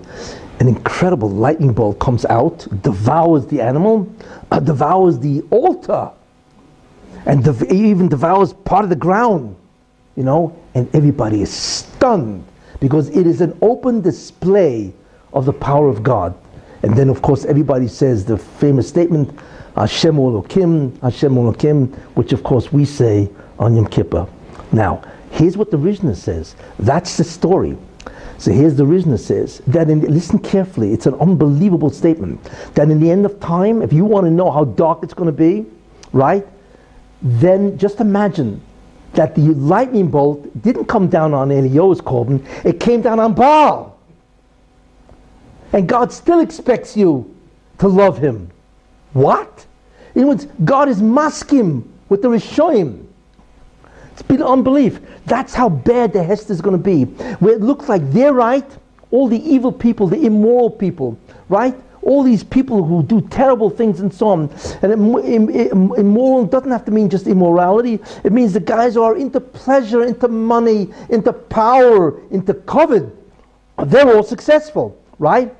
[0.61, 4.13] an incredible lightning bolt comes out, devours the animal,
[4.51, 6.11] uh, devours the altar,
[7.27, 9.57] and dev- even devours part of the ground,
[10.17, 12.45] you know, and everybody is stunned
[12.81, 14.93] because it is an open display
[15.33, 16.35] of the power of God.
[16.83, 19.31] And then, of course, everybody says the famous statement,
[19.77, 24.29] Hashem Elokim, Hashem Elokim, which of course we say on Yom Kippur.
[24.75, 25.03] Now,
[25.35, 26.55] Here's what the Rizhiner says.
[26.79, 27.77] That's the story.
[28.39, 32.41] So here's the Rizhiner says that in, listen carefully, it's an unbelievable statement.
[32.75, 35.27] That in the end of time, if you want to know how dark it's going
[35.27, 35.67] to be,
[36.13, 36.47] right?
[37.21, 38.61] Then just imagine
[39.15, 43.99] that the lightning bolt didn't come down on Elio's korban, it came down on Baal.
[45.73, 47.35] And God still expects you
[47.79, 48.51] to love him.
[49.15, 49.67] What?
[50.15, 53.05] In words, God is maskim with the Rishoim.
[54.15, 55.01] It's been unbelief.
[55.27, 57.05] That's how bad the Hester is going to be.
[57.41, 58.65] Where it looks like they're right,
[59.11, 61.19] all the evil people, the immoral people,
[61.49, 61.75] right?
[62.01, 64.51] All these people who do terrible things and so on.
[64.83, 67.99] And immoral doesn't have to mean just immorality.
[68.23, 73.13] It means the guys who are into pleasure, into money, into power, into covet.
[73.85, 75.53] They're all successful, right?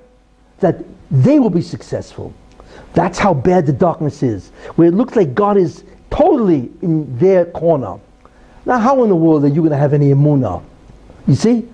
[0.61, 2.33] That they will be successful.
[2.93, 4.51] That's how bad the darkness is.
[4.77, 7.99] Where it looks like God is totally in their corner.
[8.67, 10.63] Now, how in the world are you going to have any emunah?
[11.27, 11.69] You see?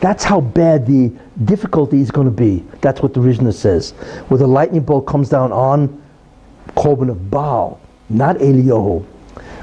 [0.00, 1.12] That's how bad the
[1.44, 2.64] difficulty is going to be.
[2.80, 3.92] That's what the Rizhiner says.
[4.28, 6.02] Where the lightning bolt comes down on
[6.76, 9.04] Korban of Baal, not Eliyahu.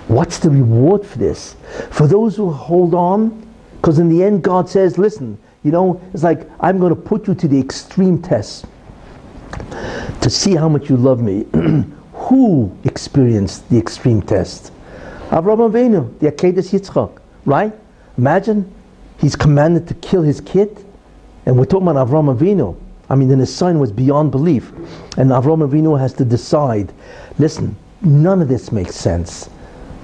[0.07, 1.55] What's the reward for this?
[1.91, 6.23] For those who hold on, because in the end God says, listen, you know, it's
[6.23, 8.65] like, I'm going to put you to the extreme test
[10.21, 11.45] to see how much you love me.
[12.13, 14.71] who experienced the extreme test?
[15.33, 17.73] Avraham Avinu, the Akedah Yitzchak, right?
[18.19, 18.71] Imagine
[19.19, 20.85] he's commanded to kill his kid,
[21.47, 22.77] and we're talking about Avraham Avinu.
[23.09, 24.69] I mean, then his son was beyond belief.
[25.17, 26.93] And Avraham Avinu has to decide,
[27.39, 29.49] listen, none of this makes sense.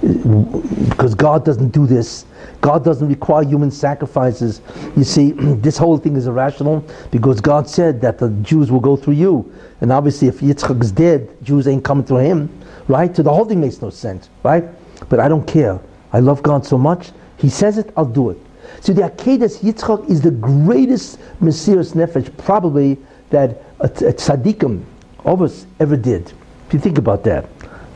[0.00, 2.24] Because God doesn't do this.
[2.60, 4.60] God doesn't require human sacrifices.
[4.96, 8.96] You see, this whole thing is irrational because God said that the Jews will go
[8.96, 9.52] through you.
[9.80, 12.50] And obviously, if Yitzchak is dead, Jews ain't coming through him,
[12.88, 13.14] right?
[13.14, 14.64] So the whole thing makes no sense, right?
[15.08, 15.78] But I don't care.
[16.12, 17.12] I love God so much.
[17.36, 18.38] He says it, I'll do it.
[18.80, 22.98] So the Akedas Yitzchak is the greatest Mesiras Nefesh probably
[23.30, 24.84] that a, a tzaddikim
[25.24, 26.32] of us ever did.
[26.66, 27.46] If you think about that.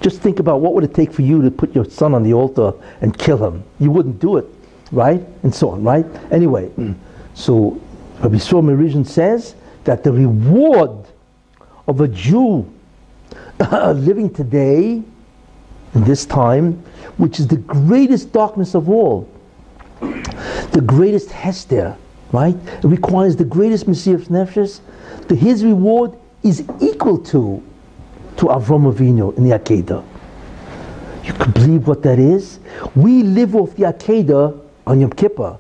[0.01, 2.35] Just think about what would it take for you to put your son on the
[2.35, 3.65] altar and kill him.
[3.81, 4.47] You wouldn't do it,
[4.93, 5.25] right?
[5.43, 6.05] And so on, right?
[6.31, 6.95] Anyway, mm.
[7.35, 7.81] so
[8.21, 9.55] Rabbi Yisrael MiRizhin says
[9.85, 11.07] that the reward
[11.87, 12.71] of a Jew
[13.71, 15.03] living today,
[15.95, 16.83] in this time,
[17.17, 19.29] which is the greatest darkness of all,
[20.01, 21.97] the greatest Hester,
[22.33, 22.57] right?
[22.57, 24.81] It requires the greatest Mesiras Nefesh.
[25.29, 26.13] The, his reward
[26.43, 27.63] is equal to
[28.37, 30.05] to Avram Avinu in the Akedah.
[31.25, 32.59] You can believe what that is?
[32.95, 35.57] We live off the Akedah on Yom Kippur,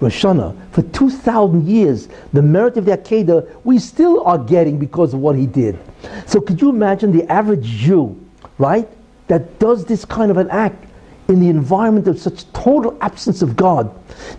[0.00, 2.08] Rosh Hashanah, for 2,000 years.
[2.32, 5.78] The merit of the Akedah we still are getting because of what he did.
[6.26, 8.18] So could you imagine the average Jew,
[8.58, 8.88] right,
[9.32, 10.84] that does this kind of an act
[11.28, 13.90] in the environment of such total absence of God?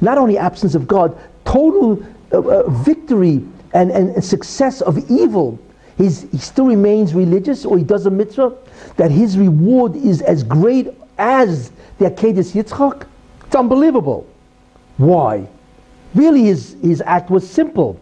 [0.01, 3.43] Not only absence of God, total uh, uh, victory
[3.73, 5.57] and, and success of evil
[5.97, 8.55] He's, he still remains religious or he does a mitzvah,
[8.97, 10.87] that his reward is as great
[11.17, 13.05] as the Akedas Yitzchak?
[13.45, 14.27] It's unbelievable.
[14.97, 15.47] Why?
[16.15, 17.99] Really, his, his act was simple.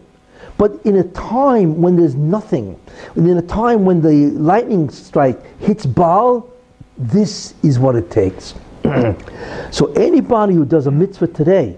[0.58, 2.78] But in a time when there's nothing,
[3.14, 6.48] and in a time when the lightning strike hits Baal,
[6.96, 8.54] this is what it takes.
[9.70, 11.76] so anybody who does a mitzvah today,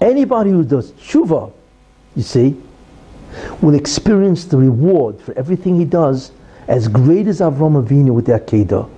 [0.00, 1.52] anybody who does tshuva,
[2.16, 2.56] you see,
[3.60, 6.32] will experience the reward for everything he does
[6.68, 8.88] as great as Avram Avinu with the Akedah,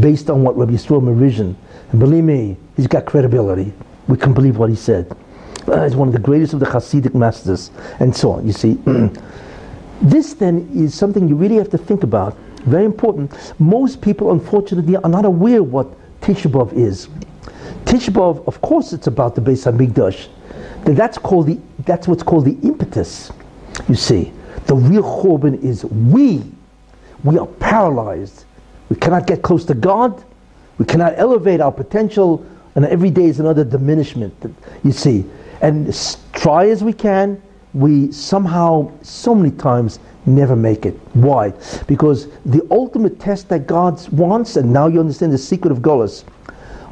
[0.00, 1.54] based on what Rabbi Yisrael MiRizhin,
[1.90, 3.72] and believe me, he's got credibility.
[4.08, 5.14] We can believe what he said.
[5.66, 7.70] Uh, he's one of the greatest of the Hasidic masters,
[8.00, 8.78] and so on, you see.
[10.02, 12.36] this then is something you really have to think about.
[12.64, 13.32] Very important.
[13.58, 15.88] Most people, unfortunately, are not aware what
[16.20, 17.08] Tisha B'Av is.
[17.84, 20.28] Tisha B'Av, of course, it's about the Beis Hamikdash.
[20.84, 21.58] That's called the.
[21.86, 23.32] That's what's called the impetus.
[23.88, 24.32] You see,
[24.66, 26.42] the real Churban is we.
[27.24, 28.44] We are paralyzed.
[28.88, 30.24] We cannot get close to God.
[30.78, 32.44] We cannot elevate our potential,
[32.74, 34.34] and every day is another diminishment.
[34.84, 35.24] You see,
[35.60, 35.94] and
[36.32, 37.40] try as we can,
[37.74, 40.94] we somehow, so many times, never make it.
[41.14, 41.52] Why?
[41.86, 46.24] Because the ultimate test that God wants, and now you understand the secret of Golas,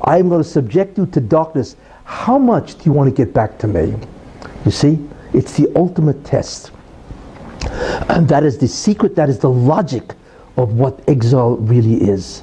[0.02, 1.76] I am going to subject you to darkness.
[2.04, 3.94] How much do you want to get back to me?
[4.64, 4.98] You see?
[5.32, 6.72] It's the ultimate test.
[8.08, 10.14] And that is the secret, that is the logic
[10.56, 12.42] of what exile really is.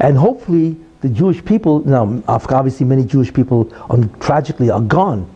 [0.00, 5.30] And hopefully, the Jewish people, now obviously many Jewish people are, tragically are gone.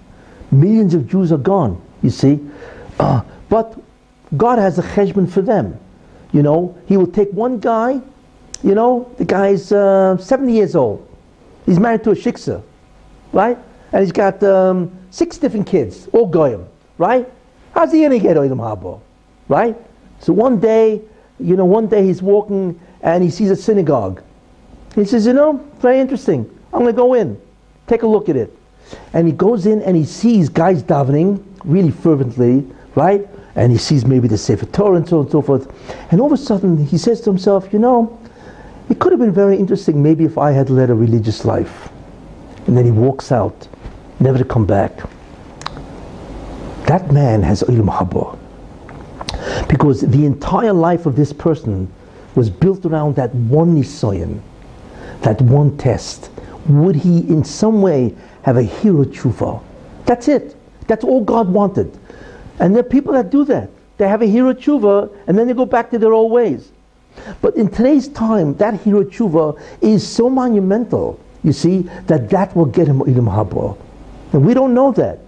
[0.51, 2.41] Millions of Jews are gone, you see.
[2.99, 3.79] Uh, but
[4.37, 5.79] God has a cheshbon for them.
[6.33, 8.01] You know, He will take one guy,
[8.63, 11.07] you know, the guy's uh, 70 years old.
[11.67, 12.63] He's married to a shiksa,
[13.33, 13.59] right?
[13.93, 16.67] And he's got um, six different kids, all goyim
[16.99, 17.31] right?
[17.73, 19.01] How's he to get Olam Haba?
[19.49, 19.77] Right?
[20.19, 21.01] So one day,
[21.41, 24.23] you know, one day he's walking and he sees a synagogue.
[24.95, 26.45] He says, you know, very interesting.
[26.73, 27.41] I'm to go in,
[27.87, 28.55] take a look at it.
[29.13, 33.27] And he goes in and he sees guys davening really fervently, right?
[33.59, 35.71] And he sees maybe the Sefer Torah and so on and so forth.
[36.11, 38.19] And all of a sudden he says to himself, you know,
[38.89, 41.91] it could have been very interesting maybe if I had led a religious life.
[42.67, 43.69] And then he walks out,
[44.21, 45.01] never to come back
[46.89, 48.39] that man has oilam haba.
[49.69, 51.87] Because the entire life of this person
[52.35, 54.41] was built around that one nisayan,
[55.21, 56.31] that one test.
[56.67, 59.63] Would he in some way have a hirhur tshuva?
[60.07, 60.57] That's it.
[60.87, 61.93] That's all God wanted.
[62.61, 63.71] And there are people that do that.
[63.99, 66.71] They have a hirhur tshuva and then they go back to their old ways.
[67.41, 72.67] But in today's time, that hirhur tshuva is so monumental, you see, that that will
[72.67, 73.77] get him oilam haba.
[74.33, 75.19] And we don't know that.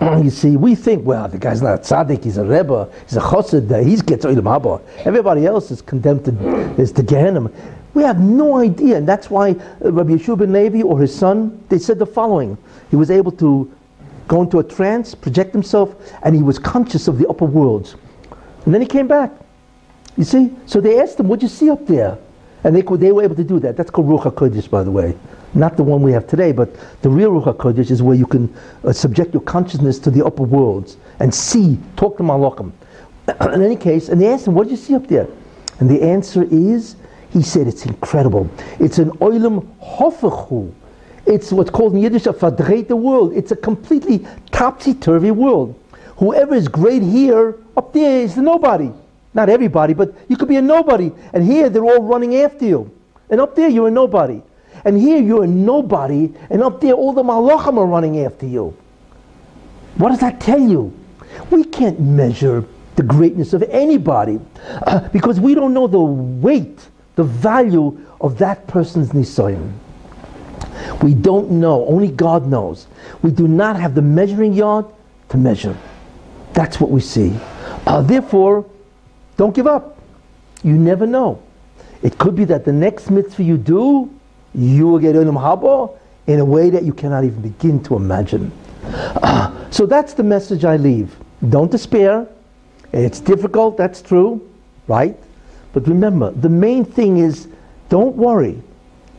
[0.22, 3.20] you see, we think, well, the guy's not a tzaddik, he's a rebbe, he's a
[3.20, 4.82] chassid, he gets oilam haba.
[5.04, 7.50] Everybody else is condemned to, is to Gehenna.
[7.94, 11.78] We have no idea, and that's why Rabbi Yehoshua ben Levi or his son, they
[11.78, 12.58] said the following.
[12.90, 13.72] He was able to
[14.28, 17.96] go into a trance, project himself, and he was conscious of the upper worlds.
[18.64, 19.32] And then he came back.
[20.16, 20.52] You see?
[20.66, 22.18] So they asked him, what'd you see up there?
[22.64, 23.76] And they, could, they were able to do that.
[23.76, 25.16] That's called Ruach HaKodesh, by the way.
[25.54, 28.52] Not the one we have today, but the real Ruach HaKodesh is where you can
[28.82, 32.72] uh, subject your consciousness to the upper worlds and see, talk to Malachim.
[33.54, 35.28] In any case, and they asked him, what did you see up there?
[35.78, 36.96] And the answer is,
[37.30, 38.50] he said, it's incredible.
[38.80, 40.72] It's an oilam hofechu.
[41.26, 43.32] It's what's called in Yiddish a fadrete world.
[43.34, 45.78] It's a completely topsy-turvy world.
[46.18, 48.90] Whoever is great here, up there is nobody.
[49.34, 51.12] Not everybody, but you could be a nobody.
[51.32, 52.90] And here they're all running after you.
[53.28, 54.40] And up there you're a nobody.
[54.84, 58.76] And here you're a nobody, and up there all the malachim are running after you.
[59.96, 60.96] What does that tell you?
[61.50, 64.38] We can't measure the greatness of anybody
[64.86, 66.78] uh, because we don't know the weight,
[67.16, 69.72] the value of that person's nisayon.
[71.02, 71.86] We don't know.
[71.86, 72.86] Only God knows.
[73.22, 74.86] We do not have the measuring yard
[75.30, 75.76] to measure.
[76.52, 77.36] That's what we see.
[77.86, 78.64] Uh, therefore,
[79.36, 79.98] don't give up.
[80.62, 81.42] You never know.
[82.02, 84.12] It could be that the next mitzvah you do,
[84.54, 85.96] you will get olam haba
[86.26, 88.50] in a way that you cannot even begin to imagine.
[88.84, 91.16] Uh, so that's the message I leave.
[91.48, 92.26] Don't despair.
[92.92, 94.48] It's difficult, that's true,
[94.86, 95.16] right?
[95.72, 97.48] But remember, the main thing is
[97.88, 98.62] don't worry.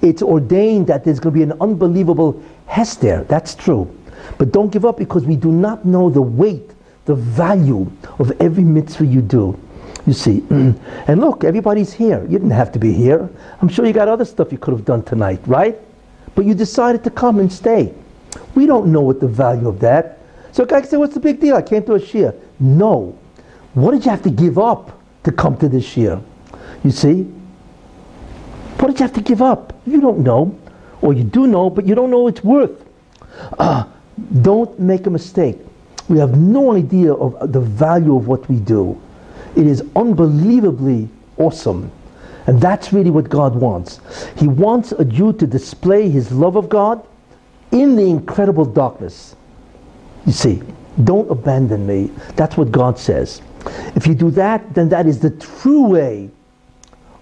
[0.02, 3.90] It's ordained that there's going to be an unbelievable Hester, that's true.
[4.38, 6.72] But don't give up because we do not know the weight,
[7.06, 9.57] the value of every mitzvah you do.
[10.06, 12.22] You see, and look, everybody's here.
[12.24, 13.30] You didn't have to be here.
[13.61, 15.78] I'm sure you got other stuff you could have done tonight, right?
[16.36, 17.94] But you decided to come and stay.
[18.56, 20.19] We don't know what the value of that.
[20.52, 21.56] So guy say, what's the big deal?
[21.56, 22.36] I came to a shiur.
[22.60, 23.18] No.
[23.74, 26.22] What did you have to give up to come to this shiur?
[26.84, 27.32] You see?
[28.79, 29.73] What did you have to give up?
[29.85, 30.57] You don't know.
[31.01, 32.85] Or you do know, but you don't know its worth.
[33.57, 33.85] Uh,
[34.41, 35.57] don't make a mistake.
[36.09, 38.99] We have no idea of the value of what we do.
[39.55, 41.91] It is unbelievably awesome.
[42.47, 43.99] And that's really what God wants.
[44.37, 47.05] He wants a Jew to display his love of God
[47.71, 49.35] in the incredible darkness.
[50.25, 50.63] You see,
[51.03, 52.09] don't abandon me.
[52.35, 53.41] That's what God says.
[53.95, 56.29] If you do that, then that is the true way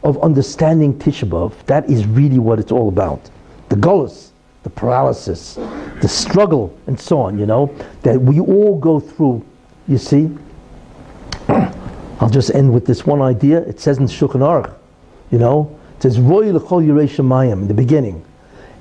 [0.05, 1.51] of understanding Tisha B'Av.
[1.65, 3.29] That is really what it's all about.
[3.69, 4.29] The gullus,
[4.61, 9.43] the paralysis, the struggle, and so on, you know, that we all go through,
[9.87, 10.29] you see.
[11.49, 13.59] I'll just end with this one idea.
[13.63, 14.73] It says in Shulchan Aruch,
[15.31, 18.23] you know, it says Roy l'chol Yerei in the beginning.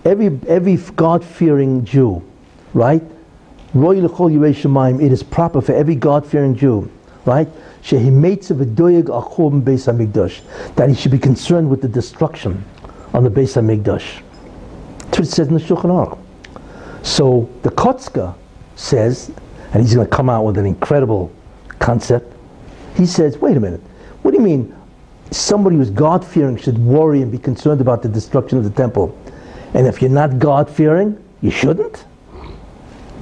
[0.05, 2.23] Every every God-fearing Jew,
[2.75, 3.03] right?
[3.73, 6.91] Roy l'chol Yerei It is proper for every God-fearing Jew,
[7.25, 7.49] right?
[10.77, 12.65] That he should be concerned with the destruction
[13.13, 14.23] on the Beis Hamikdash.
[14.99, 16.19] That's what it says in the Shulchan Aruch.
[17.05, 18.35] So the Kotzker
[18.77, 19.31] says,
[19.73, 21.33] and he's going to come out with an incredible
[21.79, 22.35] concept
[22.97, 23.81] he says, wait a minute,
[24.23, 24.75] what do you mean
[25.31, 29.19] somebody who's God fearing should worry and be concerned about the destruction of the temple?
[29.75, 32.05] And if you're not God fearing, you shouldn't?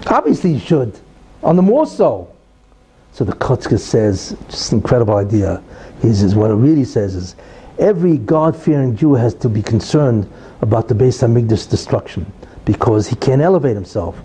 [0.06, 0.98] Obviously, you should.
[1.42, 2.31] On the more so.
[3.12, 5.62] So the Kotzker says, just an incredible idea.
[6.00, 7.36] He says, what it really says is,
[7.78, 10.30] every God fearing Jew has to be concerned
[10.62, 12.30] about the Beis Hamikdash destruction
[12.64, 14.18] because he can't elevate himself.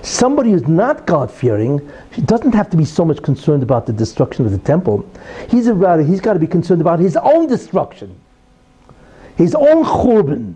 [0.00, 1.90] Somebody who's not God fearing
[2.24, 5.08] doesn't have to be so much concerned about the destruction of the temple.
[5.48, 8.18] He's rather he's got to be concerned about his own destruction,
[9.36, 10.54] his own churban.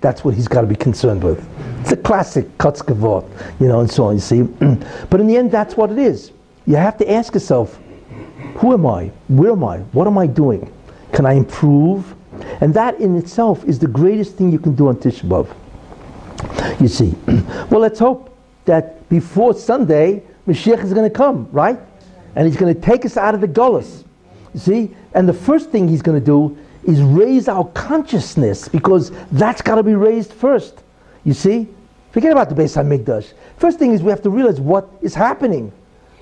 [0.00, 1.46] That's what he's got to be concerned with.
[1.80, 3.26] It's a classic Kotzker vort,
[3.60, 4.14] you know, and so on.
[4.14, 4.42] You see,
[5.10, 6.32] but in the end, that's what it is.
[6.66, 7.78] You have to ask yourself,
[8.56, 9.10] who am I?
[9.28, 9.78] Where am I?
[9.92, 10.72] What am I doing?
[11.12, 12.14] Can I improve?
[12.60, 15.48] And that in itself is the greatest thing you can do on Tisha B'av.
[16.80, 17.14] You see,
[17.70, 21.78] well, let's hope that before Sunday, Mashiach is going to come, right?
[22.34, 24.04] And he's going to take us out of the gullus.
[24.52, 24.96] You see?
[25.14, 29.76] And the first thing he's going to do is raise our consciousness because that's got
[29.76, 30.82] to be raised first.
[31.24, 31.68] You see?
[32.12, 33.32] Forget about the Beis HaMikdash.
[33.56, 35.72] First thing is we have to realize what is happening.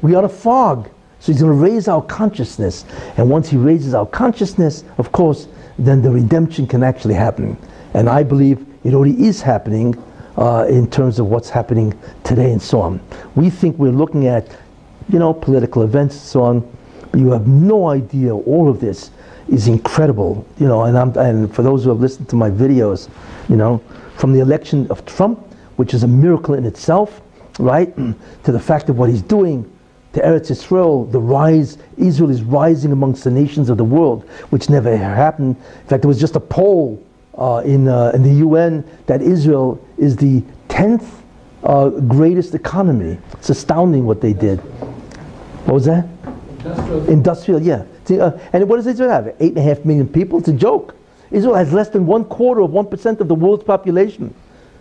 [0.03, 0.91] We are a fog.
[1.21, 2.85] So he's going to raise our consciousness.
[3.17, 5.47] And once he raises our consciousness, of course,
[5.79, 7.57] then the redemption can actually happen.
[7.95, 9.97] And I believe it already is happening
[10.37, 13.01] uh, in terms of what's happening today and so on.
[13.37, 14.49] We think we're looking at,
[15.09, 16.77] you know, political events and so on.
[17.13, 18.35] But you have no idea.
[18.35, 19.13] All of this
[19.49, 20.83] is incredible, you know.
[20.83, 23.09] And, I'm, and for those who have listened to my videos,
[23.49, 23.79] you know,
[24.17, 25.39] from the election of Trump,
[25.77, 27.21] which is a miracle in itself,
[27.61, 27.95] right,
[28.45, 29.72] to the fact of what he's doing
[30.13, 34.69] to Eretz Israel, the rise, Israel is rising amongst the nations of the world, which
[34.69, 35.57] never happened.
[35.57, 37.03] In fact, there was just a poll
[37.37, 41.07] uh, in, uh, in the UN that Israel is the 10th
[41.65, 43.19] uh, greatest economy.
[43.35, 44.59] It's astounding what they did.
[45.65, 46.07] What was that?
[46.59, 47.09] Industrial.
[47.09, 47.85] Industrial, yeah.
[48.05, 49.29] See, uh, and what does Israel have?
[49.41, 50.39] Eight and a half million people?
[50.39, 50.95] It's a joke.
[51.31, 54.35] Israel has less than one quarter of 1% of the world's population,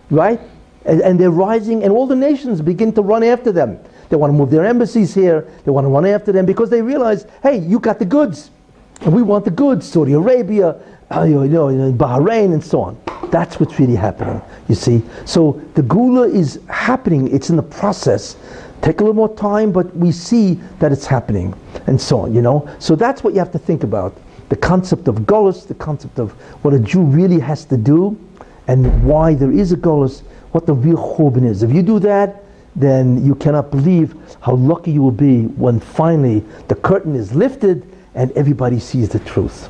[0.09, 0.39] right?
[0.85, 3.79] And, and they're rising, and all the nations begin to run after them.
[4.11, 6.81] They want to move their embassies here, they want to run after them because they
[6.81, 8.51] realize, hey, you got the goods,
[8.99, 9.89] and we want the goods.
[9.89, 10.75] Saudi Arabia,
[11.15, 13.01] uh, you know, Bahrain, and so on.
[13.31, 15.01] That's what's really happening, you see.
[15.23, 18.35] So the Gula is happening, it's in the process.
[18.81, 21.53] Take a little more time, but we see that it's happening,
[21.87, 22.67] and so on, you know.
[22.79, 24.13] So that's what you have to think about
[24.49, 26.33] the concept of Golos, the concept of
[26.63, 28.19] what a Jew really has to do,
[28.67, 31.63] and why there is a Golos, what the real Churban is.
[31.63, 32.40] If you do that,
[32.75, 37.85] then you cannot believe how lucky you will be when finally the curtain is lifted
[38.15, 39.69] and everybody sees the truth.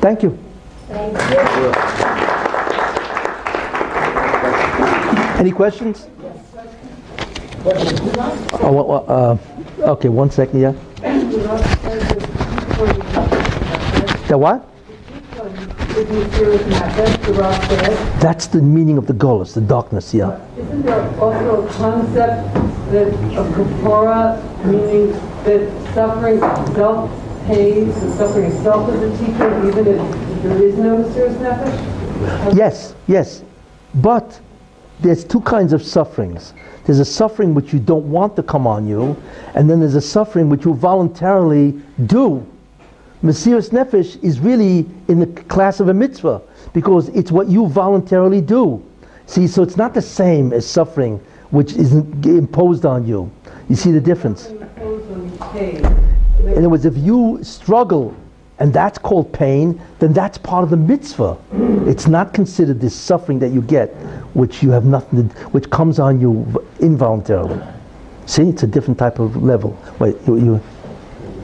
[0.00, 0.38] Thank you.
[0.88, 1.12] Thank
[1.56, 1.72] you.
[5.38, 6.08] Any questions?
[8.60, 9.36] Oh, uh,
[9.92, 10.72] okay, one second, yeah.
[14.28, 14.68] The what?
[18.20, 20.40] That's the meaning of the Golos, the darkness, yeah.
[20.56, 22.54] Isn't there also a concept
[22.92, 25.10] that of kapara, meaning
[25.42, 27.10] that suffering itself
[27.46, 32.56] pays, the suffering itself is a teacher, even if there is no mesiras nefesh?
[32.56, 33.42] Yes, yes.
[33.96, 34.40] But
[35.00, 36.54] there's two kinds of sufferings.
[36.84, 39.20] There's a suffering which you don't want to come on you,
[39.54, 41.72] and then there's a suffering which you voluntarily
[42.06, 42.46] do.
[43.22, 46.40] Mesiras Nefesh is really in the class of a mitzvah
[46.72, 48.84] because it's what you voluntarily do.
[49.26, 51.18] See, so it's not the same as suffering
[51.50, 53.30] which is imposed on you.
[53.68, 54.46] You see the difference?
[54.46, 58.14] In other words, if you struggle
[58.60, 61.36] and that's called pain, then that's part of the mitzvah.
[61.86, 63.88] It's not considered this suffering that you get,
[64.34, 67.60] which you have nothing to, which comes on you involuntarily.
[68.26, 69.78] See, it's a different type of level.
[69.98, 70.62] Wait, you, you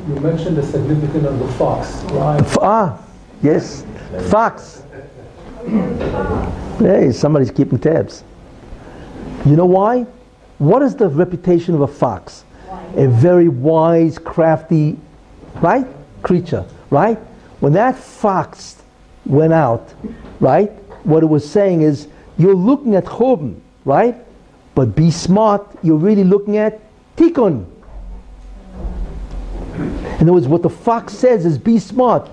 [0.06, 2.42] You mentioned the significance of the fox, right?
[2.60, 3.02] Ah,
[3.42, 3.86] yes,
[4.28, 4.82] fox.
[6.78, 8.22] Hey, somebody's keeping tabs.
[9.46, 10.02] You know why?
[10.58, 12.44] What is the reputation of a fox?
[12.96, 14.98] A very wise, crafty,
[15.62, 15.86] right,
[16.22, 17.16] creature, right?
[17.60, 18.82] When that fox
[19.24, 19.94] went out,
[20.38, 20.70] right,
[21.04, 24.16] what it was saying is, you're looking at Churban, right?
[24.74, 26.80] But be smart, you're really looking at
[27.16, 27.64] Tikkun.
[30.24, 32.30] In other words, what the fox says is be smart.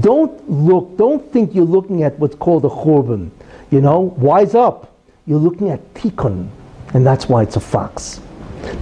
[0.00, 3.30] Don't look, don't think you're looking at what's called a churban.
[3.70, 4.94] You know, wise up.
[5.24, 6.50] You're looking at tikkun.
[6.92, 8.20] And that's why it's a fox.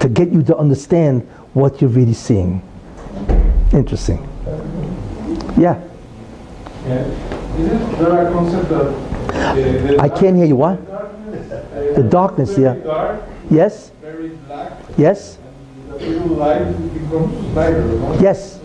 [0.01, 1.23] To get you to understand
[1.55, 2.61] what you're really seeing.
[3.73, 4.29] Interesting.
[5.57, 5.81] Yeah.
[6.85, 10.57] Isn't there a concept uh, I can't hear you.
[10.57, 10.85] What?
[11.95, 12.75] The darkness, yeah.
[13.53, 13.93] Yes?
[14.01, 15.39] very black, Yes?
[16.01, 16.65] And the light
[16.95, 18.19] becomes lighter, no?
[18.21, 18.61] Yes.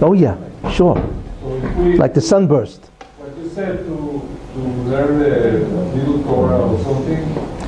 [0.00, 0.36] Oh, yeah.
[0.70, 0.96] Sure.
[1.40, 1.48] So
[1.82, 2.90] we, Like the sunburst.
[3.20, 5.58] like you said, to, to learn the
[5.96, 7.18] little Torah or something,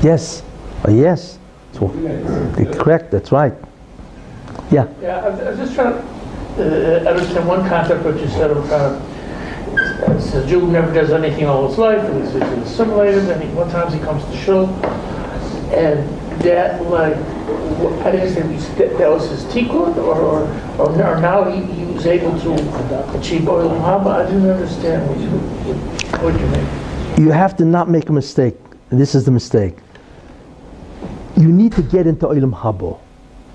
[0.03, 0.43] Yes.
[0.85, 1.39] Oh, yes.
[1.73, 1.91] So,
[2.57, 3.11] it's- correct.
[3.11, 3.53] That's right.
[4.71, 4.87] Yeah.
[5.01, 5.93] Yeah, I was- I was just trying
[6.57, 8.99] to uh, understand one concept what you said about, uh,
[10.15, 13.49] it's a Jew never does anything all his life, and he's he's assimilated, and he,
[13.55, 14.67] one time he comes to shul,
[15.73, 16.07] and
[16.41, 17.54] that, like, wh-
[18.05, 18.53] I understand,
[18.99, 20.41] that was his tikkun, or, or,
[20.79, 22.53] or now he, he was able to
[23.17, 24.25] achieve oilam haba?
[24.25, 25.29] I didn't understand what you,
[26.21, 27.25] what you.
[27.25, 28.55] You have to not make a mistake.
[28.89, 29.77] This is the mistake.
[31.37, 32.99] You need to get into Olam Habo,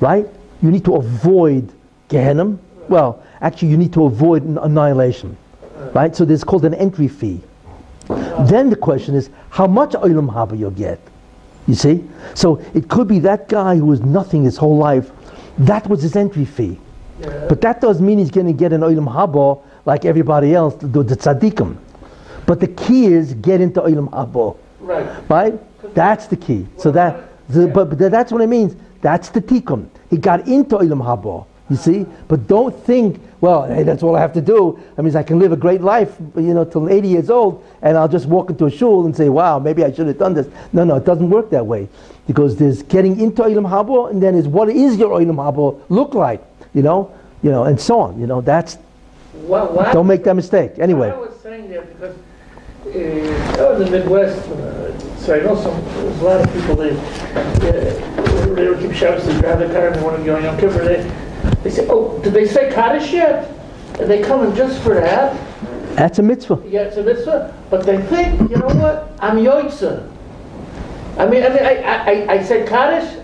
[0.01, 0.27] right?
[0.63, 1.71] You need to avoid
[2.09, 2.57] Gehenna.
[2.89, 5.37] Well, actually, you need to avoid an- annihilation,
[5.95, 6.15] right?
[6.17, 7.41] So there's called an entry fee.
[8.41, 11.01] Then the question is, how much Olam Haba you'll get?
[11.71, 12.05] You see?
[12.35, 15.13] So it could be that guy who was nothing his whole life,
[15.59, 16.81] that was his entry fee.
[17.21, 20.89] But that doesn't mean he's going to get an Olam Haba like everybody else, the,
[21.05, 21.77] the tzaddikim.
[22.45, 25.31] But the key is get into Olam Haba, Right.
[25.31, 25.95] right?
[25.95, 26.67] That's the key.
[26.77, 28.75] So that, the, but, but that's what it means.
[29.01, 29.89] That's the tikkun.
[30.09, 31.47] He got into Olam Haba.
[31.71, 32.05] You see?
[32.27, 34.79] But don't think, well, hey, that's all I have to do.
[34.97, 37.97] That means I can live a great life, you know, till 80 years old, and
[37.97, 40.49] I'll just walk into a shul and say, wow, maybe I should have done this.
[40.73, 41.89] No, no, it doesn't work that way.
[42.27, 46.15] Because there's getting into Olam Haba, and then is what is your Olam Haba look
[46.15, 46.43] like?
[46.75, 47.13] You know?
[47.43, 48.21] You know, and so on.
[48.21, 48.77] You know, that's,
[49.47, 50.73] why- don't make that mistake.
[50.79, 51.11] Anyway.
[51.11, 52.17] I was saying that because
[52.87, 56.75] uh, out in the Midwest, uh, so I know some, there's a lot of people,
[56.75, 60.37] they, uh, they would keep Shabbos, they grab their car and they want to go
[60.37, 61.30] on Yom Kippur, they,
[61.63, 63.51] they say, oh, did they say Kaddish yet?
[64.01, 65.37] And they come in just for that,
[65.97, 66.63] That's a mitzvah.
[66.67, 70.09] yeah, it's a mitzvah, but they think, you know what, I'm Yoitza.
[71.19, 73.19] I mean, I mean, I, I, I- said Kaddish,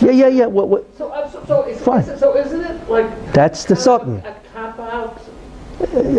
[0.00, 0.46] Yeah, yeah, yeah.
[0.46, 2.00] What, what, so, uh, so, so, is- Fine.
[2.02, 3.32] is it- so isn't it like?
[3.32, 4.18] that's the Satan.
[4.18, 5.20] A cop out?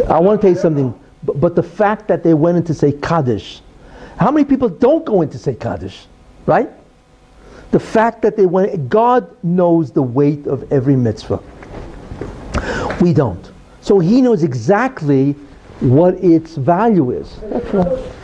[0.10, 0.94] I want to tell you something.
[1.24, 3.62] but, but the fact that they went in to say Kaddish,
[4.18, 6.06] how many people don't go in to say Kaddish,
[6.48, 6.70] right?
[7.72, 11.42] The fact that they went, God knows the weight of every mitzvah.
[13.02, 13.52] We don't.
[13.82, 15.36] So He knows exactly
[15.80, 17.40] what its value is.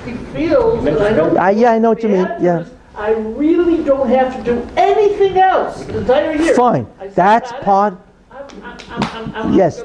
[0.05, 1.37] He feels I don't.
[1.37, 2.27] Ah, yeah, I know what you mean.
[2.39, 2.65] Yeah.
[2.95, 6.53] I really don't have to do anything else the entire year.
[6.55, 6.87] Fine.
[7.15, 7.97] That's part.
[8.31, 9.81] I'm, I'm, I'm, I'm, Yes.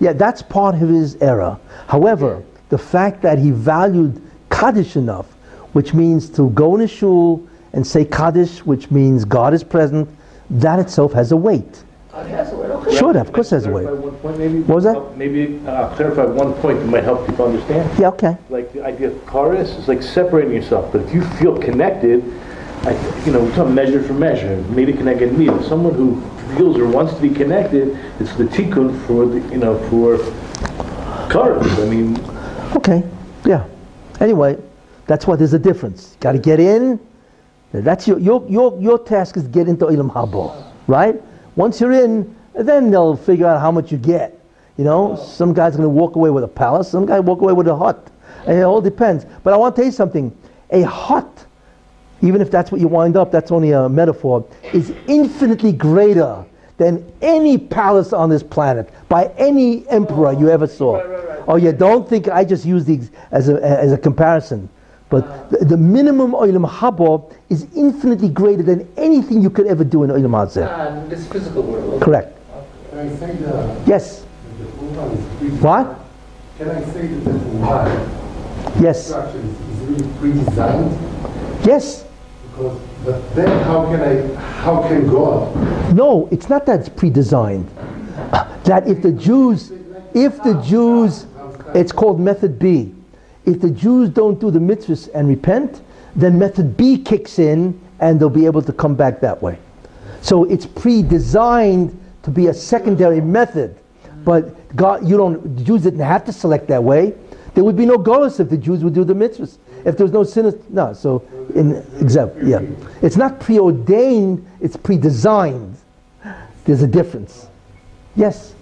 [0.00, 1.58] Yeah, that's part of his error.
[1.86, 4.20] However, the fact that he valued
[4.50, 5.26] Kaddish enough,
[5.72, 10.08] which means to go in a shul and say Kaddish, which means God is present,
[10.50, 11.84] that itself has a weight.
[12.14, 12.96] Oh, yes, well, okay.
[12.96, 13.86] Sure, of course has a weight.
[14.22, 14.60] point, maybe?
[14.60, 14.96] What was that?
[14.96, 17.98] Uh, Maybe uh, I'll clarify one point that might help people understand.
[17.98, 18.36] Yeah, okay.
[18.48, 22.24] Like the idea of chorus is like separating yourself, but if you feel connected,
[22.82, 22.92] I,
[23.24, 25.62] you know, it's a measure for measure, meter connected meter.
[25.62, 26.20] Someone who
[26.56, 30.16] feels or wants to be connected, it's the tikkun for the, you know, for
[31.30, 31.70] chorus.
[31.78, 32.16] I mean,
[32.76, 33.02] Okay,
[33.44, 33.64] yeah.
[34.20, 34.58] Anyway,
[35.06, 36.16] that's why there's a difference.
[36.20, 36.98] Got to get in.
[37.72, 41.20] That's your, your, your, your task is get into Ilam Habo, right?
[41.56, 44.40] Once you're in, then they'll figure out how much you get.
[44.76, 47.52] You know, some guy's going to walk away with a palace, some guy walk away
[47.52, 48.10] with a hut.
[48.46, 49.26] And it all depends.
[49.42, 50.36] But I want to tell you something.
[50.70, 51.46] A hut,
[52.22, 56.44] even if that's what you wind up, that's only a metaphor, is infinitely greater
[56.76, 61.02] than any palace on this planet by any emperor you ever saw.
[61.48, 64.68] Oh yeah, don't think I just use these as a, as a comparison.
[65.10, 70.04] But the, the minimum oilam habo is infinitely greater than anything you could ever do
[70.04, 70.66] in oilam hazeh.
[70.68, 72.02] Ah, this physical world.
[72.02, 72.36] Correct.
[72.90, 74.24] Can I say the, Yes.
[74.58, 75.98] the churban is pre- What?
[76.58, 79.06] Can I say that the churban Yes.
[79.06, 80.98] structure is, is really pre-designed?
[81.64, 82.04] Yes.
[82.50, 85.94] Because, but then how can I, how can God?
[85.94, 87.66] No, it's not that it's pre-designed.
[88.64, 89.72] That if the Jews,
[90.12, 91.24] if the Jews,
[91.74, 92.94] it's called method B.
[93.48, 95.80] If the Jews don't do the mitzvahs and repent,
[96.14, 99.58] then method B kicks in and they'll be able to come back that way.
[100.20, 103.78] So it's pre-designed to be a secondary method.
[104.22, 107.14] But God, you don't, the Jews didn't have to select that way.
[107.54, 109.56] There would be no golas if the Jews would do the mitzvahs.
[109.86, 110.92] If there was no sin, no.
[110.92, 111.22] So,
[111.54, 112.60] in example, yeah,
[113.00, 115.76] it's not preordained; it's pre-designed.
[116.64, 117.46] There's a difference.
[118.16, 118.52] Yes.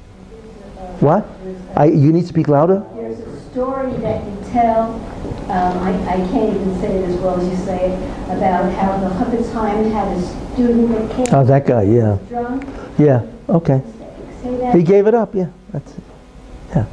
[1.01, 1.27] What?
[1.75, 2.85] I, you need to speak louder.
[2.95, 4.83] There's a story that you tell,
[5.51, 7.97] um, I, I can't even say it as well as you say it,
[8.37, 10.20] about how the Chofetz Chaim had a
[10.55, 11.83] student that came Oh, that guy.
[11.83, 12.19] Yeah.
[12.28, 12.65] drunk.
[12.99, 13.27] Yeah.
[13.49, 13.83] Okay.
[14.73, 15.35] He gave it up.
[15.35, 15.49] Yeah.
[15.73, 16.03] That's it.
[16.70, 16.87] Yeah.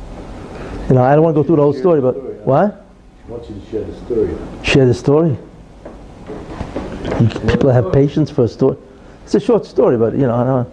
[0.89, 2.15] You know, I don't want to go through the whole story, but
[2.45, 2.85] what?
[3.27, 4.35] I want you to share the story.
[4.63, 5.37] Share the story.
[7.19, 8.77] You- People have patience for a story.
[9.23, 10.67] It's a short story, but you know, I don't.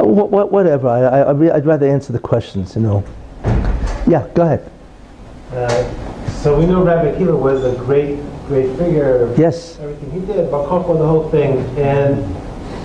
[0.00, 0.88] Uh, wha- wha- whatever.
[0.88, 2.76] I, I, I'd rather answer the questions.
[2.76, 3.04] You know.
[4.06, 4.28] Yeah.
[4.34, 4.70] Go ahead.
[5.54, 5.84] Uh,
[6.42, 8.18] So we know Rabbi Akiva was a great,
[8.48, 9.32] great figure.
[9.38, 9.78] Yes.
[9.80, 11.56] Everything he did, Bar Kokhba, the whole thing.
[11.78, 12.20] And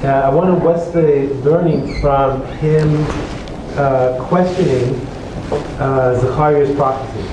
[0.05, 2.87] uh, I wonder what's the learning from him
[3.75, 4.95] uh, questioning
[5.79, 7.25] uh, Zachariah's prophecy.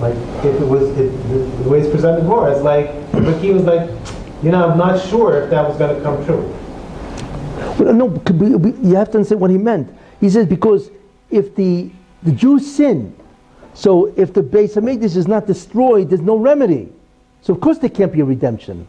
[0.00, 0.14] Like,
[0.46, 3.90] if it was, it, the, the way it's presented more, it's like, Rabbi was like,
[4.44, 6.42] you know, I'm not sure if that was going to come true.
[7.82, 9.90] Well, no, could we- we- you have to understand what he meant.
[10.20, 10.90] He says because
[11.30, 11.90] if the
[12.22, 13.12] the Jews sin,
[13.74, 16.92] so if the Beis Hamikdash is not destroyed, there's no remedy.
[17.42, 18.86] So of course there can't be a redemption.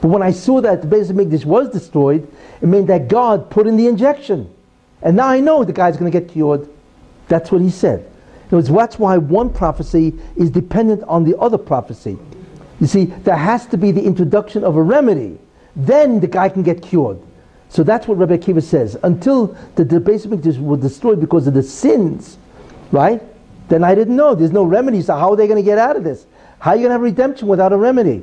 [0.00, 2.30] But when I saw that the Beis Hamikdash was destroyed,
[2.60, 4.52] it meant that God put in the injection,
[5.02, 6.68] and now I know the guy's going to get cured.
[7.28, 8.10] That's what he said.
[8.50, 12.18] In words, that's why one prophecy is dependent on the other prophecy.
[12.80, 15.38] You see, there has to be the introduction of a remedy.
[15.76, 17.18] Then the guy can get cured.
[17.68, 18.96] So that's what Rabbi Akiva says.
[19.04, 20.26] Until the, the Beis
[20.58, 22.36] was destroyed because of the sins,
[22.90, 23.22] right?
[23.70, 24.34] Then I didn't know.
[24.34, 25.00] There's no remedy.
[25.00, 26.26] So how are they going to get out of this?
[26.58, 28.22] How are you going to have redemption without a remedy?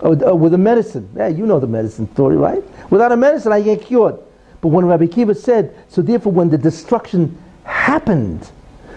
[0.00, 1.08] Oh, or, or oh, with a medicine?
[1.14, 2.64] Yeah, you know the medicine story, right?
[2.90, 4.18] Without a medicine, I get cured.
[4.62, 8.50] But when Rabbi Akiva said, so therefore when the destruction happened,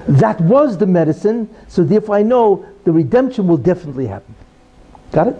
[0.08, 4.34] that was the medicine, so therefore I know the redemption will definitely happen.
[5.12, 5.36] Got it?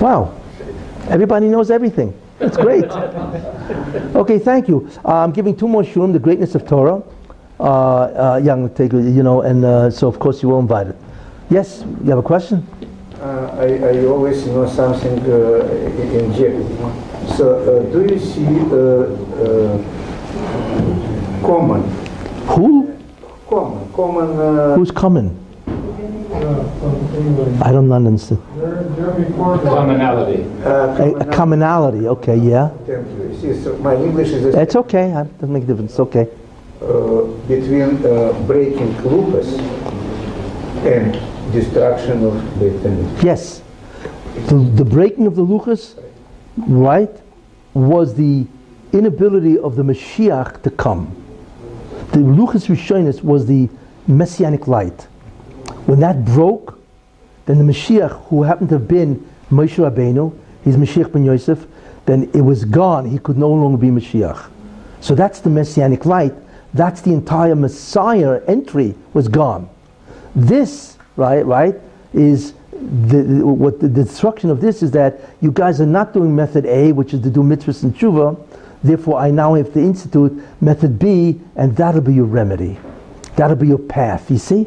[0.00, 0.34] Wow.
[1.08, 2.18] Everybody knows everything.
[2.38, 2.84] That's great.
[4.16, 4.90] okay, thank you.
[5.04, 7.02] I'm giving two more shiurim, the greatness of Torah.
[7.58, 7.64] Uh,
[8.34, 10.94] uh, young, take you know, and uh, so of course you were invited.
[11.48, 12.66] Yes, you have a question?
[13.18, 15.64] Uh, I, I always know something uh,
[16.18, 16.66] in Jacob.
[17.34, 19.08] So, uh, do you see uh,
[19.40, 19.78] uh,
[21.46, 21.82] common,
[22.48, 22.92] Who?
[23.48, 24.38] common, common?
[24.38, 25.32] Uh, Who's coming?
[27.62, 28.42] I don't understand.
[28.58, 29.62] Jeremy Corbyn.
[29.64, 30.44] Commonality.
[30.62, 32.06] uh, A, a commonality.
[32.06, 32.68] Okay, yeah.
[33.40, 34.54] See, so my English is.
[34.54, 35.10] It's okay.
[35.10, 35.98] It doesn't make a difference.
[35.98, 36.28] Okay.
[36.80, 39.58] Uh, between uh, breaking Luchos
[40.84, 41.12] and
[41.50, 43.24] destruction of Beit?
[43.24, 43.62] Yes.
[44.48, 45.98] The, the breaking of the Luchas,
[46.58, 47.10] right,
[47.72, 48.46] was the
[48.92, 51.16] inability of the Mashiach to come.
[52.12, 53.70] The Luchas Rishonis was the
[54.06, 55.02] messianic light.
[55.86, 56.78] When that broke,
[57.46, 61.66] then the Mashiach, who happened to have been Moshe Rabbeinu, he's Mashiach ben Yosef,
[62.04, 63.06] then it was gone.
[63.06, 64.50] He could no longer be Mashiach.
[65.00, 66.34] So that's the messianic light.
[66.76, 69.68] That's the entire Messiah entry was gone.
[70.34, 71.74] This, right, right,
[72.12, 76.66] is the, what the, destruction of this is that you guys are not doing method
[76.66, 78.38] A, which is to do mitzvahs and tshuva.
[78.82, 82.78] Therefore, I now have to institute method B, and that'll be your remedy.
[83.36, 84.30] That'll be your path.
[84.30, 84.66] You see?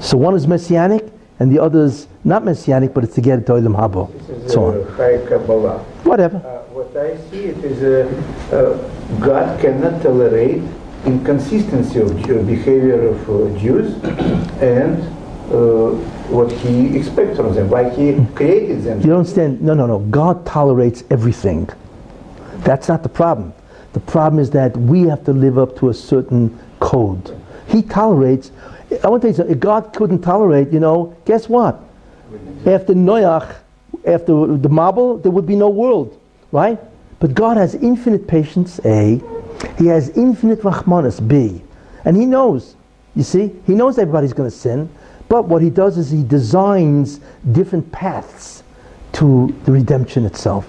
[0.00, 1.04] So one is messianic,
[1.38, 4.44] and the other is not messianic, but it's to get to Olam Haba.
[4.44, 5.95] Is So on.
[6.06, 6.36] Whatever.
[6.36, 10.62] Uh, what I see it is uh, uh, God cannot tolerate
[11.04, 12.14] inconsistency of
[12.46, 13.94] behavior of uh, Jews
[14.62, 15.02] and
[15.52, 15.90] uh,
[16.30, 19.00] what He expects from them, why He created them.
[19.00, 19.60] You don't understand?
[19.60, 19.98] No, no, no.
[19.98, 21.68] God tolerates everything.
[22.58, 23.52] That's not the problem.
[23.92, 27.36] The problem is that we have to live up to a certain code.
[27.66, 28.52] He tolerates.
[29.02, 29.54] I want to tell you something.
[29.56, 31.80] If God couldn't tolerate, you know, guess what?
[32.64, 33.56] After Noach,
[34.06, 36.20] after the mabul, there would be no world,
[36.52, 36.78] right?
[37.18, 39.20] But God has infinite patience, A.
[39.78, 41.62] He has infinite rahmanas, B.
[42.04, 42.76] And He knows,
[43.14, 44.88] you see, He knows everybody's going to sin.
[45.28, 47.20] But what He does is He designs
[47.52, 48.62] different paths
[49.14, 50.68] to the redemption itself.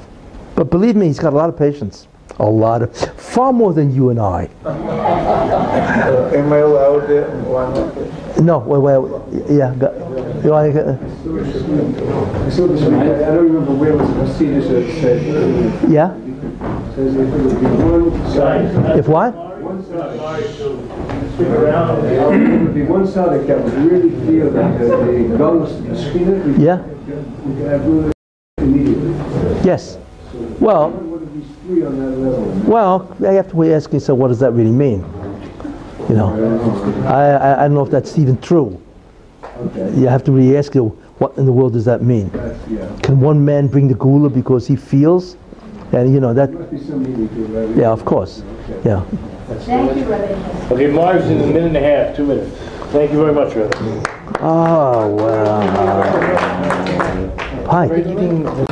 [0.56, 2.08] But believe me, He's got a lot of patience.
[2.40, 4.50] A lot of, far more than you and I.
[5.98, 8.46] Uh, am I allowed uh, one?
[8.46, 9.74] No, well, well yeah.
[9.76, 9.87] Go,
[10.44, 11.00] you want to-
[12.46, 16.14] I saw this, I don't remember where it was, I see this, it said, yeah?
[16.98, 18.98] says if it would be one side.
[18.98, 19.34] If what?
[19.62, 20.18] One side.
[21.40, 25.36] It would be one side that would really feel that the
[26.58, 26.82] Yeah?
[29.64, 29.98] Yes.
[30.60, 35.06] Well, it well, I have to ask yourself, what does that really mean?
[36.10, 36.30] You know,
[37.06, 38.82] I, I, I don't know if that's even true.
[39.60, 42.30] Okay, You have to really ask you, what in the world does that mean?
[42.70, 42.88] yeah.
[43.02, 45.36] Can one man bring the gula because he feels?
[45.94, 48.44] And you know that, Must be some to it, yeah, of course,
[48.84, 49.04] yeah.
[49.48, 50.74] Thank you, Rabbi.
[50.74, 52.56] Okay, Maariv's in a minute and a half, two minutes.
[52.92, 54.04] Thank you very much, Rabbi.
[54.42, 55.62] Oh wow!
[57.70, 58.64] Hi.